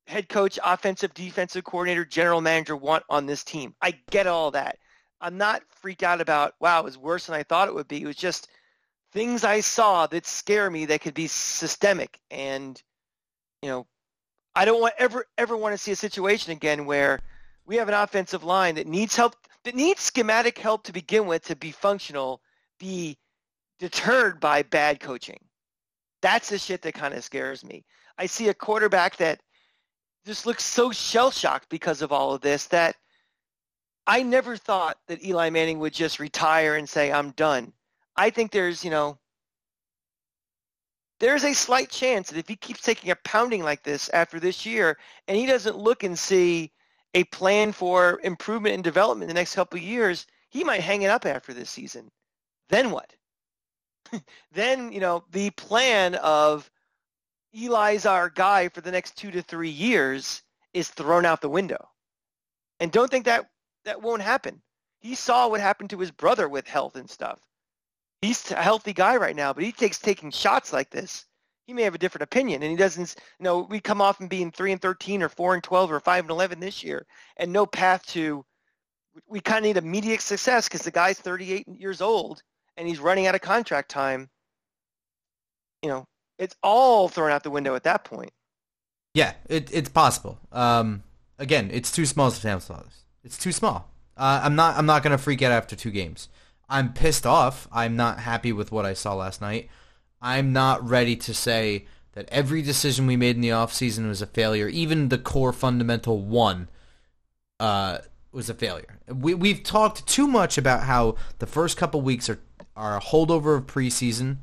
head 0.06 0.28
coach, 0.28 0.59
offensive, 0.64 1.14
defensive 1.14 1.64
coordinator, 1.64 2.04
general 2.04 2.40
manager 2.40 2.76
want 2.76 3.04
on 3.09 3.26
this 3.26 3.42
team. 3.44 3.74
I 3.82 3.98
get 4.11 4.26
all 4.26 4.52
that. 4.52 4.78
I'm 5.20 5.38
not 5.38 5.62
freaked 5.70 6.02
out 6.02 6.20
about 6.20 6.54
wow, 6.61 6.80
it 6.80 6.85
was 6.85 6.98
worse 6.98 7.26
than 7.26 7.35
I 7.35 7.42
thought 7.42 7.68
it 7.68 7.74
would 7.74 7.88
be. 7.88 8.02
It 8.02 8.06
was 8.06 8.16
just 8.16 8.48
things 9.12 9.44
I 9.44 9.61
saw 9.61 10.06
that 10.09 10.26
scare 10.26 10.70
me 10.70 10.87
that 10.87 11.00
could 11.00 11.14
be 11.14 11.26
systemic 11.26 12.20
and 12.30 12.80
you 13.62 13.68
know 13.70 13.87
I 14.54 14.64
don't 14.64 14.80
want 14.80 14.94
ever 14.98 15.26
ever 15.38 15.56
want 15.56 15.72
to 15.74 15.78
see 15.78 15.92
a 15.92 15.96
situation 15.96 16.52
again 16.52 16.87
where 16.87 17.20
we 17.64 17.76
have 17.76 17.88
an 17.88 17.94
offensive 17.94 18.44
line 18.44 18.74
that 18.74 18.87
needs 18.87 19.16
help 19.16 19.35
that 19.66 19.74
needs 19.74 20.00
schematic 20.00 20.59
help 20.59 20.85
to 20.85 20.92
begin 20.92 21.26
with 21.26 21.44
to 21.44 21.57
be 21.57 21.72
functional, 21.72 22.40
be 22.79 23.18
deterred 23.81 24.38
by 24.38 24.62
bad 24.62 25.00
coaching. 25.00 25.40
That's 26.22 26.50
the 26.50 26.59
shit 26.59 26.83
that 26.83 26.94
kind 26.94 27.12
of 27.12 27.24
scares 27.24 27.64
me. 27.64 27.85
I 28.16 28.26
see 28.26 28.48
a 28.48 28.55
quarterback 28.55 29.16
that 29.16 29.40
just 30.24 30.46
looks 30.46 30.64
so 30.64 30.92
shell 30.92 31.33
shocked 31.33 31.68
because 31.68 32.00
of 32.00 32.12
all 32.12 32.33
of 32.33 32.42
this 32.42 32.66
that 32.66 32.94
I 34.07 34.22
never 34.22 34.57
thought 34.57 34.98
that 35.09 35.24
Eli 35.24 35.50
Manning 35.50 35.81
would 35.81 35.92
just 35.92 36.20
retire 36.20 36.76
and 36.76 36.88
say, 36.88 37.11
I'm 37.11 37.33
done. 37.33 37.72
I 38.16 38.31
think 38.31 38.52
there's, 38.52 38.85
you 38.85 38.92
know, 38.92 39.18
there's 41.18 41.42
a 41.42 41.52
slight 41.52 41.90
chance 41.90 42.31
that 42.31 42.38
if 42.38 42.46
he 42.46 42.55
keeps 42.55 42.83
taking 42.83 43.11
a 43.11 43.16
pounding 43.16 43.64
like 43.64 43.83
this 43.83 44.11
after 44.11 44.38
this 44.38 44.64
year 44.64 44.96
and 45.26 45.37
he 45.37 45.44
doesn't 45.44 45.76
look 45.76 46.05
and 46.05 46.16
see 46.16 46.70
a 47.16 47.24
plan 47.24 47.72
for 47.72 48.20
improvement 48.22 48.74
and 48.74 48.85
development 48.85 49.29
in 49.31 49.35
the 49.35 49.40
next 49.40 49.55
couple 49.57 49.79
of 49.79 49.83
years, 49.83 50.26
he 50.50 50.62
might 50.62 50.81
hang 50.81 51.02
it 51.02 51.11
up 51.11 51.26
after 51.26 51.52
this 51.52 51.70
season. 51.70 52.09
Then 52.68 52.92
what? 52.92 53.12
then, 54.52 54.92
you 54.92 55.00
know, 55.00 55.24
the 55.33 55.50
plan 55.50 56.14
of 56.16 56.70
Eli's 57.52 58.07
our 58.07 58.31
guy 58.31 58.68
for 58.68 58.81
the 58.83 58.92
next 58.92 59.16
two 59.16 59.33
to 59.33 59.42
three 59.42 59.70
years 59.70 60.42
is 60.72 60.88
thrown 60.88 61.24
out 61.24 61.40
the 61.40 61.48
window. 61.48 61.88
And 62.79 62.92
don't 62.92 63.11
think 63.11 63.24
that 63.24 63.48
that 63.85 64.02
won't 64.02 64.22
happen. 64.22 64.62
He 65.00 65.14
saw 65.14 65.48
what 65.48 65.61
happened 65.61 65.90
to 65.90 65.98
his 65.98 66.12
brother 66.12 66.48
with 66.48 66.68
health 66.68 66.94
and 66.94 67.11
stuff 67.11 67.40
he's 68.22 68.50
a 68.50 68.62
healthy 68.62 68.92
guy 68.92 69.16
right 69.16 69.37
now, 69.37 69.52
but 69.52 69.64
he 69.64 69.72
takes 69.72 69.98
taking 69.98 70.31
shots 70.31 70.72
like 70.72 70.90
this. 70.90 71.26
He 71.66 71.72
may 71.72 71.83
have 71.83 71.94
a 71.94 71.98
different 71.98 72.22
opinion, 72.22 72.62
and 72.62 72.70
he 72.70 72.76
doesn't. 72.76 73.16
You 73.40 73.44
know, 73.44 73.61
we 73.68 73.81
come 73.81 74.00
off 74.00 74.20
and 74.20 74.31
being 74.31 74.50
three 74.52 74.72
and 74.72 74.81
thirteen, 74.81 75.22
or 75.22 75.29
four 75.29 75.55
and 75.55 75.62
twelve, 75.62 75.90
or 75.90 76.00
five 76.00 76.24
and 76.24 76.31
eleven 76.31 76.61
this 76.61 76.85
year, 76.85 77.07
and 77.37 77.52
no 77.52 77.66
path 77.66 78.07
to. 78.09 78.44
We 79.26 79.40
kind 79.40 79.64
of 79.64 79.64
need 79.64 79.76
immediate 79.79 80.20
success 80.20 80.68
because 80.68 80.83
the 80.83 80.90
guy's 80.90 81.18
38 81.18 81.66
years 81.68 82.02
old 82.02 82.42
and 82.76 82.87
he's 82.87 82.98
running 82.98 83.26
out 83.26 83.35
of 83.35 83.40
contract 83.40 83.90
time. 83.90 84.29
You 85.83 85.90
know, 85.90 86.05
it's 86.38 86.57
all 86.62 87.09
thrown 87.09 87.31
out 87.31 87.42
the 87.42 87.50
window 87.50 87.74
at 87.74 87.85
that 87.85 88.05
point. 88.05 88.33
Yeah, 89.14 89.35
it, 89.48 89.70
it's 89.72 89.88
possible. 89.88 90.38
Um, 90.52 91.02
again, 91.38 91.70
it's 91.72 91.90
too 91.90 92.07
small 92.07 92.31
to 92.31 92.37
sample 92.37 92.76
size. 92.76 93.05
It's 93.24 93.38
too 93.38 93.52
small. 93.52 93.90
Uh, 94.16 94.40
I'm 94.42 94.57
not. 94.57 94.76
I'm 94.76 94.87
not 94.87 95.02
going 95.02 95.16
to 95.16 95.22
freak 95.22 95.42
out 95.42 95.52
after 95.52 95.76
two 95.76 95.90
games. 95.90 96.29
I'm 96.68 96.92
pissed 96.92 97.26
off. 97.26 97.68
I'm 97.70 97.96
not 97.96 98.20
happy 98.20 98.52
with 98.52 98.72
what 98.72 98.87
I 98.87 98.94
saw 98.94 99.14
last 99.14 99.40
night. 99.40 99.68
I'm 100.20 100.52
not 100.52 100.87
ready 100.88 101.16
to 101.16 101.35
say 101.35 101.87
that 102.12 102.29
every 102.31 102.62
decision 102.62 103.07
we 103.07 103.16
made 103.16 103.37
in 103.37 103.42
the 103.42 103.50
offseason 103.50 104.09
was 104.09 104.22
a 104.22 104.26
failure. 104.26 104.68
Even 104.68 105.09
the 105.09 105.18
core 105.18 105.52
fundamental 105.52 106.18
one 106.18 106.68
uh, 107.61 107.98
was 108.33 108.48
a 108.48 108.55
failure. 108.55 108.98
We, 109.07 109.35
we've 109.35 109.62
talked 109.62 110.07
too 110.07 110.26
much 110.26 110.57
about 110.57 110.85
how 110.85 111.16
the 111.38 111.46
first 111.46 111.76
couple 111.76 112.00
weeks 112.00 112.31
are, 112.31 112.40
are 112.74 112.96
a 112.96 113.00
holdover 113.00 113.57
of 113.57 113.66
preseason, 113.66 114.38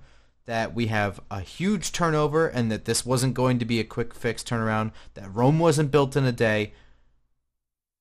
that 0.45 0.75
we 0.75 0.87
have 0.87 1.21
a 1.31 1.39
huge 1.39 1.91
turnover, 1.91 2.47
and 2.47 2.71
that 2.71 2.85
this 2.85 3.05
wasn't 3.05 3.33
going 3.33 3.59
to 3.59 3.65
be 3.65 3.79
a 3.79 3.85
quick 3.85 4.13
fix 4.13 4.43
turnaround, 4.43 4.91
that 5.13 5.33
Rome 5.33 5.57
wasn't 5.57 5.91
built 5.91 6.15
in 6.15 6.25
a 6.25 6.31
day. 6.31 6.73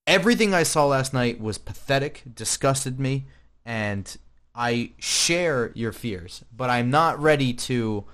Everything 0.07 0.53
I 0.53 0.65
saw 0.65 0.87
last 0.87 1.15
night 1.15 1.41
was 1.41 1.59
pathetic, 1.59 2.23
disgusted 2.35 2.99
me, 2.99 3.27
and 3.65 4.17
I 4.55 4.93
share 4.99 5.73
your 5.75 5.93
fears, 5.93 6.45
but 6.55 6.71
I'm 6.71 6.91
not 6.91 7.21
ready 7.21 7.53
to 7.55 8.05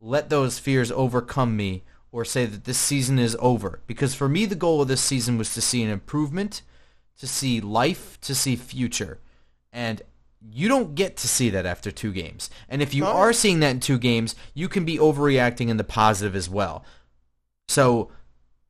let 0.00 0.28
those 0.28 0.58
fears 0.58 0.92
overcome 0.92 1.56
me 1.56 1.84
or 2.12 2.24
say 2.24 2.46
that 2.46 2.64
this 2.64 2.78
season 2.78 3.18
is 3.18 3.36
over. 3.40 3.80
Because 3.86 4.14
for 4.14 4.28
me, 4.28 4.44
the 4.46 4.54
goal 4.54 4.82
of 4.82 4.88
this 4.88 5.00
season 5.00 5.38
was 5.38 5.54
to 5.54 5.60
see 5.60 5.82
an 5.82 5.90
improvement, 5.90 6.62
to 7.18 7.26
see 7.26 7.60
life, 7.60 8.20
to 8.20 8.34
see 8.34 8.56
future. 8.56 9.18
And 9.72 10.02
you 10.40 10.68
don't 10.68 10.94
get 10.94 11.16
to 11.18 11.28
see 11.28 11.50
that 11.50 11.66
after 11.66 11.90
two 11.90 12.12
games. 12.12 12.50
And 12.68 12.82
if 12.82 12.92
you 12.92 13.06
oh. 13.06 13.12
are 13.12 13.32
seeing 13.32 13.60
that 13.60 13.70
in 13.70 13.80
two 13.80 13.98
games, 13.98 14.34
you 14.52 14.68
can 14.68 14.84
be 14.84 14.98
overreacting 14.98 15.68
in 15.68 15.78
the 15.78 15.84
positive 15.84 16.36
as 16.36 16.48
well. 16.48 16.84
So 17.66 18.10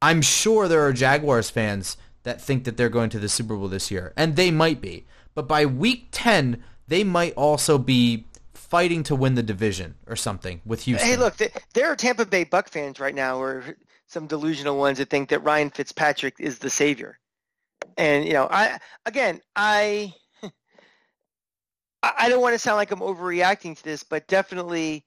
I'm 0.01 0.23
sure 0.23 0.69
there 0.69 0.87
are 0.87 0.93
Jaguars 0.93 1.51
fans 1.51 1.97
that 2.23 2.41
think 2.41 2.65
that 2.65 2.77
they're 2.77 2.89
going 2.89 3.11
to 3.11 3.19
the 3.19 3.29
Super 3.29 3.57
Bowl 3.57 3.69
this 3.69 3.91
year, 3.91 4.13
and 4.17 4.37
they 4.37 4.51
might 4.51 4.81
be. 4.81 5.05
But 5.35 5.49
by 5.49 5.67
week 5.67 6.09
10, 6.13 6.63
they 6.89 7.05
might 7.05 7.35
also 7.35 7.79
be 7.79 8.27
fighting 8.53 9.03
to 9.05 9.15
win 9.15 9.35
the 9.35 9.43
division 9.43 9.95
or 10.07 10.17
something 10.17 10.61
with 10.65 10.83
Houston. 10.85 11.09
Hey, 11.09 11.17
look, 11.17 11.37
there 11.75 11.87
are 11.87 11.97
Tampa 11.97 12.27
Bay 12.27 12.45
Buck 12.45 12.69
fans 12.69 12.99
right 12.99 13.15
now, 13.15 13.39
or 13.39 13.77
some 14.07 14.27
delusional 14.27 14.79
ones 14.79 14.99
that 14.99 15.11
think 15.11 15.29
that 15.29 15.45
Ryan 15.45 15.71
Fitzpatrick 15.71 16.37
is 16.39 16.59
the 16.59 16.71
savior. 16.71 17.19
And 17.97 18.25
you 18.25 18.33
know, 18.33 18.49
I 18.51 18.79
again, 19.07 19.41
I 19.55 20.13
I 22.03 22.29
don't 22.29 22.41
want 22.41 22.55
to 22.55 22.59
sound 22.59 22.77
like 22.77 22.91
I'm 22.91 23.01
overreacting 23.01 23.77
to 23.77 23.85
this, 23.85 24.03
but 24.03 24.27
definitely 24.29 25.05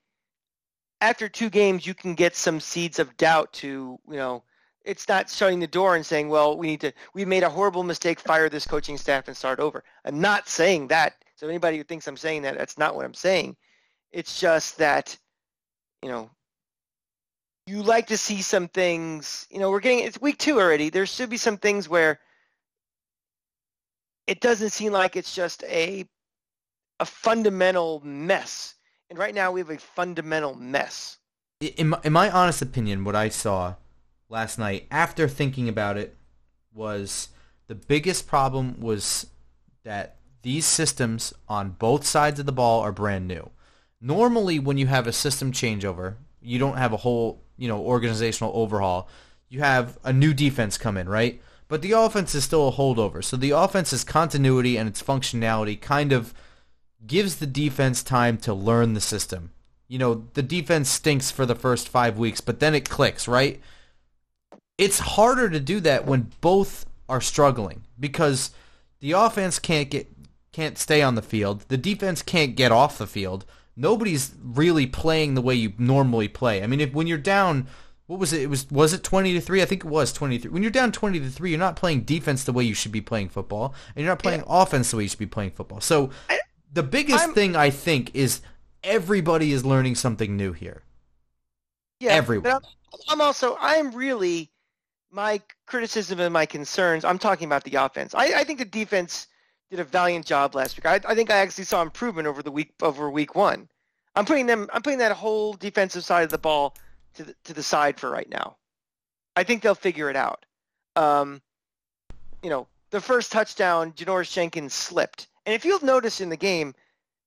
after 1.01 1.29
two 1.29 1.49
games, 1.49 1.85
you 1.85 1.93
can 1.93 2.15
get 2.15 2.35
some 2.35 2.59
seeds 2.59 2.99
of 2.99 3.15
doubt 3.17 3.53
to 3.53 3.99
you 4.09 4.15
know. 4.15 4.43
It's 4.85 5.09
not 5.09 5.29
shutting 5.29 5.59
the 5.59 5.67
door 5.67 5.97
and 5.97 6.05
saying, 6.05 6.29
"Well, 6.29 6.57
we 6.57 6.67
need 6.67 6.81
to. 6.81 6.93
We 7.13 7.25
made 7.25 7.43
a 7.43 7.49
horrible 7.49 7.83
mistake. 7.83 8.21
Fire 8.21 8.47
this 8.47 8.65
coaching 8.65 8.97
staff 8.97 9.27
and 9.27 9.35
start 9.35 9.59
over." 9.59 9.83
I'm 10.05 10.21
not 10.21 10.47
saying 10.47 10.87
that. 10.87 11.15
So 11.37 11.47
anybody 11.47 11.77
who 11.77 11.83
thinks 11.83 12.07
I'm 12.07 12.17
saying 12.17 12.41
that, 12.41 12.57
that's 12.57 12.77
not 12.77 12.95
what 12.95 13.05
I'm 13.05 13.13
saying. 13.13 13.55
It's 14.11 14.39
just 14.39 14.79
that, 14.79 15.17
you 16.01 16.09
know, 16.09 16.29
you 17.67 17.83
like 17.83 18.07
to 18.07 18.17
see 18.17 18.41
some 18.41 18.67
things. 18.67 19.45
You 19.51 19.59
know, 19.59 19.69
we're 19.69 19.79
getting 19.79 19.99
it's 19.99 20.19
week 20.19 20.39
two 20.39 20.59
already. 20.59 20.89
There 20.89 21.05
should 21.05 21.29
be 21.29 21.37
some 21.37 21.57
things 21.57 21.87
where 21.87 22.19
it 24.25 24.41
doesn't 24.41 24.71
seem 24.71 24.91
like 24.91 25.15
it's 25.15 25.35
just 25.35 25.63
a 25.65 26.05
a 26.99 27.05
fundamental 27.05 28.01
mess. 28.03 28.73
And 29.09 29.19
right 29.19 29.35
now 29.35 29.51
we 29.51 29.59
have 29.59 29.69
a 29.69 29.77
fundamental 29.77 30.55
mess. 30.55 31.17
In 31.61 31.89
my, 31.89 31.99
in 32.03 32.13
my 32.13 32.31
honest 32.31 32.61
opinion, 32.61 33.03
what 33.03 33.15
I 33.15 33.29
saw 33.29 33.75
last 34.27 34.57
night 34.57 34.87
after 34.89 35.27
thinking 35.27 35.69
about 35.69 35.97
it 35.97 36.15
was 36.73 37.29
the 37.67 37.75
biggest 37.75 38.27
problem 38.27 38.79
was 38.81 39.27
that 39.83 40.16
these 40.47 40.65
systems 40.65 41.33
on 41.49 41.71
both 41.71 42.05
sides 42.05 42.39
of 42.39 42.45
the 42.45 42.53
ball 42.53 42.79
are 42.79 42.93
brand 42.93 43.27
new. 43.27 43.49
Normally 43.99 44.59
when 44.59 44.77
you 44.77 44.87
have 44.87 45.05
a 45.05 45.11
system 45.11 45.51
changeover, 45.51 46.15
you 46.41 46.57
don't 46.57 46.77
have 46.77 46.93
a 46.93 47.03
whole, 47.03 47.43
you 47.57 47.67
know, 47.67 47.81
organizational 47.81 48.53
overhaul. 48.55 49.09
You 49.49 49.59
have 49.59 49.97
a 50.05 50.13
new 50.13 50.33
defense 50.33 50.77
come 50.77 50.95
in, 50.95 51.09
right? 51.09 51.41
But 51.67 51.81
the 51.81 51.91
offense 51.91 52.33
is 52.33 52.45
still 52.45 52.69
a 52.69 52.71
holdover. 52.71 53.21
So 53.21 53.35
the 53.35 53.51
offense's 53.51 54.05
continuity 54.05 54.77
and 54.77 54.87
its 54.87 55.03
functionality 55.03 55.81
kind 55.81 56.13
of 56.13 56.33
gives 57.05 57.35
the 57.35 57.45
defense 57.45 58.01
time 58.01 58.37
to 58.37 58.53
learn 58.53 58.93
the 58.93 59.01
system. 59.01 59.51
You 59.89 59.99
know, 59.99 60.27
the 60.33 60.43
defense 60.43 60.89
stinks 60.89 61.29
for 61.29 61.45
the 61.45 61.55
first 61.55 61.89
five 61.89 62.17
weeks, 62.17 62.39
but 62.39 62.61
then 62.61 62.73
it 62.73 62.87
clicks, 62.87 63.27
right? 63.27 63.59
It's 64.77 64.99
harder 64.99 65.49
to 65.49 65.59
do 65.59 65.81
that 65.81 66.05
when 66.05 66.31
both 66.39 66.85
are 67.09 67.19
struggling 67.19 67.83
because 67.99 68.51
the 69.01 69.11
offense 69.11 69.59
can't 69.59 69.89
get 69.89 70.16
can't 70.57 70.79
stay 70.79 71.03
on 71.03 71.13
the 71.13 71.21
field. 71.21 71.65
The 71.67 71.77
defense 71.77 72.23
can't 72.23 72.55
get 72.55 72.71
off 72.71 72.97
the 72.97 73.05
field. 73.05 73.45
Nobody's 73.75 74.33
really 74.43 74.87
playing 74.87 75.35
the 75.35 75.41
way 75.41 75.53
you 75.53 75.73
normally 75.77 76.27
play. 76.27 76.63
I 76.63 76.67
mean, 76.67 76.81
if 76.81 76.93
when 76.93 77.05
you're 77.05 77.19
down 77.19 77.67
what 78.07 78.19
was 78.19 78.33
it? 78.33 78.41
It 78.41 78.49
was 78.49 78.71
was 78.71 78.91
it 78.91 79.03
twenty 79.03 79.33
to 79.33 79.41
three? 79.41 79.61
I 79.61 79.65
think 79.65 79.85
it 79.85 79.87
was 79.87 80.11
twenty 80.11 80.39
three. 80.39 80.49
When 80.49 80.63
you're 80.63 80.71
down 80.71 80.91
twenty 80.91 81.19
to 81.19 81.29
three, 81.29 81.51
you're 81.51 81.59
not 81.59 81.75
playing 81.75 82.01
defense 82.05 82.43
the 82.43 82.53
way 82.53 82.63
you 82.63 82.73
should 82.73 82.91
be 82.91 83.01
playing 83.01 83.29
football, 83.29 83.75
and 83.95 84.03
you're 84.03 84.11
not 84.11 84.17
playing 84.17 84.39
yeah. 84.39 84.61
offense 84.61 84.89
the 84.89 84.97
way 84.97 85.03
you 85.03 85.09
should 85.09 85.19
be 85.19 85.27
playing 85.27 85.51
football. 85.51 85.79
So 85.79 86.09
I, 86.27 86.39
the 86.73 86.83
biggest 86.83 87.23
I'm, 87.23 87.33
thing 87.35 87.55
I 87.55 87.69
think 87.69 88.15
is 88.15 88.41
everybody 88.83 89.51
is 89.51 89.63
learning 89.63 89.95
something 89.95 90.35
new 90.35 90.53
here. 90.53 90.81
Yeah, 91.99 92.13
everyone. 92.13 92.53
I'm, 92.53 92.61
I'm 93.09 93.21
also 93.21 93.57
I'm 93.59 93.91
really 93.91 94.49
my 95.11 95.39
criticism 95.67 96.19
and 96.19 96.33
my 96.33 96.47
concerns. 96.47 97.05
I'm 97.05 97.19
talking 97.19 97.45
about 97.45 97.63
the 97.65 97.75
offense. 97.75 98.15
I, 98.15 98.39
I 98.39 98.43
think 98.43 98.57
the 98.57 98.65
defense 98.65 99.27
did 99.69 99.79
a 99.79 99.83
valiant 99.83 100.25
job 100.25 100.55
last 100.55 100.77
week. 100.77 100.85
I, 100.85 100.99
I 101.07 101.15
think 101.15 101.29
I 101.29 101.37
actually 101.37 101.65
saw 101.65 101.81
improvement 101.81 102.27
over 102.27 102.41
the 102.41 102.51
week 102.51 102.73
over 102.81 103.09
week 103.09 103.35
one. 103.35 103.67
I'm 104.15 104.25
putting 104.25 104.45
them. 104.45 104.67
I'm 104.73 104.81
putting 104.81 104.99
that 104.99 105.11
whole 105.11 105.53
defensive 105.53 106.03
side 106.03 106.23
of 106.23 106.29
the 106.29 106.37
ball 106.37 106.75
to 107.15 107.23
the, 107.23 107.35
to 107.45 107.53
the 107.53 107.63
side 107.63 107.99
for 107.99 108.09
right 108.09 108.29
now. 108.29 108.57
I 109.35 109.43
think 109.43 109.61
they'll 109.61 109.75
figure 109.75 110.09
it 110.09 110.15
out. 110.15 110.45
Um, 110.95 111.41
you 112.41 112.49
know, 112.49 112.67
the 112.89 113.01
first 113.01 113.31
touchdown, 113.31 113.91
Janoris 113.91 114.31
Jenkins 114.31 114.73
slipped, 114.73 115.27
and 115.45 115.53
if 115.53 115.65
you'll 115.65 115.83
notice 115.83 116.21
in 116.21 116.29
the 116.29 116.37
game, 116.37 116.73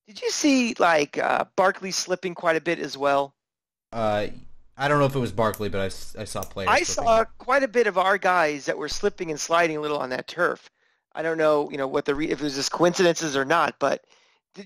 did 0.06 0.20
you 0.20 0.30
see 0.30 0.74
like 0.78 1.18
uh, 1.18 1.44
Barkley 1.56 1.92
slipping 1.92 2.34
quite 2.34 2.56
a 2.56 2.60
bit 2.60 2.78
as 2.78 2.96
well? 2.96 3.34
Uh, 3.92 4.28
I 4.76 4.88
don't 4.88 4.98
know 4.98 5.06
if 5.06 5.14
it 5.14 5.20
was 5.20 5.32
Barkley, 5.32 5.68
but 5.68 5.80
I, 5.80 6.20
I 6.22 6.24
saw 6.24 6.42
players. 6.42 6.70
I 6.70 6.82
slipping. 6.82 7.04
saw 7.04 7.24
quite 7.38 7.62
a 7.62 7.68
bit 7.68 7.86
of 7.86 7.98
our 7.98 8.18
guys 8.18 8.64
that 8.64 8.78
were 8.78 8.88
slipping 8.88 9.30
and 9.30 9.38
sliding 9.38 9.76
a 9.76 9.80
little 9.80 9.98
on 9.98 10.10
that 10.10 10.26
turf. 10.26 10.70
I 11.12 11.22
don't 11.22 11.38
know, 11.38 11.70
you 11.70 11.76
know, 11.76 11.88
what 11.88 12.04
the 12.04 12.14
re- 12.14 12.30
if 12.30 12.40
it 12.40 12.44
was 12.44 12.54
just 12.54 12.70
coincidences 12.70 13.36
or 13.36 13.44
not, 13.44 13.76
but 13.78 14.04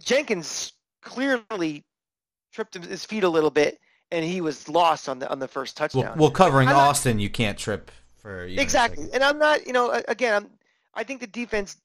Jenkins 0.03 0.73
clearly 1.03 1.85
tripped 2.53 2.75
his 2.75 3.05
feet 3.05 3.25
a 3.25 3.29
little 3.29 3.51
bit 3.51 3.81
and 4.11 4.25
he 4.25 4.41
was 4.41 4.69
lost 4.69 5.09
on 5.09 5.19
the 5.19 5.31
on 5.31 5.39
the 5.39 5.49
first 5.49 5.77
touchdown. 5.77 6.03
Well, 6.03 6.15
well 6.17 6.31
covering 6.31 6.69
not, 6.69 6.77
Austin, 6.77 7.19
you 7.19 7.31
can't 7.31 7.59
trip 7.59 7.91
for 8.17 8.45
exactly. 8.45 9.09
And 9.13 9.23
I'm 9.23 9.39
not, 9.39 9.67
you 9.67 9.73
know, 9.73 10.03
again, 10.09 10.35
I'm, 10.35 10.51
I 10.95 11.05
think 11.05 11.21
the 11.21 11.27
defense. 11.27 11.77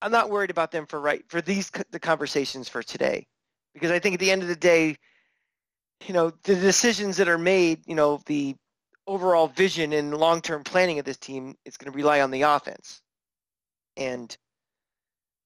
I'm 0.00 0.12
not 0.12 0.30
worried 0.30 0.50
about 0.50 0.72
them 0.72 0.86
for 0.86 1.00
right 1.00 1.24
for 1.28 1.40
these 1.40 1.70
the 1.90 2.00
conversations 2.00 2.68
for 2.68 2.82
today, 2.82 3.26
because 3.74 3.90
I 3.90 3.98
think 3.98 4.14
at 4.14 4.20
the 4.20 4.30
end 4.30 4.42
of 4.42 4.48
the 4.48 4.56
day, 4.56 4.96
you 6.06 6.14
know, 6.14 6.32
the 6.44 6.54
decisions 6.54 7.16
that 7.18 7.28
are 7.28 7.38
made, 7.38 7.82
you 7.86 7.94
know, 7.94 8.20
the 8.26 8.56
overall 9.06 9.48
vision 9.48 9.92
and 9.92 10.16
long-term 10.16 10.64
planning 10.64 10.98
of 10.98 11.04
this 11.04 11.18
team 11.18 11.56
is 11.64 11.76
going 11.76 11.92
to 11.92 11.96
rely 11.96 12.20
on 12.20 12.30
the 12.30 12.42
offense, 12.42 13.01
and 13.96 14.36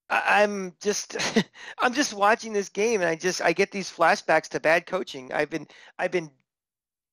I'm 0.09 0.75
just 0.81 1.17
I'm 1.79 1.93
just 1.93 2.15
watching 2.15 2.53
this 2.53 2.69
game 2.69 3.01
and 3.01 3.09
I 3.09 3.17
just 3.17 3.43
I 3.43 3.53
get 3.53 3.73
these 3.73 3.91
flashbacks 3.91 4.49
to 4.51 4.61
bad 4.61 4.87
coaching. 4.87 5.33
I've 5.33 5.51
been 5.51 5.67
I've 5.99 6.13
been 6.13 6.31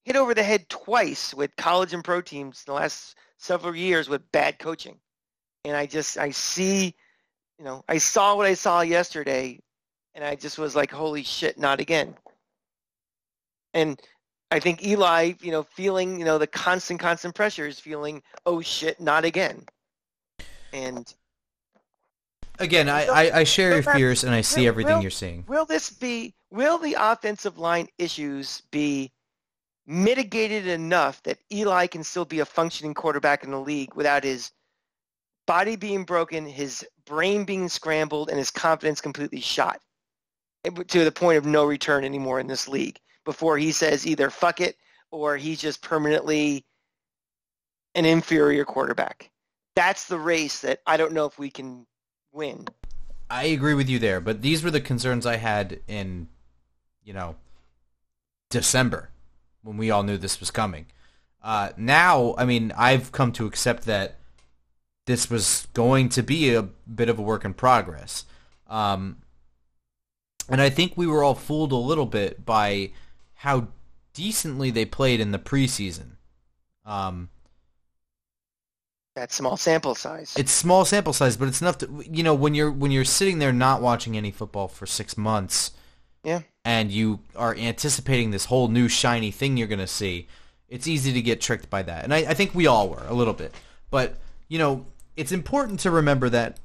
hit 0.05 0.15
over 0.15 0.33
the 0.33 0.43
head 0.43 0.69
twice 0.69 1.33
with 1.33 1.55
college 1.55 1.93
and 1.93 2.03
pro 2.03 2.21
teams 2.21 2.63
in 2.65 2.71
the 2.71 2.79
last 2.79 3.15
several 3.37 3.75
years 3.75 4.09
with 4.09 4.31
bad 4.31 4.59
coaching. 4.59 4.99
And 5.65 5.75
I 5.75 5.85
just 5.85 6.17
I 6.17 6.31
see 6.31 6.95
you 7.59 7.65
know, 7.65 7.83
I 7.87 7.97
saw 7.97 8.35
what 8.35 8.45
I 8.45 8.55
saw 8.55 8.81
yesterday 8.81 9.59
and 10.15 10.23
I 10.23 10.35
just 10.35 10.57
was 10.57 10.75
like, 10.75 10.91
holy 10.91 11.23
shit, 11.23 11.57
not 11.57 11.79
again. 11.79 12.15
And 13.73 13.99
I 14.51 14.59
think 14.59 14.85
Eli, 14.85 15.33
you 15.41 15.51
know, 15.51 15.63
feeling, 15.63 16.19
you 16.19 16.25
know, 16.25 16.37
the 16.37 16.47
constant, 16.47 16.99
constant 16.99 17.33
pressure 17.33 17.65
is 17.65 17.79
feeling, 17.79 18.21
oh 18.45 18.61
shit, 18.61 18.99
not 18.99 19.25
again. 19.25 19.65
And 20.71 21.11
Again, 22.63 22.87
I, 22.87 23.05
I, 23.05 23.37
I 23.39 23.43
share 23.43 23.73
your 23.73 23.83
fears 23.83 24.23
and 24.23 24.33
I 24.33 24.41
see 24.41 24.61
will, 24.61 24.67
everything 24.69 24.95
will, 24.95 25.01
you're 25.01 25.11
seeing. 25.11 25.43
Will 25.47 25.65
this 25.65 25.89
be? 25.89 26.33
Will 26.49 26.77
the 26.77 26.95
offensive 26.97 27.57
line 27.57 27.87
issues 27.97 28.61
be 28.71 29.11
mitigated 29.85 30.67
enough 30.67 31.21
that 31.23 31.39
Eli 31.51 31.87
can 31.87 32.03
still 32.03 32.25
be 32.25 32.39
a 32.39 32.45
functioning 32.45 32.93
quarterback 32.93 33.43
in 33.43 33.51
the 33.51 33.59
league 33.59 33.93
without 33.95 34.23
his 34.23 34.51
body 35.45 35.75
being 35.75 36.05
broken, 36.05 36.45
his 36.45 36.85
brain 37.05 37.43
being 37.43 37.67
scrambled, 37.67 38.29
and 38.29 38.37
his 38.37 38.49
confidence 38.49 39.01
completely 39.01 39.41
shot 39.41 39.81
eh, 40.63 40.69
to 40.69 41.03
the 41.03 41.11
point 41.11 41.37
of 41.37 41.45
no 41.45 41.65
return 41.65 42.05
anymore 42.05 42.39
in 42.39 42.47
this 42.47 42.67
league 42.67 42.99
before 43.25 43.57
he 43.57 43.71
says 43.71 44.07
either 44.07 44.29
fuck 44.29 44.61
it 44.61 44.77
or 45.11 45.37
he's 45.37 45.59
just 45.59 45.81
permanently 45.81 46.65
an 47.95 48.05
inferior 48.05 48.65
quarterback. 48.65 49.29
That's 49.75 50.07
the 50.07 50.19
race 50.19 50.61
that 50.61 50.79
I 50.87 50.97
don't 50.97 51.13
know 51.13 51.25
if 51.25 51.37
we 51.37 51.49
can 51.49 51.85
win. 52.33 52.67
I 53.29 53.45
agree 53.45 53.73
with 53.73 53.89
you 53.89 53.99
there, 53.99 54.19
but 54.19 54.41
these 54.41 54.63
were 54.63 54.71
the 54.71 54.81
concerns 54.81 55.25
I 55.25 55.37
had 55.37 55.79
in, 55.87 56.27
you 57.03 57.13
know, 57.13 57.35
December 58.49 59.09
when 59.61 59.77
we 59.77 59.89
all 59.89 60.03
knew 60.03 60.17
this 60.17 60.39
was 60.39 60.51
coming. 60.51 60.87
Uh, 61.41 61.69
now, 61.77 62.35
I 62.37 62.45
mean, 62.45 62.73
I've 62.75 63.11
come 63.11 63.31
to 63.33 63.45
accept 63.45 63.85
that 63.85 64.17
this 65.05 65.29
was 65.29 65.67
going 65.73 66.09
to 66.09 66.23
be 66.23 66.53
a 66.53 66.63
bit 66.63 67.09
of 67.09 67.19
a 67.19 67.21
work 67.21 67.43
in 67.43 67.53
progress. 67.53 68.25
Um, 68.67 69.17
and 70.49 70.61
I 70.61 70.69
think 70.69 70.93
we 70.95 71.07
were 71.07 71.23
all 71.23 71.35
fooled 71.35 71.71
a 71.71 71.77
little 71.77 72.05
bit 72.05 72.45
by 72.45 72.91
how 73.35 73.67
decently 74.13 74.71
they 74.71 74.85
played 74.85 75.19
in 75.19 75.31
the 75.31 75.39
preseason. 75.39 76.17
Um, 76.85 77.29
that 79.15 79.31
small 79.31 79.57
sample 79.57 79.95
size. 79.95 80.33
It's 80.37 80.51
small 80.51 80.85
sample 80.85 81.13
size, 81.13 81.37
but 81.37 81.47
it's 81.47 81.61
enough 81.61 81.77
to 81.79 82.03
you 82.09 82.23
know 82.23 82.33
when 82.33 82.53
you're 82.55 82.71
when 82.71 82.91
you're 82.91 83.05
sitting 83.05 83.39
there 83.39 83.53
not 83.53 83.81
watching 83.81 84.17
any 84.17 84.31
football 84.31 84.67
for 84.67 84.85
six 84.85 85.17
months. 85.17 85.71
Yeah. 86.23 86.41
And 86.65 86.91
you 86.91 87.19
are 87.35 87.53
anticipating 87.55 88.31
this 88.31 88.45
whole 88.45 88.69
new 88.69 88.87
shiny 88.87 89.31
thing 89.31 89.57
you're 89.57 89.67
going 89.67 89.79
to 89.79 89.87
see. 89.87 90.27
It's 90.69 90.87
easy 90.87 91.11
to 91.11 91.21
get 91.21 91.41
tricked 91.41 91.69
by 91.69 91.83
that, 91.83 92.03
and 92.03 92.13
I, 92.13 92.19
I 92.19 92.33
think 92.33 92.55
we 92.55 92.67
all 92.67 92.89
were 92.89 93.05
a 93.07 93.13
little 93.13 93.33
bit. 93.33 93.53
But 93.91 94.17
you 94.47 94.57
know, 94.57 94.85
it's 95.15 95.31
important 95.31 95.81
to 95.81 95.91
remember 95.91 96.29
that 96.29 96.59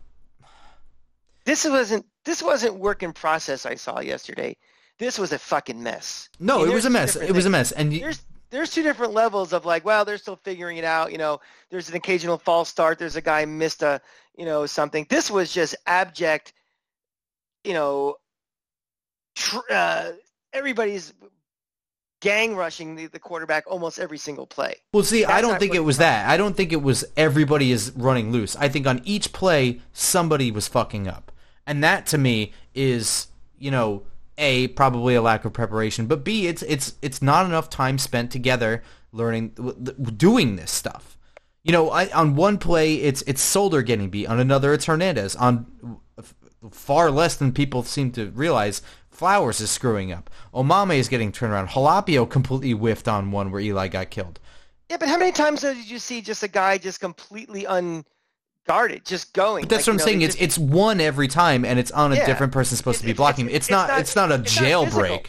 this 1.44 1.64
wasn't 1.64 2.06
this 2.24 2.42
wasn't 2.42 2.76
work 2.76 3.02
in 3.02 3.12
process. 3.12 3.66
I 3.66 3.74
saw 3.74 4.00
yesterday. 4.00 4.56
This 4.98 5.18
was 5.18 5.32
a 5.32 5.38
fucking 5.38 5.80
mess. 5.80 6.28
No, 6.40 6.64
it 6.64 6.74
was 6.74 6.84
a 6.84 6.90
mess. 6.90 7.14
It 7.14 7.32
was 7.32 7.46
a 7.46 7.50
mess, 7.50 7.70
and 7.72 7.92
there's 7.92 8.22
there's 8.50 8.70
two 8.70 8.82
different 8.82 9.12
levels 9.12 9.52
of 9.52 9.64
like, 9.64 9.84
well, 9.84 10.04
they're 10.04 10.18
still 10.18 10.40
figuring 10.42 10.76
it 10.76 10.84
out. 10.84 11.12
You 11.12 11.18
know, 11.18 11.40
there's 11.70 11.88
an 11.88 11.96
occasional 11.96 12.38
false 12.38 12.68
start. 12.68 12.98
There's 12.98 13.16
a 13.16 13.20
guy 13.20 13.44
missed 13.44 13.82
a, 13.82 14.00
you 14.36 14.44
know, 14.44 14.66
something. 14.66 15.06
This 15.08 15.30
was 15.30 15.52
just 15.52 15.76
abject, 15.86 16.52
you 17.64 17.74
know, 17.74 18.16
tr- 19.34 19.58
uh, 19.70 20.10
everybody's 20.52 21.12
gang 22.20 22.56
rushing 22.56 22.96
the, 22.96 23.06
the 23.06 23.18
quarterback 23.18 23.64
almost 23.66 23.98
every 23.98 24.18
single 24.18 24.46
play. 24.46 24.74
Well, 24.92 25.04
see, 25.04 25.24
I 25.24 25.40
don't 25.40 25.58
think 25.58 25.74
it 25.74 25.84
was 25.84 25.98
that. 25.98 26.28
I 26.28 26.36
don't 26.36 26.56
think 26.56 26.72
it 26.72 26.82
was 26.82 27.04
everybody 27.16 27.70
is 27.70 27.92
running 27.94 28.32
loose. 28.32 28.56
I 28.56 28.68
think 28.68 28.86
on 28.86 29.02
each 29.04 29.32
play, 29.32 29.80
somebody 29.92 30.50
was 30.50 30.68
fucking 30.68 31.06
up. 31.06 31.30
And 31.66 31.84
that 31.84 32.06
to 32.06 32.18
me 32.18 32.52
is, 32.74 33.28
you 33.58 33.70
know, 33.70 34.04
A, 34.38 34.68
probably 34.68 35.14
a 35.14 35.22
lack 35.22 35.44
of 35.44 35.52
preparation, 35.52 36.06
but 36.06 36.24
B, 36.24 36.46
it's 36.46 36.62
it's 36.62 36.94
it's 37.02 37.20
not 37.20 37.46
enough 37.46 37.68
time 37.68 37.98
spent 37.98 38.30
together 38.30 38.82
learning 39.12 39.50
doing 40.16 40.56
this 40.56 40.70
stuff. 40.70 41.18
You 41.64 41.72
know, 41.72 41.90
I, 41.90 42.08
on 42.12 42.36
one 42.36 42.58
play 42.58 42.94
it's 42.94 43.22
it's 43.22 43.42
Solder 43.42 43.82
getting 43.82 44.10
beat, 44.10 44.26
on 44.26 44.40
another 44.40 44.72
it's 44.72 44.86
Hernandez. 44.86 45.36
On 45.36 45.66
far 46.70 47.10
less 47.10 47.36
than 47.36 47.52
people 47.52 47.82
seem 47.82 48.10
to 48.12 48.30
realize, 48.30 48.82
Flowers 49.10 49.60
is 49.60 49.70
screwing 49.70 50.12
up. 50.12 50.30
Omameh 50.54 50.96
is 50.96 51.08
getting 51.08 51.32
turned 51.32 51.52
around. 51.52 51.68
Halapio 51.68 52.28
completely 52.28 52.70
whiffed 52.70 53.08
on 53.08 53.32
one 53.32 53.50
where 53.50 53.60
Eli 53.60 53.88
got 53.88 54.10
killed. 54.10 54.38
Yeah, 54.88 54.96
but 54.96 55.08
how 55.08 55.18
many 55.18 55.32
times 55.32 55.62
did 55.62 55.90
you 55.90 55.98
see 55.98 56.20
just 56.20 56.44
a 56.44 56.48
guy 56.48 56.78
just 56.78 57.00
completely 57.00 57.66
unguarded, 58.68 59.04
just 59.04 59.32
going? 59.32 59.62
But 59.62 59.70
that's 59.70 59.86
Like, 59.86 59.86
what 59.86 59.92
I'm 59.94 59.96
know, 59.98 60.04
saying. 60.04 60.18
they 60.20 60.24
It's 60.26 60.34
just- 60.36 60.42
it's 60.44 60.58
one 60.58 61.00
every 61.00 61.28
time, 61.28 61.64
and 61.64 61.78
it's 61.78 61.90
on 61.90 62.12
a 62.12 62.16
Yeah. 62.16 62.26
different 62.26 62.52
person 62.52 62.76
supposed 62.76 63.00
to 63.00 63.06
be 63.06 63.12
blocking. 63.12 63.46
it's- 63.46 63.56
It's, 63.56 63.66
it's 63.66 63.70
not, 63.70 63.88
not- 63.88 64.00
It's 64.00 64.16
not 64.16 64.30
a 64.32 64.34
it's 64.36 64.56
not 64.60 64.64
jailbreak. 64.64 65.26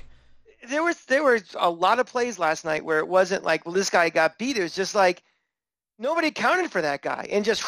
there 0.69 0.84
was 0.84 0.97
there 1.06 1.23
were 1.23 1.39
a 1.56 1.69
lot 1.69 1.99
of 1.99 2.06
plays 2.06 2.38
last 2.38 2.65
night 2.65 2.84
where 2.86 2.99
it 2.99 3.08
wasn't 3.08 3.43
like, 3.43 3.65
well, 3.65 3.73
this 3.73 3.89
guy 3.89 4.10
got 4.10 4.38
beat. 4.38 4.58
It 4.58 4.62
was 4.63 4.75
just 4.75 4.93
like 4.93 5.23
nobody 5.97 6.32
counted 6.32 6.71
for 6.71 6.82
that 6.82 7.02
guy, 7.02 7.28
and 7.32 7.43
just 7.45 7.63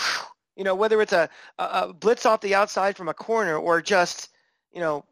you 0.56 0.64
know 0.64 0.76
whether 0.76 1.02
it's 1.02 1.14
a, 1.14 1.30
a, 1.58 1.64
a 1.64 1.94
blitz 1.94 2.26
off 2.26 2.42
the 2.42 2.54
outside 2.56 2.96
from 2.98 3.08
a 3.10 3.14
corner 3.14 3.58
or 3.58 3.82
just 3.82 4.30
you 4.72 4.80
know 4.82 5.06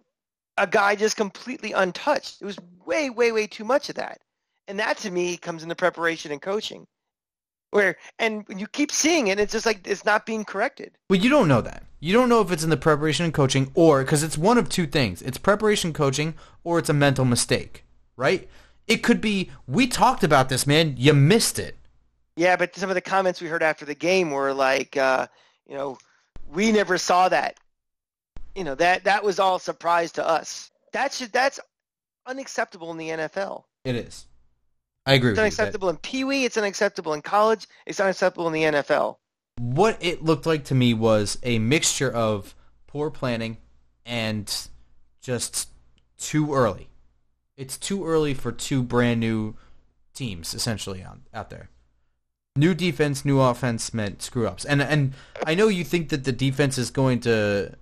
a 0.57 0.67
guy 0.67 0.95
just 0.95 1.15
completely 1.15 1.71
untouched. 1.71 2.41
It 2.41 2.45
was 2.45 2.57
way 2.85 3.09
way 3.09 3.31
way 3.31 3.47
too 3.47 3.63
much 3.63 3.89
of 3.89 3.95
that, 3.95 4.19
and 4.67 4.77
that 4.79 4.97
to 4.99 5.09
me 5.11 5.37
comes 5.37 5.63
into 5.63 5.75
preparation 5.75 6.31
and 6.31 6.41
coaching. 6.41 6.85
Where 7.71 7.97
and 8.17 8.45
you 8.49 8.67
keep 8.67 8.91
seeing 8.91 9.27
it, 9.27 9.39
it's 9.39 9.51
just 9.51 9.65
like 9.65 9.87
it's 9.87 10.05
not 10.05 10.25
being 10.25 10.43
corrected. 10.43 10.91
Well, 11.09 11.19
you 11.19 11.29
don't 11.29 11.47
know 11.47 11.61
that. 11.61 11.83
You 11.99 12.13
don't 12.13 12.29
know 12.29 12.41
if 12.41 12.51
it's 12.51 12.63
in 12.63 12.69
the 12.69 12.77
preparation 12.77 13.25
and 13.25 13.33
coaching, 13.33 13.71
or 13.75 14.03
because 14.03 14.23
it's 14.23 14.37
one 14.37 14.57
of 14.57 14.69
two 14.69 14.87
things: 14.87 15.21
it's 15.21 15.37
preparation 15.37 15.93
coaching, 15.93 16.33
or 16.63 16.79
it's 16.79 16.89
a 16.89 16.93
mental 16.93 17.25
mistake. 17.25 17.83
Right? 18.15 18.49
It 18.87 19.03
could 19.03 19.21
be. 19.21 19.51
We 19.67 19.85
talked 19.85 20.23
about 20.23 20.49
this, 20.49 20.65
man. 20.65 20.95
You 20.97 21.13
missed 21.13 21.59
it. 21.59 21.77
Yeah, 22.35 22.55
but 22.55 22.75
some 22.75 22.89
of 22.89 22.95
the 22.95 23.01
comments 23.01 23.41
we 23.41 23.47
heard 23.49 23.61
after 23.61 23.85
the 23.85 23.93
game 23.93 24.31
were 24.31 24.53
like, 24.53 24.97
uh, 24.97 25.27
you 25.67 25.75
know, 25.75 25.97
we 26.51 26.71
never 26.71 26.97
saw 26.97 27.29
that. 27.29 27.59
You 28.55 28.63
know, 28.63 28.75
that 28.75 29.03
that 29.03 29.23
was 29.23 29.39
all 29.39 29.59
surprise 29.59 30.11
to 30.13 30.27
us. 30.27 30.71
that's 30.91 31.19
that's 31.27 31.59
unacceptable 32.25 32.91
in 32.91 32.97
the 32.97 33.09
NFL. 33.09 33.63
It 33.83 33.95
is. 33.95 34.25
I 35.05 35.13
agree. 35.13 35.31
It's 35.31 35.37
with 35.37 35.45
you 35.45 35.49
that- 35.51 35.59
unacceptable 35.61 35.89
in 35.89 35.97
Pee 35.97 36.23
Wee. 36.23 36.45
It's 36.45 36.57
unacceptable 36.57 37.13
in 37.13 37.21
college. 37.21 37.67
It's 37.85 37.99
unacceptable 37.99 38.47
in 38.47 38.53
the 38.53 38.63
NFL. 38.63 39.17
what 39.59 39.97
it 39.99 40.23
looked 40.23 40.45
like 40.45 40.63
to 40.65 40.73
me 40.75 40.93
was 40.93 41.37
a 41.43 41.59
mixture 41.59 42.09
of 42.09 42.55
poor 42.87 43.09
planning 43.09 43.57
and 44.05 44.67
just 45.21 45.69
too 46.17 46.53
early. 46.53 46.89
It's 47.57 47.77
too 47.77 48.05
early 48.05 48.33
for 48.33 48.53
two 48.53 48.81
brand 48.83 49.19
new 49.19 49.55
teams 50.13 50.53
essentially 50.53 51.03
on, 51.03 51.23
out 51.33 51.49
there. 51.49 51.69
New 52.55 52.73
defense, 52.73 53.25
new 53.25 53.39
offense 53.41 53.93
meant 53.93 54.21
screw 54.21 54.47
ups. 54.47 54.63
And 54.65 54.81
and 54.81 55.13
I 55.45 55.55
know 55.55 55.67
you 55.67 55.83
think 55.83 56.09
that 56.09 56.23
the 56.23 56.31
defense 56.31 56.77
is 56.77 56.89
going 56.89 57.19
to 57.21 57.75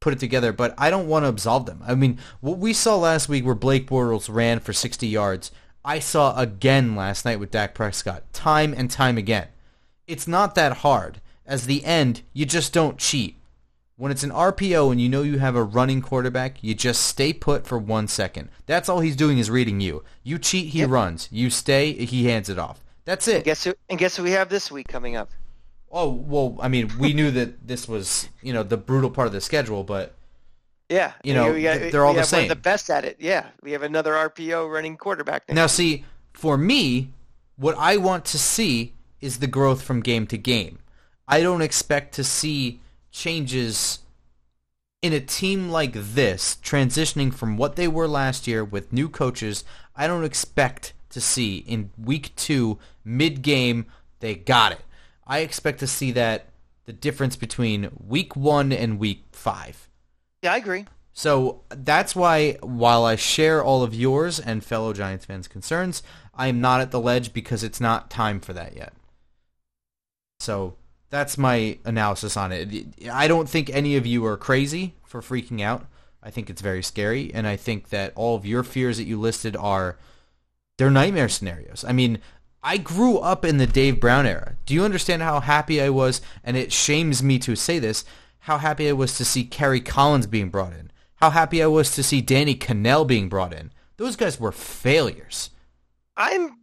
put 0.00 0.12
it 0.12 0.18
together, 0.20 0.52
but 0.52 0.74
I 0.78 0.90
don't 0.90 1.08
want 1.08 1.24
to 1.24 1.28
absolve 1.28 1.66
them. 1.66 1.82
I 1.86 1.94
mean, 1.94 2.18
what 2.40 2.58
we 2.58 2.72
saw 2.72 2.96
last 2.96 3.28
week 3.28 3.44
where 3.44 3.54
Blake 3.54 3.88
Bortles 3.88 4.32
ran 4.32 4.60
for 4.60 4.72
60 4.72 5.06
yards, 5.06 5.50
I 5.88 6.00
saw 6.00 6.38
again 6.38 6.94
last 6.94 7.24
night 7.24 7.40
with 7.40 7.50
Dak 7.50 7.74
Prescott, 7.74 8.30
time 8.34 8.74
and 8.76 8.90
time 8.90 9.16
again 9.16 9.48
it's 10.08 10.26
not 10.26 10.54
that 10.56 10.78
hard. 10.78 11.20
As 11.46 11.66
the 11.66 11.84
end, 11.84 12.22
you 12.32 12.46
just 12.46 12.72
don't 12.72 12.98
cheat. 12.98 13.36
When 13.96 14.10
it's 14.10 14.22
an 14.22 14.30
RPO 14.30 14.90
and 14.90 15.00
you 15.00 15.08
know 15.08 15.22
you 15.22 15.38
have 15.38 15.54
a 15.54 15.62
running 15.62 16.00
quarterback, 16.02 16.62
you 16.62 16.74
just 16.74 17.02
stay 17.02 17.32
put 17.32 17.66
for 17.66 17.78
one 17.78 18.08
second. 18.08 18.48
That's 18.66 18.88
all 18.88 19.00
he's 19.00 19.16
doing 19.16 19.38
is 19.38 19.50
reading 19.50 19.80
you. 19.80 20.02
You 20.22 20.38
cheat, 20.38 20.68
he 20.68 20.80
Yep. 20.80 20.90
runs. 20.90 21.28
You 21.30 21.50
stay, 21.50 21.92
he 21.92 22.26
hands 22.26 22.48
it 22.48 22.58
off. 22.58 22.80
That's 23.04 23.28
And 23.28 23.38
it. 23.38 23.44
guess 23.44 23.64
who? 23.64 23.74
And 23.88 23.98
guess 23.98 24.16
who 24.16 24.22
we 24.22 24.30
have 24.32 24.48
this 24.48 24.70
week 24.70 24.88
coming 24.88 25.16
up? 25.16 25.30
Oh 25.90 26.08
well, 26.10 26.56
I 26.60 26.68
mean, 26.68 26.90
we 26.98 27.12
knew 27.12 27.30
that 27.32 27.66
this 27.66 27.88
was 27.88 28.28
you 28.42 28.52
know 28.52 28.62
the 28.62 28.76
brutal 28.76 29.10
part 29.10 29.26
of 29.26 29.32
the 29.32 29.40
schedule, 29.40 29.84
but 29.84 30.14
Yeah, 30.88 31.12
You 31.22 31.34
know, 31.34 31.52
got- 31.60 31.82
uh, 31.82 31.90
they're 31.90 32.04
all 32.04 32.14
the 32.14 32.20
have 32.20 32.32
one 32.32 32.40
of 32.40 32.42
same. 32.44 32.48
the 32.48 32.56
best 32.56 32.88
at 32.88 33.04
it. 33.04 33.16
Yeah, 33.18 33.46
we 33.62 33.72
have 33.72 33.82
another 33.82 34.14
RPO 34.14 34.70
running 34.70 34.96
quarterback. 34.96 35.46
Next 35.48 35.54
Now, 35.56 35.66
see, 35.66 36.04
for 36.32 36.56
me, 36.56 37.10
what 37.56 37.76
I 37.78 37.96
want 37.98 38.24
to 38.26 38.38
see 38.38 38.94
is 39.20 39.38
the 39.38 39.46
growth 39.46 39.82
from 39.82 40.00
game 40.00 40.26
to 40.28 40.38
game. 40.38 40.78
I 41.26 41.42
don't 41.42 41.60
expect 41.60 42.14
to 42.14 42.24
see 42.24 42.80
changes 43.10 43.98
in 45.02 45.12
a 45.12 45.20
team 45.20 45.68
like 45.68 45.92
this, 45.94 46.56
transitioning 46.62 47.32
from 47.34 47.56
what 47.56 47.76
they 47.76 47.86
were 47.86 48.08
last 48.08 48.46
year 48.46 48.64
with 48.64 48.92
new 48.92 49.08
coaches. 49.08 49.64
I 49.94 50.06
don't 50.06 50.24
expect 50.24 50.94
to 51.10 51.20
see 51.20 51.58
in 51.58 51.90
week 51.98 52.34
two, 52.34 52.78
mid 53.04 53.42
game, 53.42 53.86
they 54.20 54.34
got 54.34 54.72
it. 54.72 54.80
I 55.26 55.40
expect 55.40 55.80
to 55.80 55.86
see 55.86 56.12
that 56.12 56.46
the 56.86 56.92
difference 56.92 57.36
between 57.36 57.90
week 58.06 58.34
one 58.34 58.72
and 58.72 58.98
week 58.98 59.24
five. 59.32 59.87
Yeah, 60.42 60.52
I 60.52 60.56
agree. 60.58 60.86
So 61.12 61.62
that's 61.68 62.14
why, 62.14 62.58
while 62.62 63.04
I 63.04 63.16
share 63.16 63.62
all 63.62 63.82
of 63.82 63.94
yours 63.94 64.38
and 64.38 64.64
fellow 64.64 64.92
Giants 64.92 65.24
fans' 65.24 65.48
concerns, 65.48 66.02
I 66.34 66.46
am 66.46 66.60
not 66.60 66.80
at 66.80 66.92
the 66.92 67.00
ledge 67.00 67.32
because 67.32 67.64
it's 67.64 67.80
not 67.80 68.08
time 68.08 68.38
for 68.38 68.52
that 68.52 68.76
yet. 68.76 68.92
So 70.38 70.76
that's 71.10 71.36
my 71.36 71.78
analysis 71.84 72.36
on 72.36 72.52
it. 72.52 72.86
I 73.10 73.26
don't 73.26 73.48
think 73.48 73.68
any 73.70 73.96
of 73.96 74.06
you 74.06 74.24
are 74.26 74.36
crazy 74.36 74.94
for 75.04 75.20
freaking 75.20 75.60
out. 75.60 75.86
I 76.22 76.30
think 76.30 76.50
it's 76.50 76.62
very 76.62 76.82
scary, 76.82 77.32
and 77.34 77.46
I 77.46 77.56
think 77.56 77.88
that 77.88 78.12
all 78.14 78.36
of 78.36 78.46
your 78.46 78.62
fears 78.62 78.98
that 78.98 79.04
you 79.04 79.18
listed 79.18 79.56
are 79.56 79.96
they're 80.76 80.90
nightmare 80.90 81.28
scenarios. 81.28 81.84
I 81.86 81.92
mean, 81.92 82.20
I 82.62 82.76
grew 82.76 83.18
up 83.18 83.44
in 83.44 83.58
the 83.58 83.66
Dave 83.66 83.98
Brown 83.98 84.26
era. 84.26 84.56
Do 84.66 84.74
you 84.74 84.84
understand 84.84 85.22
how 85.22 85.40
happy 85.40 85.80
I 85.80 85.90
was? 85.90 86.20
And 86.44 86.56
it 86.56 86.72
shames 86.72 87.22
me 87.22 87.38
to 87.40 87.56
say 87.56 87.78
this. 87.78 88.04
How 88.48 88.56
happy 88.56 88.88
I 88.88 88.92
was 88.92 89.18
to 89.18 89.26
see 89.26 89.44
Kerry 89.44 89.78
Collins 89.78 90.26
being 90.26 90.48
brought 90.48 90.72
in. 90.72 90.90
How 91.16 91.28
happy 91.28 91.62
I 91.62 91.66
was 91.66 91.94
to 91.94 92.02
see 92.02 92.22
Danny 92.22 92.54
Kanell 92.54 93.06
being 93.06 93.28
brought 93.28 93.52
in. 93.52 93.72
Those 93.98 94.16
guys 94.16 94.40
were 94.40 94.52
failures. 94.52 95.50
I'm 96.16 96.56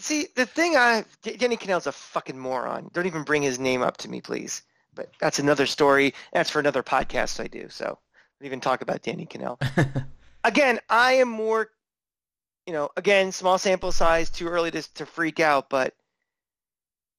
see 0.00 0.26
the 0.34 0.44
thing. 0.44 0.76
I 0.76 1.04
Danny 1.22 1.56
Kanell's 1.56 1.86
a 1.86 1.92
fucking 1.92 2.36
moron. 2.36 2.90
Don't 2.92 3.06
even 3.06 3.22
bring 3.22 3.42
his 3.42 3.60
name 3.60 3.82
up 3.82 3.98
to 3.98 4.10
me, 4.10 4.20
please. 4.20 4.62
But 4.96 5.12
that's 5.20 5.38
another 5.38 5.66
story. 5.66 6.12
That's 6.32 6.50
for 6.50 6.58
another 6.58 6.82
podcast 6.82 7.38
I 7.38 7.46
do. 7.46 7.68
So 7.68 7.84
don't 7.84 8.46
even 8.46 8.60
talk 8.60 8.82
about 8.82 9.02
Danny 9.02 9.24
Kanell. 9.24 9.62
again, 10.42 10.80
I 10.90 11.12
am 11.12 11.28
more. 11.28 11.70
You 12.66 12.72
know, 12.72 12.90
again, 12.96 13.30
small 13.30 13.58
sample 13.58 13.92
size, 13.92 14.28
too 14.28 14.48
early 14.48 14.72
to 14.72 14.82
to 14.94 15.06
freak 15.06 15.38
out, 15.38 15.70
but 15.70 15.94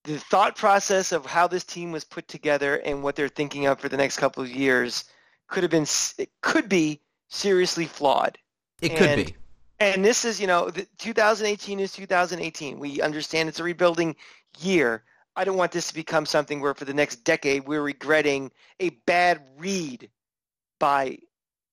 the 0.03 0.17
thought 0.17 0.55
process 0.55 1.11
of 1.11 1.25
how 1.25 1.47
this 1.47 1.63
team 1.63 1.91
was 1.91 2.03
put 2.03 2.27
together 2.27 2.77
and 2.77 3.03
what 3.03 3.15
they're 3.15 3.27
thinking 3.27 3.65
of 3.65 3.79
for 3.79 3.89
the 3.89 3.97
next 3.97 4.17
couple 4.17 4.43
of 4.43 4.49
years 4.49 5.05
could 5.47 5.63
have 5.63 5.71
been 5.71 5.87
it 6.17 6.29
could 6.41 6.69
be 6.69 7.01
seriously 7.27 7.85
flawed. 7.85 8.37
It 8.81 8.95
could 8.95 9.27
be. 9.27 9.35
And 9.79 10.03
this 10.03 10.25
is, 10.25 10.41
you 10.41 10.47
know, 10.47 10.69
the 10.69 10.85
2018 10.97 11.79
is 11.79 11.93
2018. 11.93 12.79
We 12.79 13.01
understand 13.01 13.47
it's 13.47 13.59
a 13.59 13.63
rebuilding 13.63 14.15
year. 14.59 15.03
I 15.35 15.45
don't 15.45 15.57
want 15.57 15.71
this 15.71 15.87
to 15.87 15.93
become 15.93 16.25
something 16.25 16.59
where 16.59 16.73
for 16.73 16.85
the 16.85 16.93
next 16.93 17.23
decade 17.23 17.65
we're 17.65 17.81
regretting 17.81 18.51
a 18.79 18.89
bad 19.05 19.41
read 19.57 20.09
by 20.79 21.19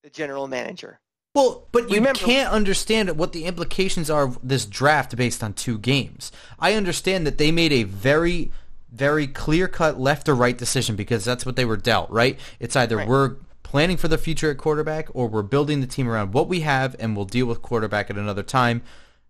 the 0.03 0.09
general 0.09 0.47
manager. 0.47 0.99
Well, 1.37 1.67
but 1.71 1.87
you 1.91 1.97
Remember- 1.97 2.17
can't 2.19 2.51
understand 2.51 3.15
what 3.15 3.31
the 3.31 3.45
implications 3.45 4.09
are 4.09 4.23
of 4.23 4.39
this 4.41 4.65
draft 4.65 5.15
based 5.15 5.43
on 5.43 5.53
two 5.53 5.77
games. 5.77 6.31
I 6.57 6.73
understand 6.73 7.27
that 7.27 7.37
they 7.37 7.51
made 7.51 7.71
a 7.71 7.83
very, 7.83 8.51
very 8.91 9.27
clear-cut 9.27 9.99
left 9.99 10.27
or 10.27 10.33
right 10.33 10.57
decision 10.57 10.95
because 10.95 11.23
that's 11.23 11.45
what 11.45 11.55
they 11.55 11.63
were 11.63 11.77
dealt, 11.77 12.09
right? 12.09 12.39
It's 12.59 12.75
either 12.75 12.97
Right. 12.97 13.07
we're 13.07 13.35
planning 13.61 13.97
for 13.97 14.07
the 14.07 14.17
future 14.17 14.49
at 14.49 14.57
quarterback 14.57 15.09
or 15.13 15.27
we're 15.27 15.43
building 15.43 15.79
the 15.79 15.85
team 15.85 16.09
around 16.09 16.33
what 16.33 16.47
we 16.47 16.61
have 16.61 16.95
and 16.97 17.15
we'll 17.15 17.25
deal 17.25 17.45
with 17.45 17.61
quarterback 17.61 18.09
at 18.09 18.17
another 18.17 18.41
time. 18.41 18.81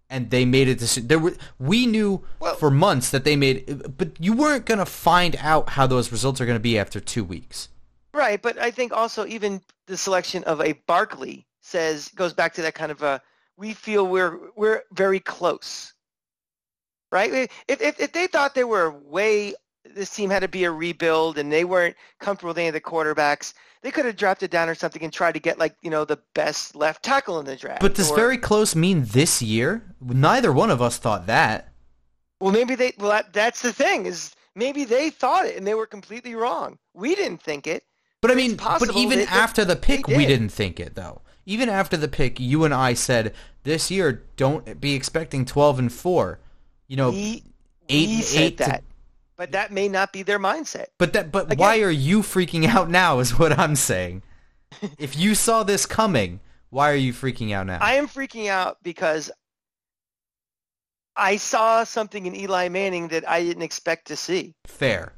And 0.09 0.29
they 0.29 0.45
made 0.45 0.69
a 0.69 0.75
decision. 0.75 1.09
There 1.09 1.19
were 1.19 1.35
we 1.59 1.85
knew 1.85 2.23
Well- 2.39 2.55
for 2.55 2.71
months 2.71 3.09
that 3.09 3.25
they 3.25 3.35
made, 3.35 3.97
but 3.97 4.11
you 4.17 4.31
weren't 4.31 4.65
going 4.65 4.77
to 4.79 4.85
find 4.85 5.35
out 5.41 5.71
how 5.71 5.85
those 5.87 6.13
results 6.13 6.39
are 6.39 6.45
going 6.45 6.55
to 6.55 6.61
be 6.61 6.79
after 6.79 7.01
two 7.01 7.25
weeks. 7.25 7.67
Right, 8.13 8.41
but 8.41 8.57
I 8.57 8.71
think 8.71 8.93
also 8.93 9.25
even 9.25 9.61
the 9.87 9.97
selection 9.97 10.45
of 10.45 10.61
a 10.61 10.71
Barkley 10.87 11.45
says 11.67 12.09
goes 12.15 12.33
back 12.33 12.53
to 12.53 12.61
that 12.61 12.75
kind 12.75 12.91
of 12.91 13.03
a 13.03 13.21
we 13.57 13.73
feel 13.73 14.07
we're 14.07 14.39
we're 14.55 14.83
very 14.93 15.19
close. 15.19 15.93
Right? 17.11 17.49
If 17.67 17.81
if, 17.81 17.99
if 17.99 18.11
they 18.13 18.27
thought 18.27 18.55
they 18.55 18.63
were 18.63 18.91
way 18.91 19.53
this 19.85 20.09
team 20.09 20.29
had 20.29 20.41
to 20.41 20.47
be 20.47 20.65
a 20.65 20.71
rebuild 20.71 21.37
and 21.37 21.51
they 21.51 21.63
weren't 21.63 21.95
comfortable 22.19 22.49
with 22.49 22.57
any 22.57 22.67
of 22.67 22.73
the 22.73 22.81
quarterbacks, 22.81 23.53
they 23.81 23.91
could 23.91 24.05
have 24.05 24.17
drafted 24.17 24.51
down 24.51 24.67
or 24.67 24.75
something 24.75 25.01
and 25.01 25.13
tried 25.13 25.33
to 25.33 25.39
get 25.39 25.59
like 25.59 25.75
you 25.81 25.89
know 25.89 26.05
the 26.05 26.19
best 26.33 26.75
left 26.75 27.03
tackle 27.03 27.39
in 27.39 27.45
the 27.45 27.55
draft. 27.55 27.81
But 27.81 27.95
does 27.95 28.11
or- 28.11 28.15
very 28.15 28.37
close 28.37 28.75
mean 28.75 29.05
this 29.05 29.41
year? 29.41 29.95
Neither 30.01 30.51
one 30.51 30.71
of 30.71 30.81
us 30.81 30.97
thought 30.97 31.27
that. 31.27 31.69
well 32.39 32.51
maybe 32.51 32.75
they 32.75 32.93
well 32.97 33.11
that, 33.11 33.33
that's 33.33 33.61
the 33.61 33.73
thing 33.73 34.05
is 34.05 34.33
maybe 34.55 34.85
they 34.85 35.09
thought 35.09 35.45
it 35.45 35.57
and 35.57 35.65
they 35.65 35.73
were 35.73 35.87
completely 35.87 36.35
wrong. 36.35 36.77
We 36.93 37.15
didn't 37.15 37.41
think 37.41 37.67
it. 37.67 37.83
But 38.21 38.31
I 38.31 38.35
mean, 38.35 38.55
but 38.55 38.95
even 38.95 39.19
they- 39.19 39.25
after 39.27 39.63
the 39.63 39.75
pick, 39.75 40.07
we 40.07 40.25
didn't 40.25 40.49
think 40.49 40.79
it 40.79 40.95
though. 40.95 41.21
Even 41.47 41.69
after 41.69 41.95
the 41.95 42.09
pick, 42.09 42.41
you 42.41 42.65
and 42.65 42.73
I 42.73 42.93
said 42.93 43.33
this 43.63 43.89
year 43.89 44.21
don't 44.35 44.79
be 44.81 44.93
expecting 44.93 45.45
twelve 45.45 45.79
and 45.79 45.91
four. 45.91 46.39
You 46.89 46.97
know, 46.97 47.09
we 47.09 47.41
eight 47.87 48.07
we 48.09 48.15
and 48.15 48.23
said 48.23 48.41
eight 48.41 48.57
to- 48.57 48.63
that, 48.65 48.83
but 49.37 49.53
that 49.53 49.71
may 49.71 49.87
not 49.87 50.11
be 50.11 50.23
their 50.23 50.39
mindset. 50.39 50.87
but 50.97 51.13
that 51.13 51.31
but 51.31 51.45
Again- 51.45 51.57
why 51.57 51.79
are 51.81 51.89
you 51.89 52.19
freaking 52.21 52.65
out 52.67 52.89
now? 52.89 53.19
Is 53.19 53.39
what 53.39 53.57
I'm 53.57 53.77
saying. 53.77 54.23
if 54.99 55.17
you 55.17 55.33
saw 55.35 55.63
this 55.63 55.85
coming, 55.85 56.41
why 56.69 56.91
are 56.91 56.95
you 56.95 57.13
freaking 57.13 57.53
out 57.53 57.65
now? 57.65 57.79
I 57.81 57.93
am 57.93 58.09
freaking 58.09 58.49
out 58.49 58.77
because 58.83 59.31
I 61.15 61.37
saw 61.37 61.85
something 61.85 62.25
in 62.25 62.35
Eli 62.35 62.67
Manning 62.67 63.07
that 63.07 63.27
I 63.27 63.41
didn't 63.41 63.63
expect 63.63 64.07
to 64.07 64.17
see. 64.17 64.53
Fair. 64.65 65.13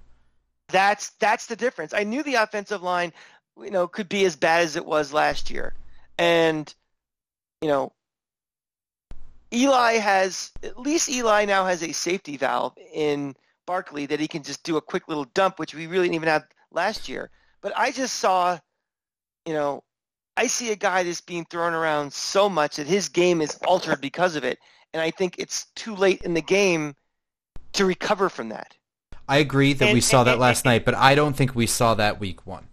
That's 0.67 1.09
that's 1.19 1.47
the 1.47 1.55
difference. 1.55 1.91
I 1.95 2.03
knew 2.03 2.21
the 2.21 2.35
offensive 2.35 2.83
line, 2.83 3.13
you 3.57 3.71
know, 3.71 3.87
could 3.87 4.07
be 4.07 4.25
as 4.25 4.35
bad 4.35 4.61
as 4.61 4.75
it 4.75 4.85
was 4.85 5.11
last 5.11 5.49
year, 5.49 5.73
and 6.19 6.73
you 7.61 7.67
know, 7.67 7.91
Eli 9.51 9.93
has 9.93 10.51
at 10.63 10.79
least 10.79 11.09
Eli 11.09 11.45
now 11.45 11.65
has 11.65 11.81
a 11.81 11.91
safety 11.91 12.37
valve 12.37 12.77
in 12.93 13.35
Barkley 13.65 14.05
that 14.05 14.19
he 14.19 14.27
can 14.27 14.43
just 14.43 14.63
do 14.63 14.77
a 14.77 14.81
quick 14.81 15.07
little 15.07 15.25
dump, 15.33 15.57
which 15.57 15.73
we 15.73 15.87
really 15.87 16.05
didn't 16.05 16.15
even 16.15 16.29
have 16.29 16.45
last 16.71 17.09
year. 17.09 17.31
But 17.61 17.73
I 17.75 17.91
just 17.91 18.15
saw, 18.15 18.59
you 19.45 19.53
know, 19.53 19.83
I 20.37 20.47
see 20.47 20.71
a 20.71 20.75
guy 20.75 21.03
that's 21.03 21.21
being 21.21 21.45
thrown 21.45 21.73
around 21.73 22.13
so 22.13 22.47
much 22.47 22.77
that 22.77 22.87
his 22.87 23.09
game 23.09 23.41
is 23.41 23.57
altered 23.67 23.99
because 23.99 24.35
of 24.35 24.43
it, 24.43 24.59
and 24.93 25.01
I 25.01 25.11
think 25.11 25.35
it's 25.37 25.65
too 25.75 25.95
late 25.95 26.21
in 26.21 26.33
the 26.33 26.41
game 26.41 26.95
to 27.73 27.85
recover 27.85 28.29
from 28.29 28.49
that. 28.49 28.75
I 29.27 29.37
agree 29.37 29.73
that 29.73 29.93
we 29.93 30.01
saw 30.01 30.19
and- 30.19 30.27
that 30.27 30.31
and- 30.33 30.41
last 30.41 30.65
night, 30.65 30.85
but 30.85 30.95
I 30.95 31.15
don't 31.15 31.35
think 31.35 31.55
we 31.55 31.67
saw 31.67 31.93
that 31.95 32.19
week 32.19 32.47
one. 32.47 32.67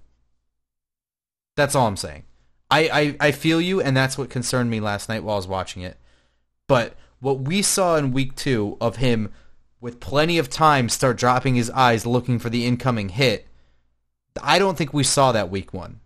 That's 1.56 1.74
all 1.74 1.86
I'm 1.86 1.96
saying. 1.96 2.24
I, 2.70 2.88
I, 3.20 3.28
I 3.28 3.30
feel 3.32 3.60
you, 3.60 3.80
and 3.80 3.96
that's 3.96 4.18
what 4.18 4.30
concerned 4.30 4.70
me 4.70 4.80
last 4.80 5.08
night 5.08 5.22
while 5.22 5.34
I 5.34 5.38
was 5.38 5.48
watching 5.48 5.82
it. 5.82 5.98
But 6.66 6.94
what 7.20 7.40
we 7.40 7.62
saw 7.62 7.96
in 7.96 8.12
week 8.12 8.34
two 8.34 8.76
of 8.80 8.96
him 8.96 9.32
with 9.80 10.00
plenty 10.00 10.38
of 10.38 10.50
time 10.50 10.88
start 10.88 11.16
dropping 11.16 11.54
his 11.54 11.70
eyes 11.70 12.06
looking 12.06 12.38
for 12.38 12.50
the 12.50 12.66
incoming 12.66 13.10
hit, 13.10 13.46
I 14.42 14.58
don't 14.58 14.76
think 14.76 14.92
we 14.92 15.04
saw 15.04 15.32
that 15.32 15.50
week 15.50 15.72
one. 15.72 16.00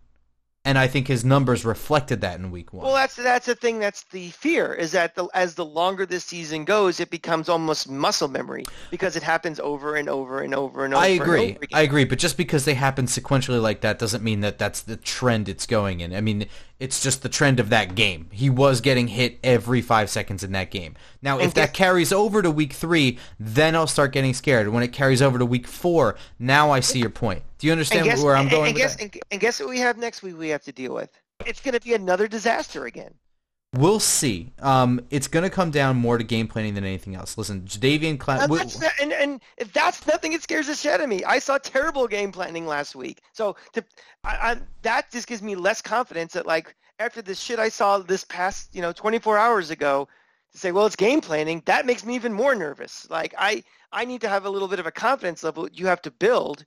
And 0.62 0.76
I 0.76 0.88
think 0.88 1.08
his 1.08 1.24
numbers 1.24 1.64
reflected 1.64 2.20
that 2.20 2.38
in 2.38 2.50
week 2.50 2.74
one. 2.74 2.84
Well, 2.84 2.94
that's 2.94 3.16
that's 3.16 3.46
the 3.46 3.54
thing. 3.54 3.78
That's 3.78 4.02
the 4.04 4.28
fear 4.28 4.74
is 4.74 4.92
that 4.92 5.14
the, 5.14 5.26
as 5.32 5.54
the 5.54 5.64
longer 5.64 6.04
this 6.04 6.24
season 6.24 6.66
goes, 6.66 7.00
it 7.00 7.08
becomes 7.08 7.48
almost 7.48 7.88
muscle 7.88 8.28
memory 8.28 8.64
because 8.90 9.16
it 9.16 9.22
happens 9.22 9.58
over 9.58 9.96
and 9.96 10.06
over 10.06 10.40
and 10.42 10.54
over 10.54 10.84
and 10.84 10.92
over. 10.92 11.02
I 11.02 11.08
agree. 11.08 11.52
over. 11.52 11.60
I 11.72 11.80
agree. 11.80 12.04
But 12.04 12.18
just 12.18 12.36
because 12.36 12.66
they 12.66 12.74
happen 12.74 13.06
sequentially 13.06 13.60
like 13.60 13.80
that 13.80 13.98
doesn't 13.98 14.22
mean 14.22 14.40
that 14.40 14.58
that's 14.58 14.82
the 14.82 14.98
trend 14.98 15.48
it's 15.48 15.64
going 15.64 16.00
in. 16.00 16.14
I 16.14 16.20
mean, 16.20 16.44
it's 16.80 17.02
just 17.02 17.22
the 17.22 17.28
trend 17.28 17.60
of 17.60 17.68
that 17.68 17.94
game. 17.94 18.26
He 18.32 18.50
was 18.50 18.80
getting 18.80 19.08
hit 19.08 19.38
every 19.44 19.82
five 19.82 20.10
seconds 20.10 20.42
in 20.42 20.52
that 20.52 20.70
game. 20.70 20.96
Now, 21.22 21.38
if 21.38 21.54
that 21.54 21.74
carries 21.74 22.10
over 22.12 22.40
to 22.42 22.50
week 22.50 22.72
three, 22.72 23.18
then 23.38 23.76
I'll 23.76 23.86
start 23.86 24.12
getting 24.12 24.34
scared. 24.34 24.68
When 24.70 24.82
it 24.82 24.92
carries 24.92 25.20
over 25.22 25.38
to 25.38 25.44
week 25.46 25.66
four, 25.66 26.16
now 26.38 26.70
I 26.70 26.80
see 26.80 26.98
your 26.98 27.10
point. 27.10 27.42
Do 27.58 27.66
you 27.66 27.72
understand 27.72 28.06
guess, 28.06 28.22
where 28.22 28.34
I'm 28.34 28.42
and- 28.42 28.50
going 28.50 28.66
and 28.68 28.74
with 28.74 28.82
guess, 28.82 28.96
that? 28.96 29.02
and, 29.02 29.18
and 29.30 29.40
guess 29.40 29.60
what 29.60 29.68
we 29.68 29.78
have 29.78 29.98
next 29.98 30.22
week? 30.22 30.38
We 30.38 30.48
have 30.48 30.62
to 30.64 30.72
deal 30.72 30.94
with. 30.94 31.10
It's 31.46 31.60
going 31.60 31.74
to 31.74 31.80
be 31.80 31.94
another 31.94 32.26
disaster 32.26 32.86
again. 32.86 33.14
We'll 33.74 34.00
see. 34.00 34.52
Um, 34.58 35.00
it's 35.10 35.28
going 35.28 35.44
to 35.44 35.50
come 35.50 35.70
down 35.70 35.96
more 35.96 36.18
to 36.18 36.24
game 36.24 36.48
planning 36.48 36.74
than 36.74 36.84
anything 36.84 37.14
else. 37.14 37.38
Listen, 37.38 37.62
Jadeveon 37.62 38.18
Clowney. 38.18 38.92
And, 39.00 39.12
and, 39.12 39.12
and 39.12 39.40
if 39.58 39.72
that's 39.72 40.04
nothing, 40.08 40.32
it 40.32 40.42
scares 40.42 40.66
the 40.66 40.74
shit 40.74 40.94
out 40.94 41.00
of 41.00 41.08
me. 41.08 41.22
I 41.22 41.38
saw 41.38 41.56
terrible 41.56 42.08
game 42.08 42.32
planning 42.32 42.66
last 42.66 42.96
week, 42.96 43.20
so 43.32 43.54
to, 43.74 43.84
I, 44.24 44.30
I, 44.30 44.56
that 44.82 45.12
just 45.12 45.28
gives 45.28 45.40
me 45.40 45.54
less 45.54 45.80
confidence 45.80 46.32
that 46.32 46.46
like 46.46 46.74
after 46.98 47.22
the 47.22 47.34
shit 47.34 47.60
I 47.60 47.68
saw 47.68 47.98
this 47.98 48.24
past 48.24 48.74
you 48.74 48.82
know 48.82 48.92
24 48.92 49.38
hours 49.38 49.70
ago, 49.70 50.08
to 50.50 50.58
say 50.58 50.72
well 50.72 50.86
it's 50.86 50.96
game 50.96 51.20
planning, 51.20 51.62
that 51.66 51.86
makes 51.86 52.04
me 52.04 52.16
even 52.16 52.32
more 52.32 52.56
nervous. 52.56 53.06
Like 53.08 53.34
I 53.38 53.62
I 53.92 54.04
need 54.04 54.20
to 54.22 54.28
have 54.28 54.46
a 54.46 54.50
little 54.50 54.68
bit 54.68 54.80
of 54.80 54.86
a 54.86 54.92
confidence 54.92 55.44
level 55.44 55.68
you 55.72 55.86
have 55.86 56.02
to 56.02 56.10
build, 56.10 56.64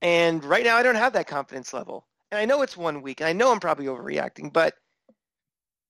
and 0.00 0.44
right 0.44 0.62
now 0.62 0.76
I 0.76 0.84
don't 0.84 0.94
have 0.94 1.14
that 1.14 1.26
confidence 1.26 1.72
level. 1.72 2.06
And 2.30 2.38
I 2.38 2.44
know 2.44 2.62
it's 2.62 2.76
one 2.76 3.02
week, 3.02 3.20
and 3.20 3.26
I 3.26 3.32
know 3.32 3.50
I'm 3.50 3.58
probably 3.58 3.86
overreacting, 3.86 4.52
but 4.52 4.74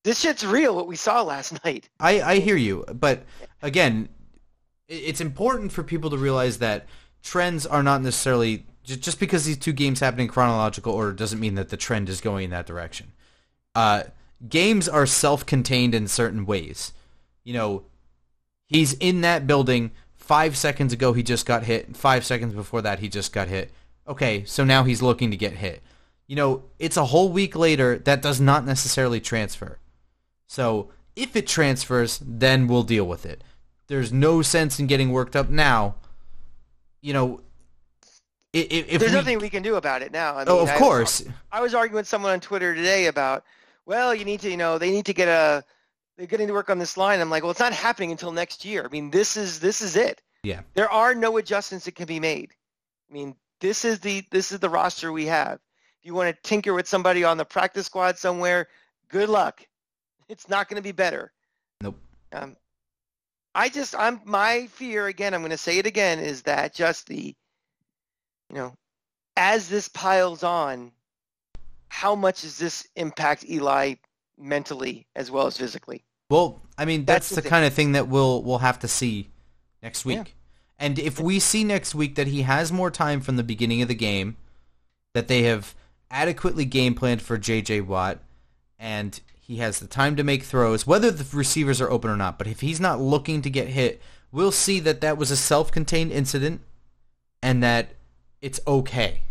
this 0.05 0.19
shit's 0.19 0.45
real. 0.45 0.75
What 0.75 0.87
we 0.87 0.95
saw 0.95 1.23
last 1.23 1.61
night. 1.65 1.89
I, 1.99 2.21
I 2.21 2.39
hear 2.39 2.55
you, 2.55 2.85
but 2.93 3.23
again, 3.61 4.07
it's 4.87 5.19
important 5.19 5.71
for 5.71 5.83
people 5.83 6.11
to 6.11 6.17
realize 6.17 6.59
that 6.59 6.85
trends 7.23 7.65
are 7.65 7.81
not 7.81 8.03
necessarily 8.03 8.65
ju- 8.83 8.95
just 8.95 9.19
because 9.19 9.45
these 9.45 9.57
two 9.57 9.73
games 9.73 9.99
happen 9.99 10.19
in 10.19 10.27
chronological 10.27 10.93
order 10.93 11.11
doesn't 11.11 11.39
mean 11.39 11.55
that 11.55 11.69
the 11.69 11.77
trend 11.77 12.07
is 12.07 12.21
going 12.21 12.45
in 12.45 12.49
that 12.51 12.67
direction. 12.67 13.13
Uh, 13.73 14.03
games 14.47 14.87
are 14.87 15.07
self-contained 15.07 15.95
in 15.95 16.07
certain 16.07 16.45
ways. 16.45 16.93
You 17.43 17.53
know, 17.53 17.83
he's 18.67 18.93
in 18.93 19.21
that 19.21 19.47
building. 19.47 19.91
Five 20.13 20.55
seconds 20.55 20.93
ago, 20.93 21.13
he 21.13 21.23
just 21.23 21.47
got 21.47 21.63
hit. 21.63 21.97
Five 21.97 22.23
seconds 22.25 22.53
before 22.53 22.83
that, 22.83 22.99
he 22.99 23.09
just 23.09 23.33
got 23.33 23.47
hit. 23.47 23.71
Okay, 24.07 24.43
so 24.45 24.63
now 24.63 24.83
he's 24.83 25.01
looking 25.01 25.31
to 25.31 25.37
get 25.37 25.53
hit. 25.53 25.81
You 26.27 26.35
know, 26.35 26.63
it's 26.77 26.97
a 26.97 27.05
whole 27.05 27.31
week 27.31 27.55
later. 27.55 27.97
That 27.97 28.21
does 28.21 28.39
not 28.39 28.65
necessarily 28.65 29.19
transfer. 29.19 29.79
So 30.47 30.91
if 31.15 31.35
it 31.35 31.47
transfers, 31.47 32.19
then 32.23 32.67
we'll 32.67 32.83
deal 32.83 33.05
with 33.05 33.25
it. 33.25 33.43
There's 33.87 34.11
no 34.11 34.41
sense 34.41 34.79
in 34.79 34.87
getting 34.87 35.11
worked 35.11 35.35
up 35.35 35.49
now. 35.49 35.95
You 37.01 37.13
know, 37.13 37.41
i- 38.53 38.57
i- 38.59 38.85
if 38.87 38.99
There's 38.99 39.11
we, 39.11 39.17
nothing 39.17 39.39
we 39.39 39.49
can 39.49 39.63
do 39.63 39.75
about 39.75 40.01
it 40.01 40.11
now. 40.11 40.35
I 40.35 40.39
mean, 40.39 40.47
oh, 40.49 40.59
of 40.59 40.69
I- 40.69 40.77
course, 40.77 41.23
I 41.51 41.61
was 41.61 41.73
arguing 41.73 41.95
with 41.97 42.07
someone 42.07 42.31
on 42.31 42.39
Twitter 42.39 42.73
today 42.73 43.05
about, 43.07 43.43
well, 43.85 44.13
you 44.15 44.25
need 44.25 44.39
to, 44.41 44.49
you 44.49 44.57
know, 44.57 44.77
they 44.77 44.91
need 44.91 45.05
to 45.05 45.13
get 45.13 45.27
a, 45.27 45.63
they're 46.17 46.25
getting 46.27 46.47
to 46.47 46.53
work 46.53 46.69
on 46.69 46.79
this 46.79 46.97
line. 46.97 47.19
I'm 47.21 47.29
like, 47.29 47.43
well, 47.43 47.51
it's 47.51 47.59
not 47.59 47.73
happening 47.73 48.11
until 48.11 48.31
next 48.31 48.65
year. 48.65 48.83
I 48.85 48.87
mean, 48.87 49.11
this 49.11 49.35
is 49.37 49.59
this 49.59 49.81
is 49.81 49.95
it. 49.95 50.21
yeah. 50.43 50.61
There 50.73 50.89
are 50.89 51.13
no 51.13 51.37
adjustments 51.37 51.85
that 51.85 51.95
can 51.95 52.05
be 52.07 52.19
made. 52.19 52.51
I 53.09 53.13
mean, 53.13 53.35
this 53.59 53.83
is 53.85 53.99
the 53.99 54.23
this 54.31 54.51
is 54.51 54.59
the 54.59 54.69
roster 54.69 55.11
we 55.11 55.25
have. 55.27 55.59
If 55.99 56.05
you 56.07 56.13
want 56.15 56.33
to 56.35 56.41
tinker 56.49 56.73
with 56.73 56.87
somebody 56.87 57.23
on 57.23 57.37
the 57.37 57.45
practice 57.45 57.85
squad 57.87 58.17
somewhere, 58.17 58.67
good 59.09 59.27
luck. 59.29 59.61
It's 60.29 60.49
not 60.49 60.67
going 60.67 60.77
to 60.77 60.83
be 60.83 60.91
better. 60.91 61.31
Nope. 61.81 61.99
Um, 62.33 62.55
I 63.53 63.69
just, 63.69 63.95
I'm 63.97 64.21
my 64.25 64.67
fear 64.67 65.07
again. 65.07 65.33
I'm 65.33 65.41
going 65.41 65.51
to 65.51 65.57
say 65.57 65.77
it 65.77 65.85
again 65.85 66.19
is 66.19 66.41
that 66.43 66.73
just 66.73 67.07
the, 67.07 67.35
you 68.49 68.55
know, 68.55 68.73
as 69.37 69.69
this 69.69 69.87
piles 69.89 70.43
on, 70.43 70.91
how 71.89 72.15
much 72.15 72.41
does 72.41 72.57
this 72.57 72.87
impact 72.95 73.45
Eli 73.49 73.95
mentally 74.37 75.07
as 75.15 75.31
well 75.31 75.47
as 75.47 75.57
physically? 75.57 76.03
Well, 76.29 76.61
I 76.77 76.85
mean, 76.85 77.05
that's, 77.05 77.29
That's 77.29 77.35
the 77.37 77.41
the 77.41 77.49
kind 77.49 77.65
of 77.65 77.73
thing 77.73 77.93
that 77.93 78.07
we'll 78.07 78.43
we'll 78.43 78.57
have 78.57 78.79
to 78.79 78.87
see 78.87 79.29
next 79.81 80.05
week. 80.05 80.17
Yeah. 80.17 80.23
And 80.77 80.99
if 80.99 81.19
we 81.19 81.39
see 81.39 81.63
next 81.63 81.95
week 81.95 82.15
that 82.15 82.27
he 82.27 82.41
has 82.41 82.71
more 82.71 82.91
time 82.91 83.21
from 83.21 83.37
the 83.37 83.43
beginning 83.43 83.81
of 83.81 83.87
the 83.87 83.95
game, 83.95 84.35
that 85.13 85.27
they 85.27 85.43
have 85.43 85.73
adequately 86.11 86.65
game 86.65 86.95
planned 86.95 87.21
for 87.21 87.37
J.J. 87.37 87.81
Watt, 87.81 88.19
and 88.77 89.19
he 89.47 89.57
has 89.57 89.79
the 89.79 89.85
time 89.85 90.15
to 90.15 90.23
make 90.23 90.43
throws, 90.43 90.87
whether 90.87 91.11
the 91.11 91.37
receivers 91.37 91.79
are 91.79 91.91
open 91.91 92.09
or 92.09 92.17
not. 92.17 92.39
But 92.39 92.47
if 92.47 92.61
he's 92.61 92.79
not 92.79 92.99
looking 92.99 93.43
to 93.43 93.49
get 93.49 93.67
hit, 93.67 94.01
we'll 94.31 94.51
see 94.51 94.79
that 94.79 95.01
that 95.01 95.17
was 95.19 95.29
a 95.29 95.37
self-contained 95.37 96.11
incident, 96.11 96.61
and 97.43 97.61
that 97.61 97.89
it's 98.41 98.59
okay. 98.65 99.21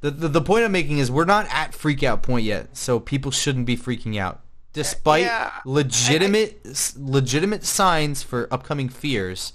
The, 0.00 0.10
the 0.10 0.28
the 0.28 0.42
point 0.42 0.64
I'm 0.64 0.72
making 0.72 0.98
is 0.98 1.10
we're 1.10 1.24
not 1.24 1.46
at 1.50 1.72
freak 1.72 2.02
out 2.02 2.22
point 2.22 2.44
yet, 2.44 2.76
so 2.76 2.98
people 2.98 3.30
shouldn't 3.30 3.66
be 3.66 3.76
freaking 3.76 4.18
out. 4.18 4.40
Despite 4.72 5.22
Yeah, 5.24 5.52
legitimate 5.64 6.60
s 6.66 6.94
legitimate 6.98 7.64
signs 7.64 8.22
for 8.22 8.48
upcoming 8.50 8.88
fears, 8.88 9.52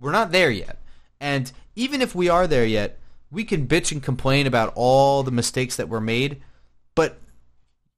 we're 0.00 0.12
not 0.12 0.32
there 0.32 0.50
yet. 0.50 0.78
And 1.20 1.50
even 1.76 2.02
if 2.02 2.14
we 2.14 2.28
are 2.28 2.46
there 2.46 2.66
yet, 2.66 2.98
we 3.30 3.44
can 3.44 3.68
bitch 3.68 3.92
and 3.92 4.02
complain 4.02 4.46
about 4.46 4.72
all 4.74 5.22
the 5.22 5.30
mistakes 5.30 5.76
that 5.76 5.88
were 5.88 6.00
made, 6.00 6.42
but 6.94 7.18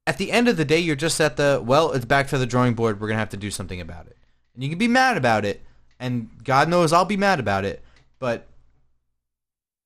at 0.07 0.19
the 0.19 0.33
end 0.33 0.49
of 0.49 0.57
the 0.57 0.65
day, 0.65 0.79
you're 0.79 0.97
just 0.97 1.21
at 1.21 1.37
the 1.37 1.63
well, 1.65 1.93
it's 1.93 2.05
back 2.05 2.29
to 2.29 2.39
the 2.39 2.47
drawing 2.47 2.75
board. 2.75 3.01
We're 3.01 3.09
gonna 3.09 3.19
have 3.19 3.31
to 3.31 3.37
do 3.37 3.51
something 3.51 3.81
about 3.81 4.07
it, 4.07 4.17
and 4.55 4.63
you 4.63 4.69
can 4.69 4.79
be 4.79 4.89
mad 4.89 5.17
about 5.17 5.45
it, 5.45 5.63
and 5.99 6.31
God 6.45 6.69
knows 6.69 6.93
I'll 6.93 7.05
be 7.05 7.17
mad 7.17 7.41
about 7.41 7.65
it. 7.65 7.83
But 8.19 8.47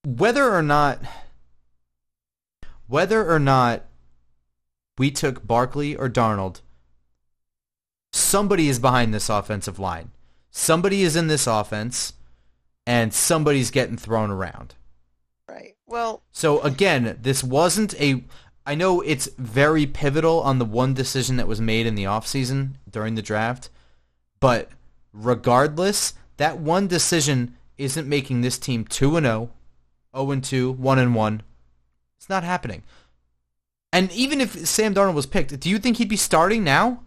whether 0.04 0.54
or 0.54 0.62
not, 0.62 1.00
whether 2.86 3.30
or 3.30 3.38
not 3.38 3.82
we 4.98 5.10
took 5.10 5.46
Barkley 5.46 5.96
or 5.96 6.08
Darnold, 6.08 6.60
somebody 8.12 8.68
is 8.68 8.78
behind 8.78 9.12
this 9.12 9.28
offensive 9.28 9.78
line. 9.78 10.10
Somebody 10.50 11.02
is 11.02 11.16
in 11.16 11.26
this 11.26 11.46
offense, 11.46 12.12
and 12.86 13.12
somebody's 13.12 13.70
getting 13.70 13.96
thrown 13.96 14.30
around. 14.30 14.74
Right. 15.48 15.74
Well, 15.86 16.22
So 16.32 16.60
again, 16.60 17.18
this 17.20 17.42
wasn't 17.42 17.94
a. 18.00 18.24
I 18.66 18.74
know 18.74 19.00
it's 19.00 19.28
very 19.38 19.86
pivotal 19.86 20.40
on 20.40 20.58
the 20.58 20.64
one 20.64 20.94
decision 20.94 21.36
that 21.36 21.48
was 21.48 21.60
made 21.60 21.86
in 21.86 21.94
the 21.94 22.04
offseason 22.04 22.74
during 22.90 23.14
the 23.14 23.22
draft, 23.22 23.68
but 24.40 24.70
regardless, 25.12 26.14
that 26.38 26.58
one 26.58 26.86
decision 26.86 27.56
isn't 27.76 28.08
making 28.08 28.40
this 28.40 28.58
team 28.58 28.84
2 28.84 29.16
and 29.16 29.26
0, 29.26 29.50
0 30.16 30.30
and 30.30 30.44
2, 30.44 30.72
1 30.72 30.98
and 30.98 31.14
1. 31.14 31.42
It's 32.16 32.28
not 32.28 32.44
happening. 32.44 32.82
And 33.92 34.10
even 34.12 34.40
if 34.40 34.66
Sam 34.66 34.94
Darnold 34.94 35.14
was 35.14 35.26
picked, 35.26 35.60
do 35.60 35.68
you 35.68 35.78
think 35.78 35.98
he'd 35.98 36.08
be 36.08 36.16
starting 36.16 36.64
now? 36.64 37.04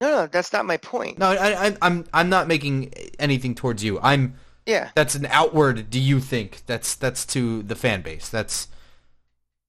no, 0.00 0.08
no, 0.08 0.26
that's 0.26 0.52
not 0.52 0.64
my 0.64 0.78
point. 0.78 1.18
No, 1.18 1.30
I, 1.30 1.66
I, 1.66 1.76
I'm 1.82 2.04
I'm 2.12 2.28
not 2.30 2.48
making 2.48 2.92
anything 3.18 3.54
towards 3.54 3.84
you. 3.84 4.00
I'm 4.00 4.34
Yeah, 4.66 4.90
that's 4.94 5.14
an 5.14 5.26
outward. 5.26 5.90
Do 5.90 6.00
you 6.00 6.20
think 6.20 6.62
that's 6.66 6.94
that's 6.94 7.26
to 7.26 7.62
the 7.62 7.76
fan 7.76 8.00
base? 8.00 8.28
That's 8.28 8.68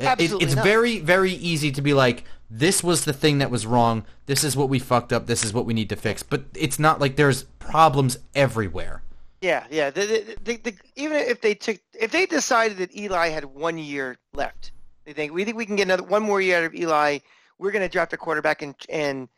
it- 0.04 0.42
it's 0.42 0.56
not. 0.56 0.64
very 0.64 1.00
very 1.00 1.32
easy 1.34 1.72
to 1.72 1.82
be 1.82 1.94
like 1.94 2.24
this 2.50 2.84
was 2.84 3.06
the 3.06 3.14
thing 3.14 3.38
that 3.38 3.50
was 3.50 3.66
wrong. 3.66 4.06
This 4.26 4.44
is 4.44 4.58
what 4.58 4.68
we 4.70 4.78
fucked 4.80 5.14
up. 5.14 5.26
This 5.28 5.44
is 5.46 5.54
what 5.54 5.66
we 5.66 5.74
need 5.74 5.88
to 5.90 5.96
fix. 5.96 6.22
But 6.24 6.44
it's 6.54 6.78
not 6.80 7.00
like 7.00 7.16
there's 7.16 7.44
problems 7.60 8.18
everywhere. 8.36 9.04
yeah, 9.42 9.66
yeah. 9.72 9.90
The, 9.90 10.02
the, 10.06 10.38
the, 10.44 10.58
the, 10.58 10.74
even 10.98 11.18
if 11.18 11.40
they 11.42 11.56
took, 11.56 11.78
if 12.00 12.12
they 12.12 12.26
decided 12.26 12.78
that 12.80 12.96
Eli 12.96 13.30
had 13.30 13.46
one 13.46 13.78
year 13.78 14.18
left, 14.34 14.72
they 15.06 15.14
think 15.14 15.32
we 15.34 15.46
think 15.46 15.56
we 15.58 15.66
can 15.66 15.78
get 15.78 15.84
another 15.88 16.04
one 16.04 16.24
more 16.24 16.42
year 16.42 16.58
out 16.58 16.64
of 16.66 16.76
Eli. 16.76 17.20
We're 17.58 17.72
going 17.72 17.84
to 17.86 17.90
draft 17.90 18.12
a 18.14 18.18
quarterback 18.18 18.62
and 18.62 18.76
and 18.90 19.30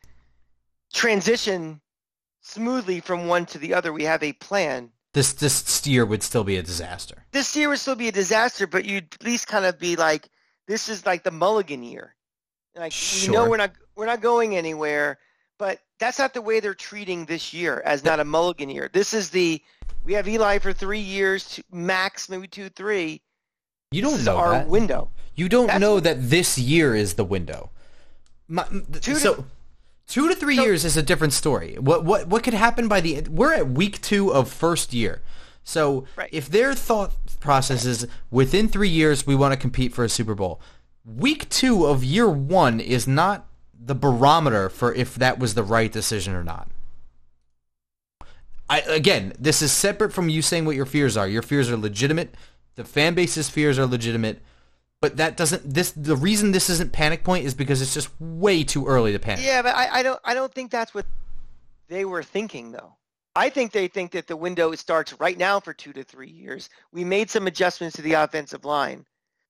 transition 0.94 1.82
smoothly 2.42 3.00
from 3.00 3.28
one 3.28 3.46
to 3.48 3.58
the 3.58 3.74
other. 3.74 3.94
We 3.94 4.04
have 4.04 4.24
a 4.24 4.34
plan. 4.34 4.90
This 5.14 5.34
this 5.34 5.86
year 5.86 6.06
would 6.06 6.24
still 6.24 6.44
be 6.44 6.58
a 6.58 6.64
disaster. 6.64 7.26
This 7.32 7.56
year 7.56 7.70
would 7.70 7.80
still 7.80 7.96
be 7.96 8.08
a 8.08 8.12
disaster, 8.12 8.66
but 8.66 8.86
you'd 8.86 9.14
at 9.14 9.24
least 9.24 9.48
kind 9.48 9.66
of 9.66 9.78
be 9.80 9.96
like, 9.96 10.28
this 10.68 10.90
is 10.90 11.06
like 11.06 11.24
the 11.24 11.32
Mulligan 11.32 11.84
year. 11.84 12.16
Like 12.76 12.94
we 13.22 13.28
know 13.32 13.50
we're 13.50 13.58
not 13.58 13.72
we're 13.96 14.06
not 14.08 14.22
going 14.22 14.56
anywhere, 14.56 15.20
but 15.60 15.80
that's 16.00 16.18
not 16.20 16.34
the 16.34 16.42
way 16.42 16.60
they're 16.60 16.74
treating 16.74 17.26
this 17.26 17.54
year 17.54 17.82
as 17.86 18.04
not 18.04 18.20
a 18.20 18.26
Mulligan 18.26 18.70
year. 18.70 18.90
This 18.92 19.14
is 19.14 19.30
the 19.30 19.62
we 20.04 20.14
have 20.14 20.28
Eli 20.28 20.58
for 20.60 20.74
three 20.74 21.00
years, 21.00 21.48
to 21.52 21.64
max 21.72 22.30
maybe 22.30 22.48
two, 22.48 22.70
three. 22.70 23.22
You 23.92 24.02
don't 24.02 24.16
is 24.16 24.26
know 24.26 24.38
our 24.38 24.52
that. 24.54 24.68
window. 24.68 25.10
You 25.36 25.50
don't 25.50 25.68
That's 25.68 25.80
know 25.80 26.00
that 26.00 26.30
this 26.30 26.58
year 26.58 26.96
is 26.96 27.14
the 27.14 27.24
window. 27.24 27.70
My, 28.48 28.64
Two 29.02 29.14
to- 29.14 29.20
so 29.20 29.46
two 30.08 30.28
to 30.30 30.36
three 30.36 30.56
So- 30.56 30.64
years 30.64 30.84
is 30.84 30.98
a 30.98 31.04
different 31.04 31.34
story. 31.34 31.78
What 31.80 32.04
what 32.04 32.28
what 32.28 32.44
could 32.44 32.56
happen 32.56 32.88
by 32.88 33.02
the 33.02 33.22
we're 33.30 33.54
at 33.54 33.68
week 33.70 34.02
two 34.02 34.34
of 34.34 34.50
first 34.52 34.94
year. 34.94 35.22
So 35.64 36.06
Right. 36.16 36.30
if 36.32 36.50
their 36.50 36.74
thought 36.74 37.14
process 37.40 37.86
is 37.86 38.08
within 38.30 38.68
three 38.68 38.90
years 38.90 39.26
we 39.26 39.36
want 39.36 39.54
to 39.54 39.58
compete 39.58 39.94
for 39.94 40.04
a 40.04 40.10
Super 40.10 40.36
Bowl, 40.36 40.60
week 41.06 41.50
two 41.50 41.86
of 41.86 42.04
year 42.04 42.30
one 42.30 42.80
is 42.80 43.08
not 43.08 43.48
the 43.86 43.96
barometer 43.96 44.70
for 44.70 44.94
if 44.94 45.16
that 45.16 45.40
was 45.40 45.54
the 45.56 45.64
right 45.64 45.92
decision 45.92 46.34
or 46.36 46.44
not. 46.44 46.70
I 48.70 48.80
again, 48.82 49.34
this 49.38 49.62
is 49.62 49.72
separate 49.72 50.14
from 50.14 50.30
you 50.30 50.42
saying 50.42 50.66
what 50.66 50.76
your 50.76 50.86
fears 50.86 51.18
are. 51.18 51.28
Your 51.28 51.42
fears 51.42 51.70
are 51.70 51.78
legitimate. 51.78 52.36
The 52.76 52.84
fan 52.86 53.14
base's 53.14 53.50
fears 53.50 53.78
are 53.78 53.86
legitimate. 53.86 54.42
But 55.02 55.18
that 55.18 55.36
doesn't 55.36 55.74
this 55.74 55.92
the 55.92 56.16
reason 56.16 56.52
this 56.52 56.70
isn't 56.70 56.94
panic 56.94 57.26
point 57.26 57.46
is 57.46 57.54
because 57.54 57.82
it's 57.82 57.94
just 57.94 58.10
way 58.20 58.64
too 58.64 58.88
early 58.88 59.12
to 59.12 59.20
panic. 59.20 59.44
Yeah, 59.46 59.62
but 59.62 59.76
I, 59.76 60.00
I 60.00 60.04
don't 60.04 60.20
I 60.24 60.34
don't 60.34 60.54
think 60.54 60.72
that's 60.72 60.94
what 60.94 61.06
they 61.90 62.06
were 62.06 62.24
thinking 62.24 62.72
though. 62.72 62.94
I 63.36 63.50
think 63.50 63.72
they 63.72 63.88
think 63.88 64.12
that 64.12 64.28
the 64.28 64.38
window 64.38 64.74
starts 64.76 65.14
right 65.20 65.38
now 65.38 65.60
for 65.60 65.74
two 65.74 65.94
to 65.94 66.04
three 66.04 66.30
years. 66.30 66.70
We 66.92 67.04
made 67.04 67.30
some 67.30 67.48
adjustments 67.48 67.96
to 67.96 68.04
the 68.04 68.14
offensive 68.14 68.64
line, 68.64 69.06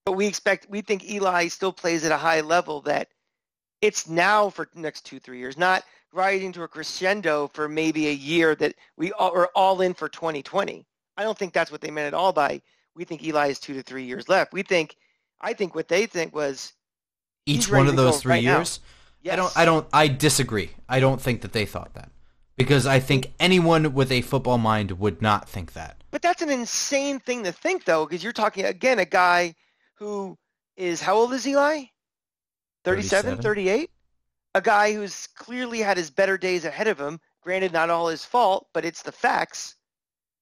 but 0.06 0.14
we 0.14 0.26
expect 0.26 0.70
we 0.70 0.82
think 0.82 1.10
Eli 1.10 1.48
still 1.48 1.74
plays 1.74 2.06
at 2.06 2.12
a 2.12 2.18
high 2.18 2.42
level 2.42 2.82
that 2.82 3.10
it's 3.82 4.08
now 4.08 4.50
for 4.50 4.70
the 4.74 4.80
next 4.80 5.06
two 5.06 5.20
three 5.20 5.40
years, 5.40 5.58
not 5.58 5.84
rising 6.14 6.54
to 6.54 6.64
a 6.64 6.68
crescendo 6.68 7.50
for 7.54 7.68
maybe 7.68 8.08
a 8.08 8.14
year 8.14 8.56
that 8.56 8.76
we 8.96 9.12
are 9.14 9.50
all 9.56 9.82
in 9.82 9.94
for 9.94 10.08
2020. 10.08 10.86
I 11.18 11.24
don't 11.24 11.38
think 11.38 11.54
that's 11.54 11.72
what 11.72 11.82
they 11.82 11.92
meant 11.92 12.08
at 12.08 12.14
all 12.14 12.32
by 12.32 12.62
we 12.96 13.04
think 13.04 13.24
Eli 13.24 13.48
has 13.48 13.60
two 13.60 13.74
to 13.74 13.82
three 13.82 14.06
years 14.06 14.30
left. 14.30 14.54
We 14.54 14.64
think 14.64 14.96
I 15.42 15.52
think 15.52 15.76
what 15.76 15.90
they 15.90 16.06
think 16.06 16.34
was 16.34 16.72
Each 17.46 17.70
one 17.70 17.88
of 17.88 17.98
those 17.98 18.22
three 18.22 18.32
right 18.32 18.44
years. 18.44 18.80
yes. 19.22 19.34
I 19.34 19.36
don't 19.36 19.58
I 19.58 19.66
don't 19.66 19.88
I 19.92 20.08
disagree. 20.08 20.72
I 20.88 21.02
don't 21.02 21.22
think 21.22 21.42
that 21.42 21.52
they 21.52 21.66
thought 21.66 21.94
that. 21.96 22.10
Because 22.56 22.86
I 22.86 22.99
think 22.99 23.34
anyone 23.39 23.93
with 23.93 24.12
a 24.12 24.22
football 24.22 24.58
mind 24.58 24.91
would 24.91 25.22
not 25.22 25.49
think 25.49 25.74
that. 25.74 26.04
But 26.12 26.22
that's 26.22 26.41
an 26.43 26.51
insane 26.51 27.20
thing 27.20 27.43
to 27.43 27.51
think, 27.51 27.86
though, 27.86 28.06
because 28.06 28.24
you're 28.24 28.34
talking 28.34 28.66
again 28.66 28.99
a 28.99 29.06
guy 29.06 29.56
who 29.95 30.38
is 30.78 31.01
how 31.01 31.16
old 31.16 31.34
is 31.34 31.47
Eli? 31.47 31.86
37, 32.84 33.38
37. 33.38 33.41
38? 33.41 33.89
A 34.56 34.62
guy 34.62 34.93
who's 34.93 35.28
clearly 35.36 35.80
had 35.80 35.97
his 35.97 36.12
better 36.12 36.38
days 36.38 36.66
ahead 36.66 36.88
of 36.88 36.99
him. 36.99 37.20
Granted, 37.41 37.74
not 37.74 37.89
all 37.89 38.08
his 38.08 38.24
fault, 38.24 38.68
but 38.74 38.86
it's 38.86 39.01
the 39.01 39.12
facts. 39.12 39.76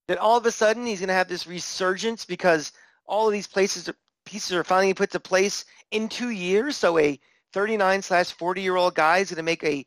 That 0.08 0.18
all 0.18 0.38
of 0.38 0.46
a 0.46 0.52
sudden 0.52 0.86
he's 0.86 1.00
going 1.00 1.08
to 1.08 1.14
have 1.14 1.30
this 1.30 1.48
resurgence 1.48 2.26
because 2.26 2.74
all 3.06 3.28
of 3.28 3.34
these 3.34 3.48
places 3.48 3.90
pieces 4.26 4.54
are 4.54 4.64
finally 4.64 4.94
put 4.94 5.12
to 5.12 5.20
place 5.20 5.66
in 5.92 6.10
two 6.10 6.30
years. 6.30 6.76
So 6.78 6.98
a 6.98 7.20
39 7.54 8.02
slash 8.02 8.32
40 8.32 8.62
year 8.62 8.76
old 8.76 8.96
guy 8.96 9.20
is 9.20 9.30
going 9.30 9.38
to 9.38 9.44
make 9.44 9.64
a 9.64 9.86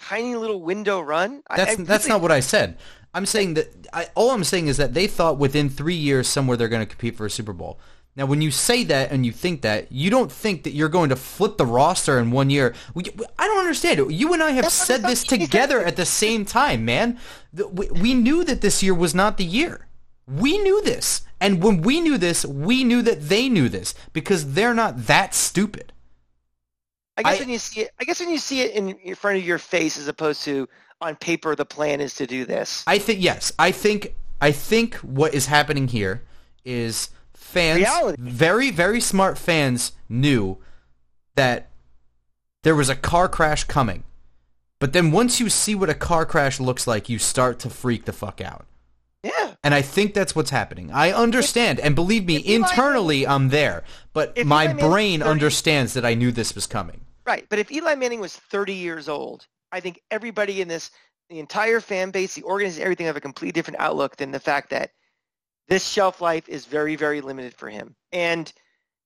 tiny 0.00 0.34
little 0.34 0.62
window 0.62 1.00
run. 1.00 1.42
That's 1.54 1.72
I 1.72 1.82
that's 1.82 2.04
really- 2.04 2.14
not 2.14 2.22
what 2.22 2.32
I 2.32 2.40
said. 2.40 2.78
I'm 3.14 3.26
saying 3.26 3.54
that 3.54 3.86
I, 3.92 4.08
all 4.14 4.30
I'm 4.30 4.44
saying 4.44 4.68
is 4.68 4.76
that 4.76 4.94
they 4.94 5.06
thought 5.06 5.38
within 5.38 5.70
three 5.70 5.94
years 5.94 6.28
somewhere 6.28 6.56
they're 6.56 6.68
going 6.68 6.86
to 6.86 6.94
compete 6.94 7.16
for 7.16 7.26
a 7.26 7.30
Super 7.30 7.52
Bowl. 7.54 7.80
Now, 8.16 8.26
when 8.26 8.42
you 8.42 8.50
say 8.50 8.82
that 8.84 9.12
and 9.12 9.24
you 9.24 9.30
think 9.30 9.62
that, 9.62 9.92
you 9.92 10.10
don't 10.10 10.30
think 10.30 10.64
that 10.64 10.72
you're 10.72 10.88
going 10.88 11.08
to 11.10 11.16
flip 11.16 11.56
the 11.56 11.64
roster 11.64 12.18
in 12.18 12.32
one 12.32 12.50
year. 12.50 12.74
We, 12.92 13.04
I 13.38 13.46
don't 13.46 13.60
understand 13.60 14.00
it. 14.00 14.10
You 14.10 14.32
and 14.32 14.42
I 14.42 14.50
have 14.50 14.64
That's 14.64 14.74
said 14.74 15.02
this 15.02 15.22
together 15.36 15.80
at 15.80 15.94
the 15.94 16.04
same 16.04 16.44
time, 16.44 16.84
man. 16.84 17.18
We, 17.52 17.88
we 17.90 18.14
knew 18.14 18.42
that 18.42 18.60
this 18.60 18.82
year 18.82 18.92
was 18.92 19.14
not 19.14 19.36
the 19.36 19.44
year. 19.44 19.86
We 20.26 20.58
knew 20.58 20.82
this. 20.82 21.22
And 21.40 21.62
when 21.62 21.80
we 21.80 22.00
knew 22.00 22.18
this, 22.18 22.44
we 22.44 22.82
knew 22.82 23.02
that 23.02 23.28
they 23.28 23.48
knew 23.48 23.68
this 23.68 23.94
because 24.12 24.54
they're 24.54 24.74
not 24.74 25.06
that 25.06 25.32
stupid. 25.32 25.92
I 27.18 27.22
guess 27.22 27.36
I- 27.36 27.40
when 27.40 27.50
you 27.50 27.58
see 27.58 27.80
it, 27.82 27.90
I 28.00 28.04
guess 28.04 28.20
when 28.20 28.30
you 28.30 28.38
see 28.38 28.60
it 28.60 28.72
in, 28.74 28.90
in 28.90 29.14
front 29.14 29.38
of 29.38 29.44
your 29.44 29.58
face, 29.58 29.98
as 29.98 30.08
opposed 30.08 30.42
to 30.44 30.68
on 31.00 31.16
paper, 31.16 31.54
the 31.54 31.64
plan 31.64 32.00
is 32.00 32.14
to 32.14 32.26
do 32.26 32.44
this. 32.44 32.84
I 32.86 32.98
think 32.98 33.20
yes. 33.22 33.52
I 33.58 33.70
think 33.72 34.14
I 34.40 34.52
think 34.52 34.94
what 34.96 35.34
is 35.34 35.46
happening 35.46 35.88
here 35.88 36.22
is 36.64 37.10
fans, 37.34 37.80
Reality. 37.80 38.16
very 38.22 38.70
very 38.70 39.00
smart 39.00 39.36
fans, 39.36 39.92
knew 40.08 40.58
that 41.34 41.68
there 42.62 42.74
was 42.74 42.88
a 42.88 42.96
car 42.96 43.28
crash 43.28 43.64
coming. 43.64 44.04
But 44.80 44.92
then 44.92 45.10
once 45.10 45.40
you 45.40 45.48
see 45.50 45.74
what 45.74 45.90
a 45.90 45.94
car 45.94 46.24
crash 46.24 46.60
looks 46.60 46.86
like, 46.86 47.08
you 47.08 47.18
start 47.18 47.58
to 47.60 47.70
freak 47.70 48.04
the 48.04 48.12
fuck 48.12 48.40
out. 48.40 48.64
Yeah, 49.24 49.54
And 49.64 49.74
I 49.74 49.82
think 49.82 50.14
that's 50.14 50.36
what's 50.36 50.50
happening. 50.50 50.92
I 50.92 51.10
understand, 51.10 51.80
and 51.80 51.96
believe 51.96 52.24
me, 52.24 52.36
if 52.36 52.46
internally 52.46 53.26
I'm 53.26 53.48
there. 53.48 53.82
But 54.12 54.44
my 54.46 54.72
brain 54.72 55.18
30 55.20 55.28
understands 55.30 55.94
that 55.94 56.04
I 56.04 56.14
knew 56.14 56.30
this 56.30 56.54
was 56.54 56.68
coming. 56.68 57.00
Right. 57.28 57.46
But 57.48 57.58
if 57.58 57.70
Eli 57.70 57.94
Manning 57.94 58.20
was 58.20 58.34
30 58.34 58.74
years 58.74 59.08
old, 59.08 59.46
I 59.70 59.80
think 59.80 60.00
everybody 60.10 60.60
in 60.60 60.68
this, 60.68 60.90
the 61.28 61.38
entire 61.38 61.80
fan 61.80 62.10
base, 62.10 62.34
the 62.34 62.42
organization, 62.42 62.82
everything 62.82 63.06
have 63.06 63.16
a 63.16 63.20
completely 63.20 63.52
different 63.52 63.80
outlook 63.80 64.16
than 64.16 64.32
the 64.32 64.40
fact 64.40 64.70
that 64.70 64.90
this 65.68 65.86
shelf 65.86 66.20
life 66.20 66.48
is 66.48 66.64
very, 66.64 66.96
very 66.96 67.20
limited 67.20 67.54
for 67.54 67.68
him. 67.68 67.94
And 68.12 68.52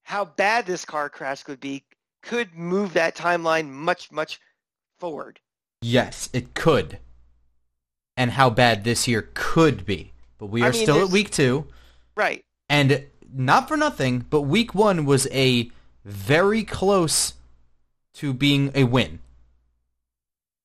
how 0.05 0.25
bad 0.25 0.67
this 0.67 0.85
car 0.85 1.11
crash 1.11 1.43
could 1.43 1.61
be 1.61 1.85
could 2.23 2.55
move 2.55 2.93
that 2.93 3.17
timeline 3.17 3.69
much, 3.69 4.13
much 4.13 4.41
forward. 5.01 5.41
Yes, 5.81 6.31
it 6.33 6.55
could. 6.55 6.99
And 8.17 8.31
how 8.31 8.51
bad 8.51 8.85
this 8.85 9.09
year 9.09 9.29
could 9.35 9.85
be. 9.85 10.13
But 10.39 10.47
we 10.47 10.63
I 10.63 10.69
are 10.69 10.73
mean, 10.73 10.83
still 10.83 11.05
at 11.05 11.11
week 11.11 11.31
two. 11.31 11.67
Right. 12.15 12.45
And 12.69 13.07
not 13.35 13.67
for 13.67 13.77
nothing, 13.77 14.25
but 14.31 14.43
week 14.43 14.75
one 14.75 15.05
was 15.05 15.27
a 15.33 15.71
very 16.05 16.63
close 16.63 17.35
to 18.15 18.33
being 18.33 18.71
a 18.75 18.85
win. 18.85 19.21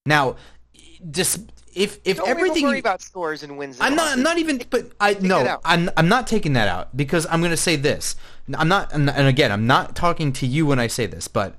Now, 0.06 0.36
just 1.12 1.40
if 1.78 2.00
if 2.04 2.18
Don't 2.18 2.28
everything 2.28 2.66
worry 2.66 2.80
about 2.80 3.02
scores 3.02 3.44
and 3.44 3.58
wins. 3.58 3.78
I'm 3.80 3.96
not. 3.96 4.14
I'm 4.14 4.24
not 4.24 4.38
even. 4.40 4.62
But 4.70 4.92
I 5.00 5.12
it 5.12 5.22
no. 5.22 5.60
I'm. 5.64 5.90
I'm 5.96 6.10
not 6.10 6.28
taking 6.28 6.54
that 6.54 6.68
out 6.68 6.96
because 6.98 7.28
I'm 7.30 7.40
going 7.40 7.52
to 7.52 7.58
say 7.58 7.76
this. 7.76 8.16
I'm 8.54 8.68
not. 8.68 8.94
And 8.94 9.10
and 9.10 9.28
again, 9.28 9.52
I'm 9.52 9.68
not 9.68 9.96
talking 9.96 10.34
to 10.34 10.48
you 10.48 10.66
when 10.66 10.80
I 10.80 10.88
say 10.88 11.06
this. 11.06 11.28
But 11.28 11.56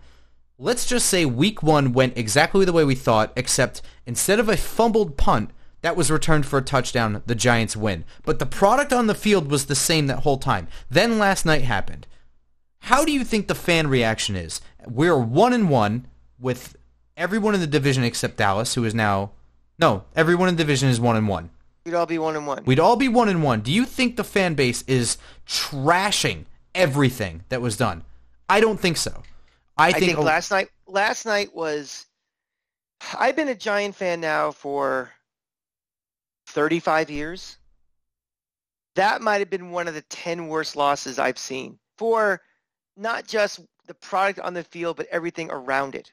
let's 0.58 0.86
just 0.86 1.06
say 1.06 1.24
week 1.24 1.62
one 1.62 1.92
went 1.92 2.18
exactly 2.18 2.64
the 2.64 2.72
way 2.72 2.84
we 2.84 2.96
thought, 2.96 3.32
except 3.36 3.80
instead 4.06 4.40
of 4.40 4.48
a 4.48 4.56
fumbled 4.56 5.16
punt 5.16 5.50
that 5.82 5.96
was 5.96 6.10
returned 6.10 6.46
for 6.46 6.58
a 6.58 6.62
touchdown, 6.62 7.22
the 7.26 7.34
Giants 7.36 7.76
win. 7.76 8.04
But 8.24 8.40
the 8.40 8.46
product 8.46 8.92
on 8.92 9.06
the 9.06 9.14
field 9.14 9.50
was 9.50 9.66
the 9.66 9.76
same 9.76 10.08
that 10.08 10.20
whole 10.20 10.38
time. 10.38 10.66
Then 10.90 11.18
last 11.18 11.46
night 11.46 11.62
happened. 11.62 12.06
How 12.82 13.04
do 13.04 13.12
you 13.12 13.24
think 13.24 13.46
the 13.46 13.54
fan 13.54 13.86
reaction 13.86 14.34
is? 14.34 14.60
We're 14.90 15.18
one 15.18 15.52
and 15.52 15.68
one 15.68 16.06
with 16.38 16.76
everyone 17.16 17.54
in 17.54 17.60
the 17.60 17.66
division 17.66 18.04
except 18.04 18.36
Dallas, 18.36 18.74
who 18.74 18.84
is 18.84 18.94
now 18.94 19.32
no, 19.78 20.04
everyone 20.16 20.48
in 20.48 20.56
the 20.56 20.62
division 20.62 20.88
is 20.88 21.00
one 21.00 21.16
and 21.16 21.28
one. 21.28 21.50
We'd 21.84 21.94
all 21.94 22.06
be 22.06 22.18
one 22.18 22.36
and 22.36 22.46
one. 22.46 22.64
We'd 22.64 22.80
all 22.80 22.96
be 22.96 23.08
one 23.08 23.28
and 23.28 23.42
one. 23.42 23.60
Do 23.60 23.72
you 23.72 23.84
think 23.84 24.16
the 24.16 24.24
fan 24.24 24.54
base 24.54 24.82
is 24.82 25.16
trashing 25.46 26.44
everything 26.74 27.44
that 27.48 27.62
was 27.62 27.76
done? 27.76 28.04
I 28.48 28.60
don't 28.60 28.78
think 28.78 28.96
so. 28.96 29.22
I 29.76 29.88
I 29.88 29.92
think, 29.92 30.12
think 30.12 30.18
last 30.18 30.50
night 30.50 30.68
last 30.86 31.24
night 31.24 31.54
was 31.54 32.06
I've 33.16 33.36
been 33.36 33.48
a 33.48 33.54
Giant 33.54 33.94
fan 33.94 34.20
now 34.20 34.50
for 34.50 35.10
35 36.48 37.10
years. 37.10 37.56
That 38.96 39.22
might 39.22 39.38
have 39.38 39.50
been 39.50 39.70
one 39.70 39.86
of 39.86 39.94
the 39.94 40.02
10 40.02 40.48
worst 40.48 40.74
losses 40.74 41.18
I've 41.18 41.38
seen 41.38 41.78
for 41.96 42.40
not 42.96 43.26
just 43.28 43.60
the 43.88 43.94
product 43.94 44.40
on 44.40 44.54
the 44.54 44.64
field 44.64 44.98
but 44.98 45.08
everything 45.08 45.50
around 45.50 45.96
it. 45.96 46.12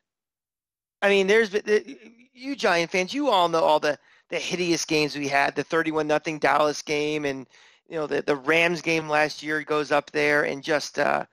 I 1.02 1.10
mean, 1.10 1.28
there's 1.28 1.52
the- 1.52 1.98
you 2.34 2.56
Giant 2.56 2.92
fans, 2.92 3.14
you 3.14 3.30
all 3.30 3.50
know 3.50 3.64
all 3.64 3.80
the 3.82 4.00
the 4.30 4.40
hideous 4.40 4.86
games 4.86 5.16
we 5.16 5.30
had, 5.30 5.56
the 5.56 5.64
31 5.64 6.08
nothing 6.08 6.40
Dallas 6.40 6.82
game 6.84 7.26
and 7.26 7.48
you 7.90 7.96
know 7.96 8.08
the 8.08 8.22
the 8.24 8.36
Rams 8.38 8.82
game 8.82 9.10
last 9.10 9.44
year 9.44 9.64
goes 9.64 9.92
up 9.92 10.12
there 10.12 10.46
and 10.46 10.64
just 10.64 11.00
uh 11.00 11.26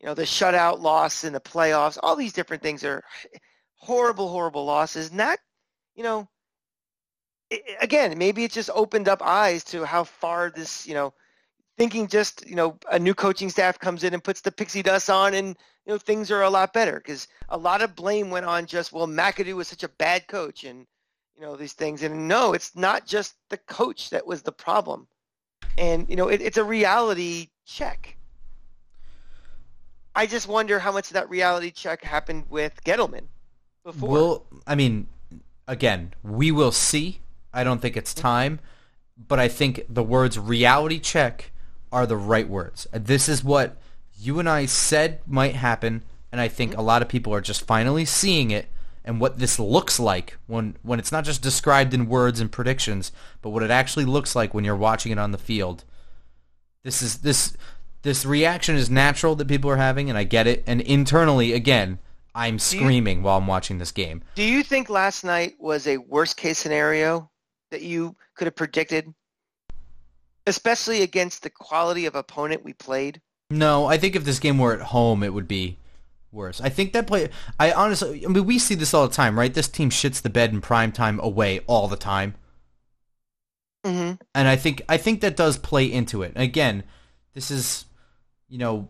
you 0.00 0.06
know, 0.06 0.14
the 0.14 0.22
shutout 0.24 0.80
loss 0.80 1.24
in 1.24 1.32
the 1.32 1.40
playoffs, 1.40 1.98
all 2.02 2.16
these 2.16 2.32
different 2.32 2.62
things 2.62 2.84
are 2.84 3.02
horrible, 3.76 4.28
horrible 4.30 4.64
losses. 4.66 5.10
That, 5.10 5.40
you 5.94 6.02
know, 6.04 6.28
i 7.52 7.62
again, 7.82 8.18
maybe 8.18 8.44
it 8.44 8.52
just 8.52 8.70
opened 8.74 9.08
up 9.08 9.22
eyes 9.22 9.64
to 9.64 9.84
how 9.84 10.04
far 10.04 10.50
this, 10.50 10.86
you 10.86 10.94
know, 10.94 11.14
thinking 11.78 12.08
just, 12.08 12.48
you 12.48 12.56
know, 12.56 12.78
a 12.90 12.98
new 12.98 13.14
coaching 13.14 13.50
staff 13.50 13.78
comes 13.78 14.04
in 14.04 14.14
and 14.14 14.24
puts 14.24 14.42
the 14.42 14.52
pixie 14.52 14.82
dust 14.82 15.10
on 15.10 15.34
and, 15.34 15.56
you 15.86 15.92
know, 15.92 15.98
things 15.98 16.30
are 16.30 16.42
a 16.42 16.50
lot 16.50 16.72
better 16.72 16.96
because 16.96 17.28
a 17.48 17.56
lot 17.56 17.82
of 17.82 17.96
blame 17.96 18.30
went 18.30 18.46
on 18.46 18.66
just, 18.66 18.92
well, 18.92 19.08
McAdoo 19.08 19.54
was 19.54 19.68
such 19.68 19.82
a 19.82 19.88
bad 19.88 20.28
coach 20.28 20.64
and, 20.64 20.86
you 21.34 21.42
know, 21.42 21.56
these 21.56 21.72
things. 21.72 22.02
And 22.02 22.28
no, 22.28 22.52
it's 22.52 22.76
not 22.76 23.06
just 23.06 23.34
the 23.48 23.56
coach 23.56 24.10
that 24.10 24.26
was 24.26 24.42
the 24.42 24.52
problem. 24.52 25.08
And, 25.76 26.08
you 26.08 26.16
know, 26.16 26.28
it, 26.28 26.40
it's 26.40 26.56
a 26.58 26.64
reality 26.64 27.48
check. 27.66 28.16
I 30.14 30.26
just 30.26 30.46
wonder 30.46 30.78
how 30.78 30.92
much 30.92 31.08
of 31.08 31.14
that 31.14 31.30
reality 31.30 31.70
check 31.70 32.04
happened 32.04 32.44
with 32.48 32.84
Gettleman 32.84 33.24
before. 33.82 34.08
Well, 34.08 34.46
I 34.66 34.74
mean, 34.74 35.08
again, 35.66 36.14
we 36.22 36.52
will 36.52 36.72
see. 36.72 37.20
I 37.52 37.64
don't 37.64 37.80
think 37.80 37.96
it's 37.96 38.12
mm-hmm. 38.12 38.22
time, 38.22 38.60
but 39.16 39.40
I 39.40 39.48
think 39.48 39.84
the 39.88 40.02
words 40.02 40.38
reality 40.38 41.00
check 41.00 41.50
are 41.90 42.06
the 42.06 42.16
right 42.16 42.48
words. 42.48 42.86
This 42.92 43.28
is 43.28 43.42
what 43.42 43.76
you 44.18 44.38
and 44.38 44.48
I 44.48 44.66
said 44.66 45.20
might 45.26 45.54
happen, 45.54 46.02
and 46.30 46.40
I 46.40 46.48
think 46.48 46.72
mm-hmm. 46.72 46.80
a 46.80 46.84
lot 46.84 47.02
of 47.02 47.08
people 47.08 47.34
are 47.34 47.40
just 47.40 47.66
finally 47.66 48.04
seeing 48.04 48.50
it 48.50 48.68
and 49.04 49.20
what 49.20 49.38
this 49.38 49.58
looks 49.58 49.98
like 49.98 50.38
when 50.46 50.76
when 50.82 50.98
it's 50.98 51.12
not 51.12 51.24
just 51.24 51.42
described 51.42 51.92
in 51.92 52.08
words 52.08 52.40
and 52.40 52.52
predictions, 52.52 53.12
but 53.40 53.50
what 53.50 53.62
it 53.62 53.70
actually 53.70 54.04
looks 54.04 54.36
like 54.36 54.54
when 54.54 54.64
you're 54.64 54.76
watching 54.76 55.12
it 55.12 55.18
on 55.18 55.32
the 55.32 55.38
field. 55.38 55.84
This 56.84 57.02
is 57.02 57.18
this 57.18 57.56
this 58.02 58.24
reaction 58.24 58.76
is 58.76 58.90
natural 58.90 59.34
that 59.36 59.48
people 59.48 59.70
are 59.70 59.76
having, 59.76 60.08
and 60.08 60.18
I 60.18 60.24
get 60.24 60.46
it. 60.46 60.64
And 60.66 60.80
internally, 60.80 61.52
again, 61.52 61.98
I'm 62.34 62.54
you- 62.54 62.60
screaming 62.60 63.22
while 63.22 63.38
I'm 63.38 63.46
watching 63.46 63.78
this 63.78 63.92
game. 63.92 64.22
Do 64.34 64.42
you 64.42 64.62
think 64.62 64.90
last 64.90 65.24
night 65.24 65.54
was 65.58 65.86
a 65.86 65.98
worst 65.98 66.36
case 66.36 66.58
scenario 66.58 67.30
that 67.70 67.82
you 67.82 68.16
could 68.34 68.46
have 68.46 68.56
predicted? 68.56 69.12
Especially 70.46 71.02
against 71.02 71.42
the 71.42 71.50
quality 71.50 72.06
of 72.06 72.16
opponent 72.16 72.64
we 72.64 72.72
played? 72.72 73.20
No, 73.52 73.86
I 73.86 73.98
think 73.98 74.16
if 74.16 74.24
this 74.24 74.38
game 74.38 74.58
were 74.58 74.72
at 74.74 74.80
home, 74.80 75.22
it 75.22 75.34
would 75.34 75.48
be 75.48 75.78
worse. 76.30 76.60
I 76.60 76.68
think 76.70 76.92
that 76.92 77.06
play. 77.06 77.28
I 77.60 77.72
honestly, 77.72 78.24
I 78.24 78.28
mean, 78.28 78.46
we 78.46 78.58
see 78.58 78.74
this 78.74 78.94
all 78.94 79.06
the 79.06 79.14
time, 79.14 79.38
right? 79.38 79.52
This 79.52 79.68
team 79.68 79.90
shits 79.90 80.22
the 80.22 80.30
bed 80.30 80.52
in 80.52 80.60
prime 80.60 80.92
time 80.92 81.20
away 81.20 81.60
all 81.66 81.88
the 81.88 81.96
time, 81.96 82.34
Mm-hmm. 83.84 84.14
and 84.34 84.48
I 84.48 84.54
think 84.56 84.82
I 84.88 84.96
think 84.96 85.20
that 85.22 85.36
does 85.36 85.58
play 85.58 85.90
into 85.90 86.22
it. 86.22 86.32
Again, 86.36 86.84
this 87.34 87.50
is, 87.50 87.84
you 88.48 88.56
know, 88.58 88.88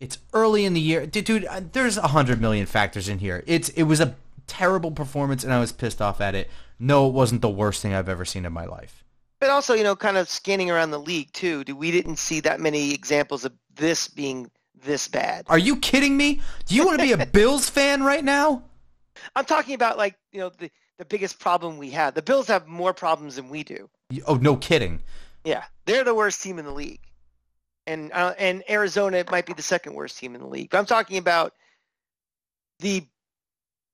it's 0.00 0.18
early 0.34 0.66
in 0.66 0.74
the 0.74 0.80
year, 0.80 1.06
dude. 1.06 1.46
uh, 1.46 1.62
there's 1.72 1.96
a 1.96 2.08
hundred 2.08 2.40
million 2.42 2.66
factors 2.66 3.08
in 3.08 3.20
here. 3.20 3.42
It's 3.46 3.70
it 3.70 3.84
was 3.84 4.00
a 4.00 4.14
terrible 4.46 4.90
performance, 4.90 5.44
and 5.44 5.52
I 5.52 5.60
was 5.60 5.72
pissed 5.72 6.02
off 6.02 6.20
at 6.20 6.34
it. 6.34 6.50
No, 6.78 7.08
it 7.08 7.14
wasn't 7.14 7.40
the 7.40 7.48
worst 7.48 7.80
thing 7.80 7.94
I've 7.94 8.08
ever 8.08 8.26
seen 8.26 8.44
in 8.44 8.52
my 8.52 8.66
life. 8.66 9.02
But 9.40 9.48
also, 9.50 9.74
you 9.74 9.82
know, 9.82 9.96
kind 9.96 10.16
of 10.18 10.28
scanning 10.28 10.70
around 10.70 10.90
the 10.90 11.00
league 11.00 11.32
too, 11.32 11.64
do 11.64 11.74
we 11.74 11.90
didn't 11.90 12.16
see 12.16 12.40
that 12.40 12.60
many 12.60 12.92
examples 12.92 13.44
of 13.46 13.52
this 13.76 14.08
being 14.08 14.50
this 14.82 15.08
bad. 15.08 15.46
Are 15.48 15.58
you 15.58 15.76
kidding 15.76 16.16
me? 16.16 16.40
Do 16.66 16.74
you 16.74 16.84
want 16.84 17.00
to 17.00 17.04
be 17.04 17.12
a 17.12 17.26
Bills 17.32 17.68
fan 17.68 18.02
right 18.02 18.24
now? 18.24 18.62
I'm 19.36 19.44
talking 19.44 19.74
about 19.74 19.96
like, 19.96 20.16
you 20.32 20.40
know, 20.40 20.50
the 20.58 20.70
the 20.98 21.04
biggest 21.04 21.40
problem 21.40 21.76
we 21.76 21.90
have. 21.90 22.14
The 22.14 22.22
Bills 22.22 22.46
have 22.46 22.66
more 22.68 22.92
problems 22.92 23.36
than 23.36 23.48
we 23.48 23.64
do. 23.64 23.88
Oh, 24.26 24.36
no 24.36 24.56
kidding. 24.56 25.02
Yeah, 25.44 25.64
they're 25.86 26.04
the 26.04 26.14
worst 26.14 26.42
team 26.42 26.58
in 26.58 26.64
the 26.64 26.72
league, 26.72 27.00
and 27.86 28.12
uh, 28.12 28.34
and 28.38 28.62
Arizona 28.70 29.24
might 29.30 29.46
be 29.46 29.52
the 29.52 29.62
second 29.62 29.94
worst 29.94 30.18
team 30.18 30.34
in 30.34 30.40
the 30.40 30.46
league. 30.46 30.70
But 30.70 30.78
I'm 30.78 30.86
talking 30.86 31.18
about 31.18 31.52
the 32.78 33.06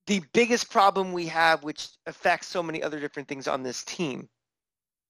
the 0.07 0.21
biggest 0.33 0.69
problem 0.69 1.11
we 1.11 1.27
have, 1.27 1.63
which 1.63 1.89
affects 2.05 2.47
so 2.47 2.63
many 2.63 2.81
other 2.83 2.99
different 2.99 3.27
things 3.27 3.47
on 3.47 3.63
this 3.63 3.83
team. 3.83 4.29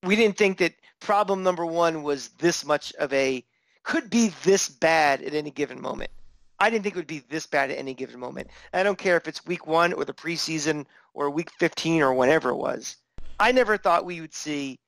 We 0.03 0.15
didn't 0.15 0.37
think 0.37 0.57
that 0.59 0.73
problem 0.99 1.43
number 1.43 1.65
one 1.65 2.03
was 2.03 2.29
this 2.39 2.65
much 2.65 2.93
of 2.95 3.13
a 3.13 3.43
could 3.83 4.09
be 4.09 4.33
this 4.43 4.69
bad 4.69 5.21
at 5.21 5.33
any 5.33 5.51
given 5.51 5.81
moment. 5.81 6.11
I 6.59 6.69
didn't 6.69 6.83
think 6.83 6.95
it 6.95 6.99
would 6.99 7.07
be 7.07 7.23
this 7.27 7.47
bad 7.47 7.71
at 7.71 7.79
any 7.79 7.95
given 7.95 8.19
moment. 8.19 8.47
I 8.71 8.83
don't 8.83 8.97
care 8.97 9.17
if 9.17 9.27
it's 9.27 9.45
week 9.45 9.65
one 9.65 9.93
or 9.93 10.05
the 10.05 10.13
preseason 10.13 10.85
or 11.13 11.29
week 11.29 11.49
15 11.57 12.03
or 12.03 12.13
whatever 12.13 12.49
it 12.49 12.57
was. 12.57 12.97
I 13.39 13.51
never 13.51 13.77
thought 13.77 14.05
we 14.05 14.21
would 14.21 14.35
see 14.35 14.79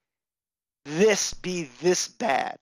this 0.86 1.34
be 1.34 1.70
this 1.82 2.08
bad. 2.08 2.60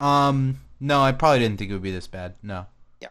Um, 0.00 0.60
no, 0.78 1.00
I 1.00 1.12
probably 1.12 1.38
didn't 1.38 1.58
think 1.58 1.70
it 1.70 1.74
would 1.74 1.82
be 1.82 1.90
this 1.90 2.06
bad. 2.06 2.34
No. 2.42 2.66
Yeah. 3.00 3.08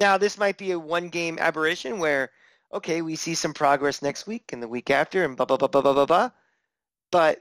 Now, 0.00 0.18
this 0.18 0.36
might 0.36 0.58
be 0.58 0.72
a 0.72 0.78
one-game 0.78 1.38
aberration 1.38 2.00
where, 2.00 2.30
okay, 2.72 3.02
we 3.02 3.14
see 3.14 3.34
some 3.34 3.54
progress 3.54 4.02
next 4.02 4.26
week 4.26 4.52
and 4.52 4.60
the 4.60 4.68
week 4.68 4.90
after 4.90 5.24
and 5.24 5.36
blah, 5.36 5.46
blah, 5.46 5.56
blah, 5.56 5.68
blah, 5.68 5.82
blah, 5.82 5.92
blah, 5.92 6.06
blah. 6.06 6.30
But 7.12 7.38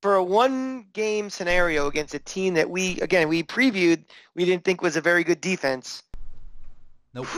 for 0.00 0.14
a 0.14 0.22
one-game 0.22 1.30
scenario 1.30 1.86
against 1.86 2.14
a 2.14 2.18
team 2.18 2.54
that 2.54 2.70
we, 2.70 3.00
again, 3.00 3.28
we 3.28 3.42
previewed, 3.42 4.04
we 4.34 4.44
didn't 4.44 4.64
think 4.64 4.82
was 4.82 4.96
a 4.96 5.00
very 5.00 5.24
good 5.24 5.40
defense. 5.40 6.02
Nope. 7.14 7.26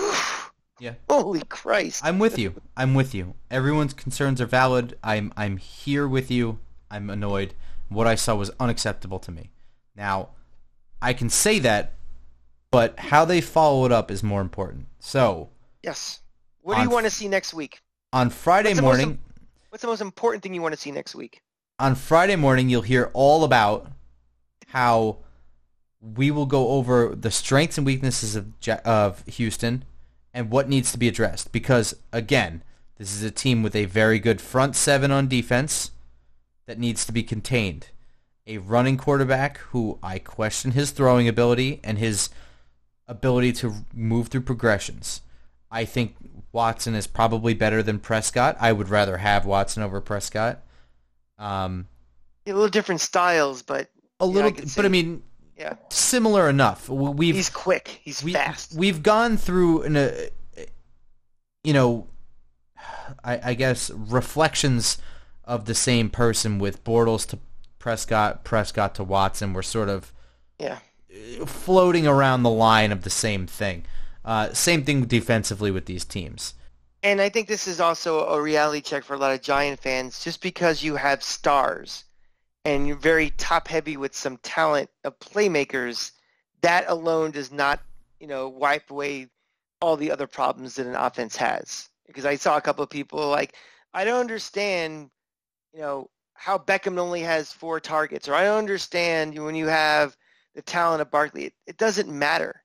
Yeah. 0.82 0.94
Holy 1.10 1.42
Christ. 1.50 2.00
I'm 2.02 2.18
with 2.18 2.38
you. 2.38 2.54
I'm 2.74 2.94
with 2.94 3.14
you. 3.14 3.34
Everyone's 3.50 3.92
concerns 3.92 4.40
are 4.40 4.46
valid. 4.46 4.96
I'm 5.04 5.30
I'm 5.36 5.58
here 5.58 6.08
with 6.08 6.30
you. 6.30 6.58
I'm 6.90 7.10
annoyed. 7.10 7.52
What 7.90 8.06
I 8.06 8.14
saw 8.14 8.34
was 8.36 8.50
unacceptable 8.58 9.18
to 9.18 9.30
me. 9.30 9.50
Now, 9.94 10.30
I 11.02 11.12
can 11.12 11.28
say 11.28 11.58
that, 11.58 11.92
but 12.70 12.98
how 12.98 13.26
they 13.26 13.42
follow 13.42 13.84
it 13.84 13.92
up 13.92 14.10
is 14.10 14.22
more 14.22 14.40
important. 14.40 14.86
So, 15.00 15.50
Yes. 15.82 16.20
What 16.62 16.76
do 16.76 16.82
you 16.82 16.88
want 16.88 17.04
to 17.04 17.10
see 17.10 17.28
next 17.28 17.52
week? 17.52 17.82
on 18.12 18.30
Friday 18.30 18.70
What's 18.70 18.76
the 18.76 18.82
most 18.82 18.96
morning, 18.98 19.18
What's 19.68 19.82
the 19.82 19.88
most 19.88 20.00
important 20.00 20.42
thing 20.42 20.54
you 20.54 20.62
want 20.62 20.74
to 20.74 20.80
see 20.80 20.90
next 20.90 21.14
week? 21.14 21.42
On 21.80 21.94
Friday 21.94 22.36
morning, 22.36 22.68
you'll 22.68 22.82
hear 22.82 23.10
all 23.14 23.42
about 23.42 23.90
how 24.68 25.16
we 26.00 26.30
will 26.30 26.46
go 26.46 26.68
over 26.68 27.14
the 27.14 27.30
strengths 27.30 27.78
and 27.78 27.86
weaknesses 27.86 28.36
of 28.36 28.52
of 28.84 29.26
Houston 29.26 29.84
and 30.32 30.50
what 30.50 30.68
needs 30.68 30.92
to 30.92 30.98
be 30.98 31.08
addressed. 31.08 31.52
Because 31.52 31.96
again, 32.12 32.62
this 32.98 33.12
is 33.14 33.22
a 33.22 33.30
team 33.30 33.62
with 33.62 33.74
a 33.74 33.86
very 33.86 34.18
good 34.18 34.40
front 34.40 34.76
seven 34.76 35.10
on 35.10 35.26
defense 35.26 35.90
that 36.66 36.78
needs 36.78 37.04
to 37.06 37.12
be 37.12 37.22
contained. 37.22 37.88
A 38.46 38.58
running 38.58 38.96
quarterback 38.96 39.58
who 39.58 39.98
I 40.02 40.18
question 40.18 40.72
his 40.72 40.90
throwing 40.90 41.26
ability 41.26 41.80
and 41.82 41.98
his 41.98 42.30
ability 43.08 43.52
to 43.54 43.74
move 43.94 44.28
through 44.28 44.42
progressions. 44.42 45.22
I 45.70 45.84
think 45.84 46.16
Watson 46.52 46.94
is 46.94 47.06
probably 47.06 47.54
better 47.54 47.82
than 47.82 47.98
Prescott. 48.00 48.56
I 48.60 48.72
would 48.72 48.88
rather 48.88 49.18
have 49.18 49.46
Watson 49.46 49.82
over 49.82 50.00
Prescott. 50.00 50.62
Um, 51.40 51.88
A 52.46 52.52
little 52.52 52.68
different 52.68 53.00
styles, 53.00 53.62
but 53.62 53.88
a 54.20 54.24
I 54.24 54.26
little, 54.26 54.52
but 54.76 54.84
I 54.84 54.88
mean, 54.88 55.22
yeah, 55.56 55.74
similar 55.88 56.48
enough. 56.48 56.88
We've 56.88 57.34
he's 57.34 57.48
quick. 57.48 58.00
He's 58.04 58.22
we, 58.22 58.34
fast. 58.34 58.74
We've 58.74 59.02
gone 59.02 59.36
through, 59.38 59.82
an, 59.82 59.96
uh, 59.96 60.12
you 61.64 61.72
know, 61.72 62.06
I, 63.24 63.40
I 63.50 63.54
guess 63.54 63.90
reflections 63.90 64.98
of 65.44 65.64
the 65.64 65.74
same 65.74 66.10
person 66.10 66.58
with 66.58 66.84
Bortles 66.84 67.26
to 67.28 67.38
Prescott, 67.78 68.44
Prescott 68.44 68.94
to 68.96 69.04
Watson. 69.04 69.54
We're 69.54 69.62
sort 69.62 69.88
of 69.88 70.12
yeah. 70.58 70.78
floating 71.46 72.06
around 72.06 72.42
the 72.42 72.50
line 72.50 72.92
of 72.92 73.02
the 73.02 73.10
same 73.10 73.46
thing. 73.46 73.84
Uh, 74.24 74.52
same 74.52 74.84
thing 74.84 75.06
defensively 75.06 75.70
with 75.70 75.86
these 75.86 76.04
teams. 76.04 76.54
And 77.02 77.20
I 77.20 77.28
think 77.28 77.48
this 77.48 77.66
is 77.66 77.80
also 77.80 78.26
a 78.26 78.40
reality 78.40 78.82
check 78.82 79.04
for 79.04 79.14
a 79.14 79.18
lot 79.18 79.32
of 79.32 79.40
Giant 79.40 79.80
fans. 79.80 80.22
Just 80.22 80.42
because 80.42 80.82
you 80.82 80.96
have 80.96 81.22
stars 81.22 82.04
and 82.64 82.86
you're 82.86 82.96
very 82.96 83.30
top 83.30 83.68
heavy 83.68 83.96
with 83.96 84.14
some 84.14 84.36
talent 84.38 84.90
of 85.04 85.18
playmakers, 85.18 86.12
that 86.60 86.84
alone 86.88 87.30
does 87.30 87.50
not, 87.50 87.80
you 88.18 88.26
know, 88.26 88.48
wipe 88.48 88.90
away 88.90 89.28
all 89.80 89.96
the 89.96 90.10
other 90.10 90.26
problems 90.26 90.74
that 90.74 90.86
an 90.86 90.94
offense 90.94 91.36
has. 91.36 91.88
Because 92.06 92.26
I 92.26 92.36
saw 92.36 92.56
a 92.56 92.60
couple 92.60 92.84
of 92.84 92.90
people 92.90 93.28
like, 93.28 93.54
I 93.94 94.04
don't 94.04 94.20
understand 94.20 95.10
you 95.72 95.80
know, 95.80 96.10
how 96.34 96.58
Beckham 96.58 96.98
only 96.98 97.20
has 97.20 97.52
four 97.52 97.80
targets, 97.80 98.28
or 98.28 98.34
I 98.34 98.44
don't 98.44 98.58
understand 98.58 99.38
when 99.38 99.54
you 99.54 99.66
have 99.66 100.16
the 100.54 100.62
talent 100.62 101.02
of 101.02 101.10
Barkley. 101.10 101.46
It, 101.46 101.54
it 101.66 101.76
doesn't 101.76 102.08
matter. 102.10 102.62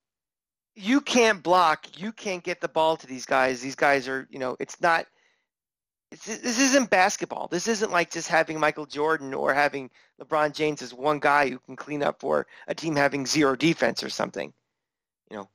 You 0.76 0.99
can't 1.01 1.41
block. 1.41 1.99
You 1.99 2.11
can't 2.11 2.43
get 2.43 2.59
the 2.59 2.67
ball 2.67 2.97
to 2.97 3.07
these 3.07 3.26
guys. 3.26 3.61
These 3.61 3.76
guys 3.76 4.07
are, 4.07 4.28
you 4.30 4.39
know, 4.39 4.57
it's 4.59 4.80
not. 4.82 5.05
This 6.11 6.59
isn't 6.59 6.89
basketball. 6.89 7.47
This 7.49 7.67
isn't 7.67 7.91
like 7.91 8.11
just 8.11 8.28
having 8.28 8.59
Michael 8.59 8.86
Jordan 8.86 9.34
or 9.34 9.53
having 9.53 9.89
LeBron 10.21 10.53
James 10.53 10.82
as 10.82 10.93
one 10.93 11.19
guy 11.19 11.49
who 11.49 11.59
can 11.59 11.76
clean 11.76 12.03
up 12.03 12.19
for 12.19 12.47
a 12.67 12.76
team 12.76 12.95
having 12.95 13.26
zero 13.26 13.55
defense 13.55 14.03
or 14.03 14.09
something. 14.09 14.53
You 15.30 15.38
know, 15.38 15.49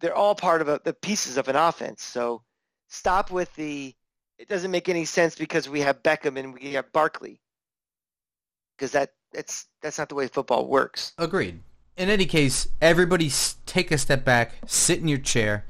they're 0.00 0.14
all 0.14 0.34
part 0.34 0.60
of 0.60 0.68
a, 0.68 0.80
the 0.84 0.92
pieces 0.92 1.36
of 1.36 1.48
an 1.48 1.56
offense. 1.56 2.02
So 2.02 2.42
stop 2.88 3.30
with 3.30 3.54
the. 3.56 3.94
It 4.38 4.48
doesn't 4.48 4.70
make 4.70 4.88
any 4.88 5.04
sense 5.04 5.36
because 5.36 5.68
we 5.68 5.80
have 5.80 6.02
Beckham 6.02 6.38
and 6.38 6.54
we 6.54 6.72
have 6.72 6.92
Barkley. 6.92 7.40
Because 8.76 8.92
that 8.92 9.12
that's 9.32 9.66
that's 9.82 9.98
not 9.98 10.08
the 10.08 10.14
way 10.14 10.28
football 10.28 10.66
works. 10.66 11.12
Agreed. 11.18 11.60
In 11.96 12.08
any 12.08 12.26
case, 12.26 12.68
everybody 12.80 13.30
take 13.66 13.92
a 13.92 13.98
step 13.98 14.24
back, 14.24 14.54
sit 14.66 14.98
in 14.98 15.06
your 15.06 15.18
chair, 15.18 15.64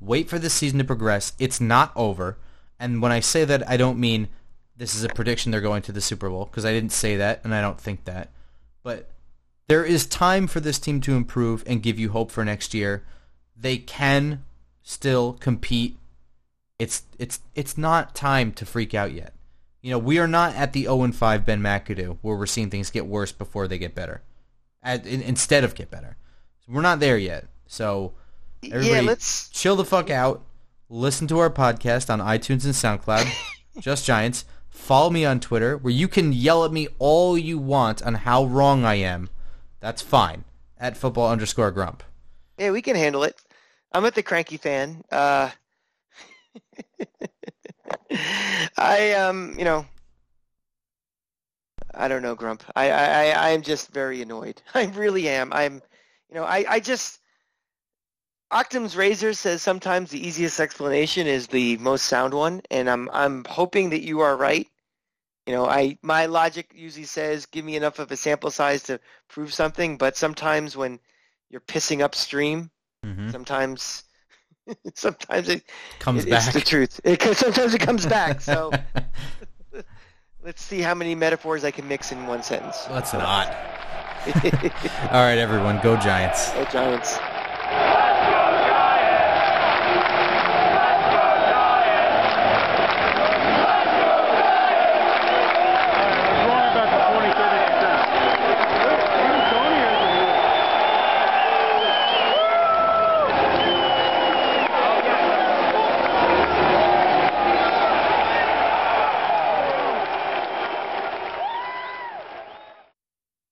wait 0.00 0.28
for 0.28 0.38
the 0.38 0.50
season 0.50 0.78
to 0.78 0.84
progress. 0.84 1.32
It's 1.38 1.60
not 1.60 1.92
over. 1.96 2.38
And 2.78 3.02
when 3.02 3.10
I 3.10 3.20
say 3.20 3.44
that, 3.44 3.68
I 3.68 3.76
don't 3.76 3.98
mean 3.98 4.28
this 4.76 4.94
is 4.94 5.02
a 5.02 5.08
prediction 5.08 5.50
they're 5.50 5.60
going 5.60 5.82
to 5.82 5.92
the 5.92 6.00
Super 6.00 6.28
Bowl 6.28 6.44
because 6.44 6.64
I 6.64 6.72
didn't 6.72 6.92
say 6.92 7.16
that 7.16 7.40
and 7.42 7.54
I 7.54 7.60
don't 7.60 7.80
think 7.80 8.04
that. 8.04 8.30
But 8.84 9.10
there 9.66 9.84
is 9.84 10.06
time 10.06 10.46
for 10.46 10.60
this 10.60 10.78
team 10.78 11.00
to 11.02 11.16
improve 11.16 11.64
and 11.66 11.82
give 11.82 11.98
you 11.98 12.10
hope 12.10 12.30
for 12.30 12.44
next 12.44 12.74
year. 12.74 13.04
They 13.56 13.78
can 13.78 14.44
still 14.82 15.32
compete. 15.34 15.96
It's 16.78 17.02
it's 17.18 17.40
it's 17.54 17.78
not 17.78 18.14
time 18.14 18.52
to 18.52 18.66
freak 18.66 18.94
out 18.94 19.12
yet. 19.12 19.32
You 19.80 19.90
know, 19.90 19.98
we 19.98 20.18
are 20.18 20.28
not 20.28 20.54
at 20.54 20.72
the 20.72 20.84
0 20.84 21.02
and 21.02 21.16
5 21.16 21.44
Ben 21.44 21.60
McAdoo 21.60 22.18
where 22.22 22.36
we're 22.36 22.46
seeing 22.46 22.70
things 22.70 22.90
get 22.90 23.06
worse 23.06 23.32
before 23.32 23.68
they 23.68 23.78
get 23.78 23.94
better 23.94 24.22
at, 24.84 25.06
in, 25.06 25.22
instead 25.22 25.64
of 25.64 25.74
get 25.74 25.90
better. 25.90 26.16
So 26.60 26.72
we're 26.72 26.82
not 26.82 27.00
there 27.00 27.18
yet. 27.18 27.46
So 27.66 28.12
everybody 28.62 28.88
yeah, 28.88 29.00
let's 29.00 29.48
chill 29.48 29.76
the 29.76 29.84
fuck 29.84 30.10
out. 30.10 30.44
Listen 30.88 31.26
to 31.28 31.38
our 31.38 31.50
podcast 31.50 32.10
on 32.10 32.20
iTunes 32.20 32.64
and 32.64 32.74
SoundCloud. 32.74 33.32
Just 33.80 34.04
Giants. 34.06 34.44
Follow 34.70 35.10
me 35.10 35.24
on 35.24 35.40
Twitter 35.40 35.76
where 35.76 35.92
you 35.92 36.08
can 36.08 36.32
yell 36.32 36.64
at 36.64 36.72
me 36.72 36.88
all 36.98 37.38
you 37.38 37.58
want 37.58 38.02
on 38.02 38.14
how 38.14 38.44
wrong 38.44 38.84
I 38.84 38.96
am. 38.96 39.30
That's 39.80 40.02
fine. 40.02 40.44
At 40.78 40.96
football 40.96 41.30
underscore 41.30 41.70
grump. 41.70 42.02
Yeah, 42.58 42.70
we 42.70 42.82
can 42.82 42.96
handle 42.96 43.24
it. 43.24 43.36
I'm 43.92 44.04
at 44.04 44.14
the 44.14 44.22
cranky 44.22 44.56
fan. 44.56 45.04
Uh, 45.10 45.50
I 48.76 49.12
um, 49.12 49.54
you 49.56 49.64
know, 49.64 49.86
I 51.96 52.08
don't 52.08 52.22
know, 52.22 52.34
Grump. 52.34 52.64
I, 52.74 52.90
I, 52.90 53.24
I 53.28 53.48
am 53.50 53.62
just 53.62 53.92
very 53.92 54.22
annoyed. 54.22 54.62
I 54.74 54.84
really 54.86 55.28
am. 55.28 55.52
I'm, 55.52 55.82
you 56.28 56.34
know, 56.34 56.44
I, 56.44 56.64
I 56.68 56.80
just, 56.80 57.20
Occam's 58.50 58.96
razor 58.96 59.32
says 59.32 59.62
sometimes 59.62 60.10
the 60.10 60.26
easiest 60.26 60.60
explanation 60.60 61.26
is 61.26 61.48
the 61.48 61.76
most 61.78 62.06
sound 62.06 62.34
one, 62.34 62.62
and 62.70 62.88
I'm, 62.88 63.08
I'm 63.12 63.44
hoping 63.48 63.90
that 63.90 64.02
you 64.02 64.20
are 64.20 64.36
right. 64.36 64.68
You 65.46 65.54
know, 65.54 65.66
I, 65.66 65.98
my 66.02 66.26
logic 66.26 66.72
usually 66.74 67.04
says 67.04 67.46
give 67.46 67.64
me 67.64 67.76
enough 67.76 67.98
of 67.98 68.10
a 68.10 68.16
sample 68.16 68.50
size 68.50 68.84
to 68.84 69.00
prove 69.28 69.52
something, 69.52 69.98
but 69.98 70.16
sometimes 70.16 70.76
when 70.76 71.00
you're 71.50 71.60
pissing 71.60 72.00
upstream, 72.00 72.70
mm-hmm. 73.04 73.30
sometimes, 73.30 74.04
sometimes 74.94 75.48
it 75.48 75.64
comes 75.98 76.24
it, 76.24 76.30
back. 76.30 76.44
It's 76.46 76.54
the 76.54 76.60
truth. 76.60 77.00
It, 77.04 77.20
sometimes 77.36 77.74
it 77.74 77.80
comes 77.80 78.06
back. 78.06 78.40
So. 78.40 78.70
Let's 80.44 80.62
see 80.62 80.82
how 80.82 80.94
many 80.94 81.14
metaphors 81.14 81.64
I 81.64 81.70
can 81.70 81.88
mix 81.88 82.12
in 82.12 82.26
one 82.26 82.42
sentence. 82.42 82.86
Let's 82.90 83.14
not. 83.14 83.48
All 84.26 85.22
right, 85.22 85.38
everyone, 85.38 85.80
go 85.82 85.96
Giants. 85.96 86.52
Go 86.52 86.66
Giants. 86.66 87.16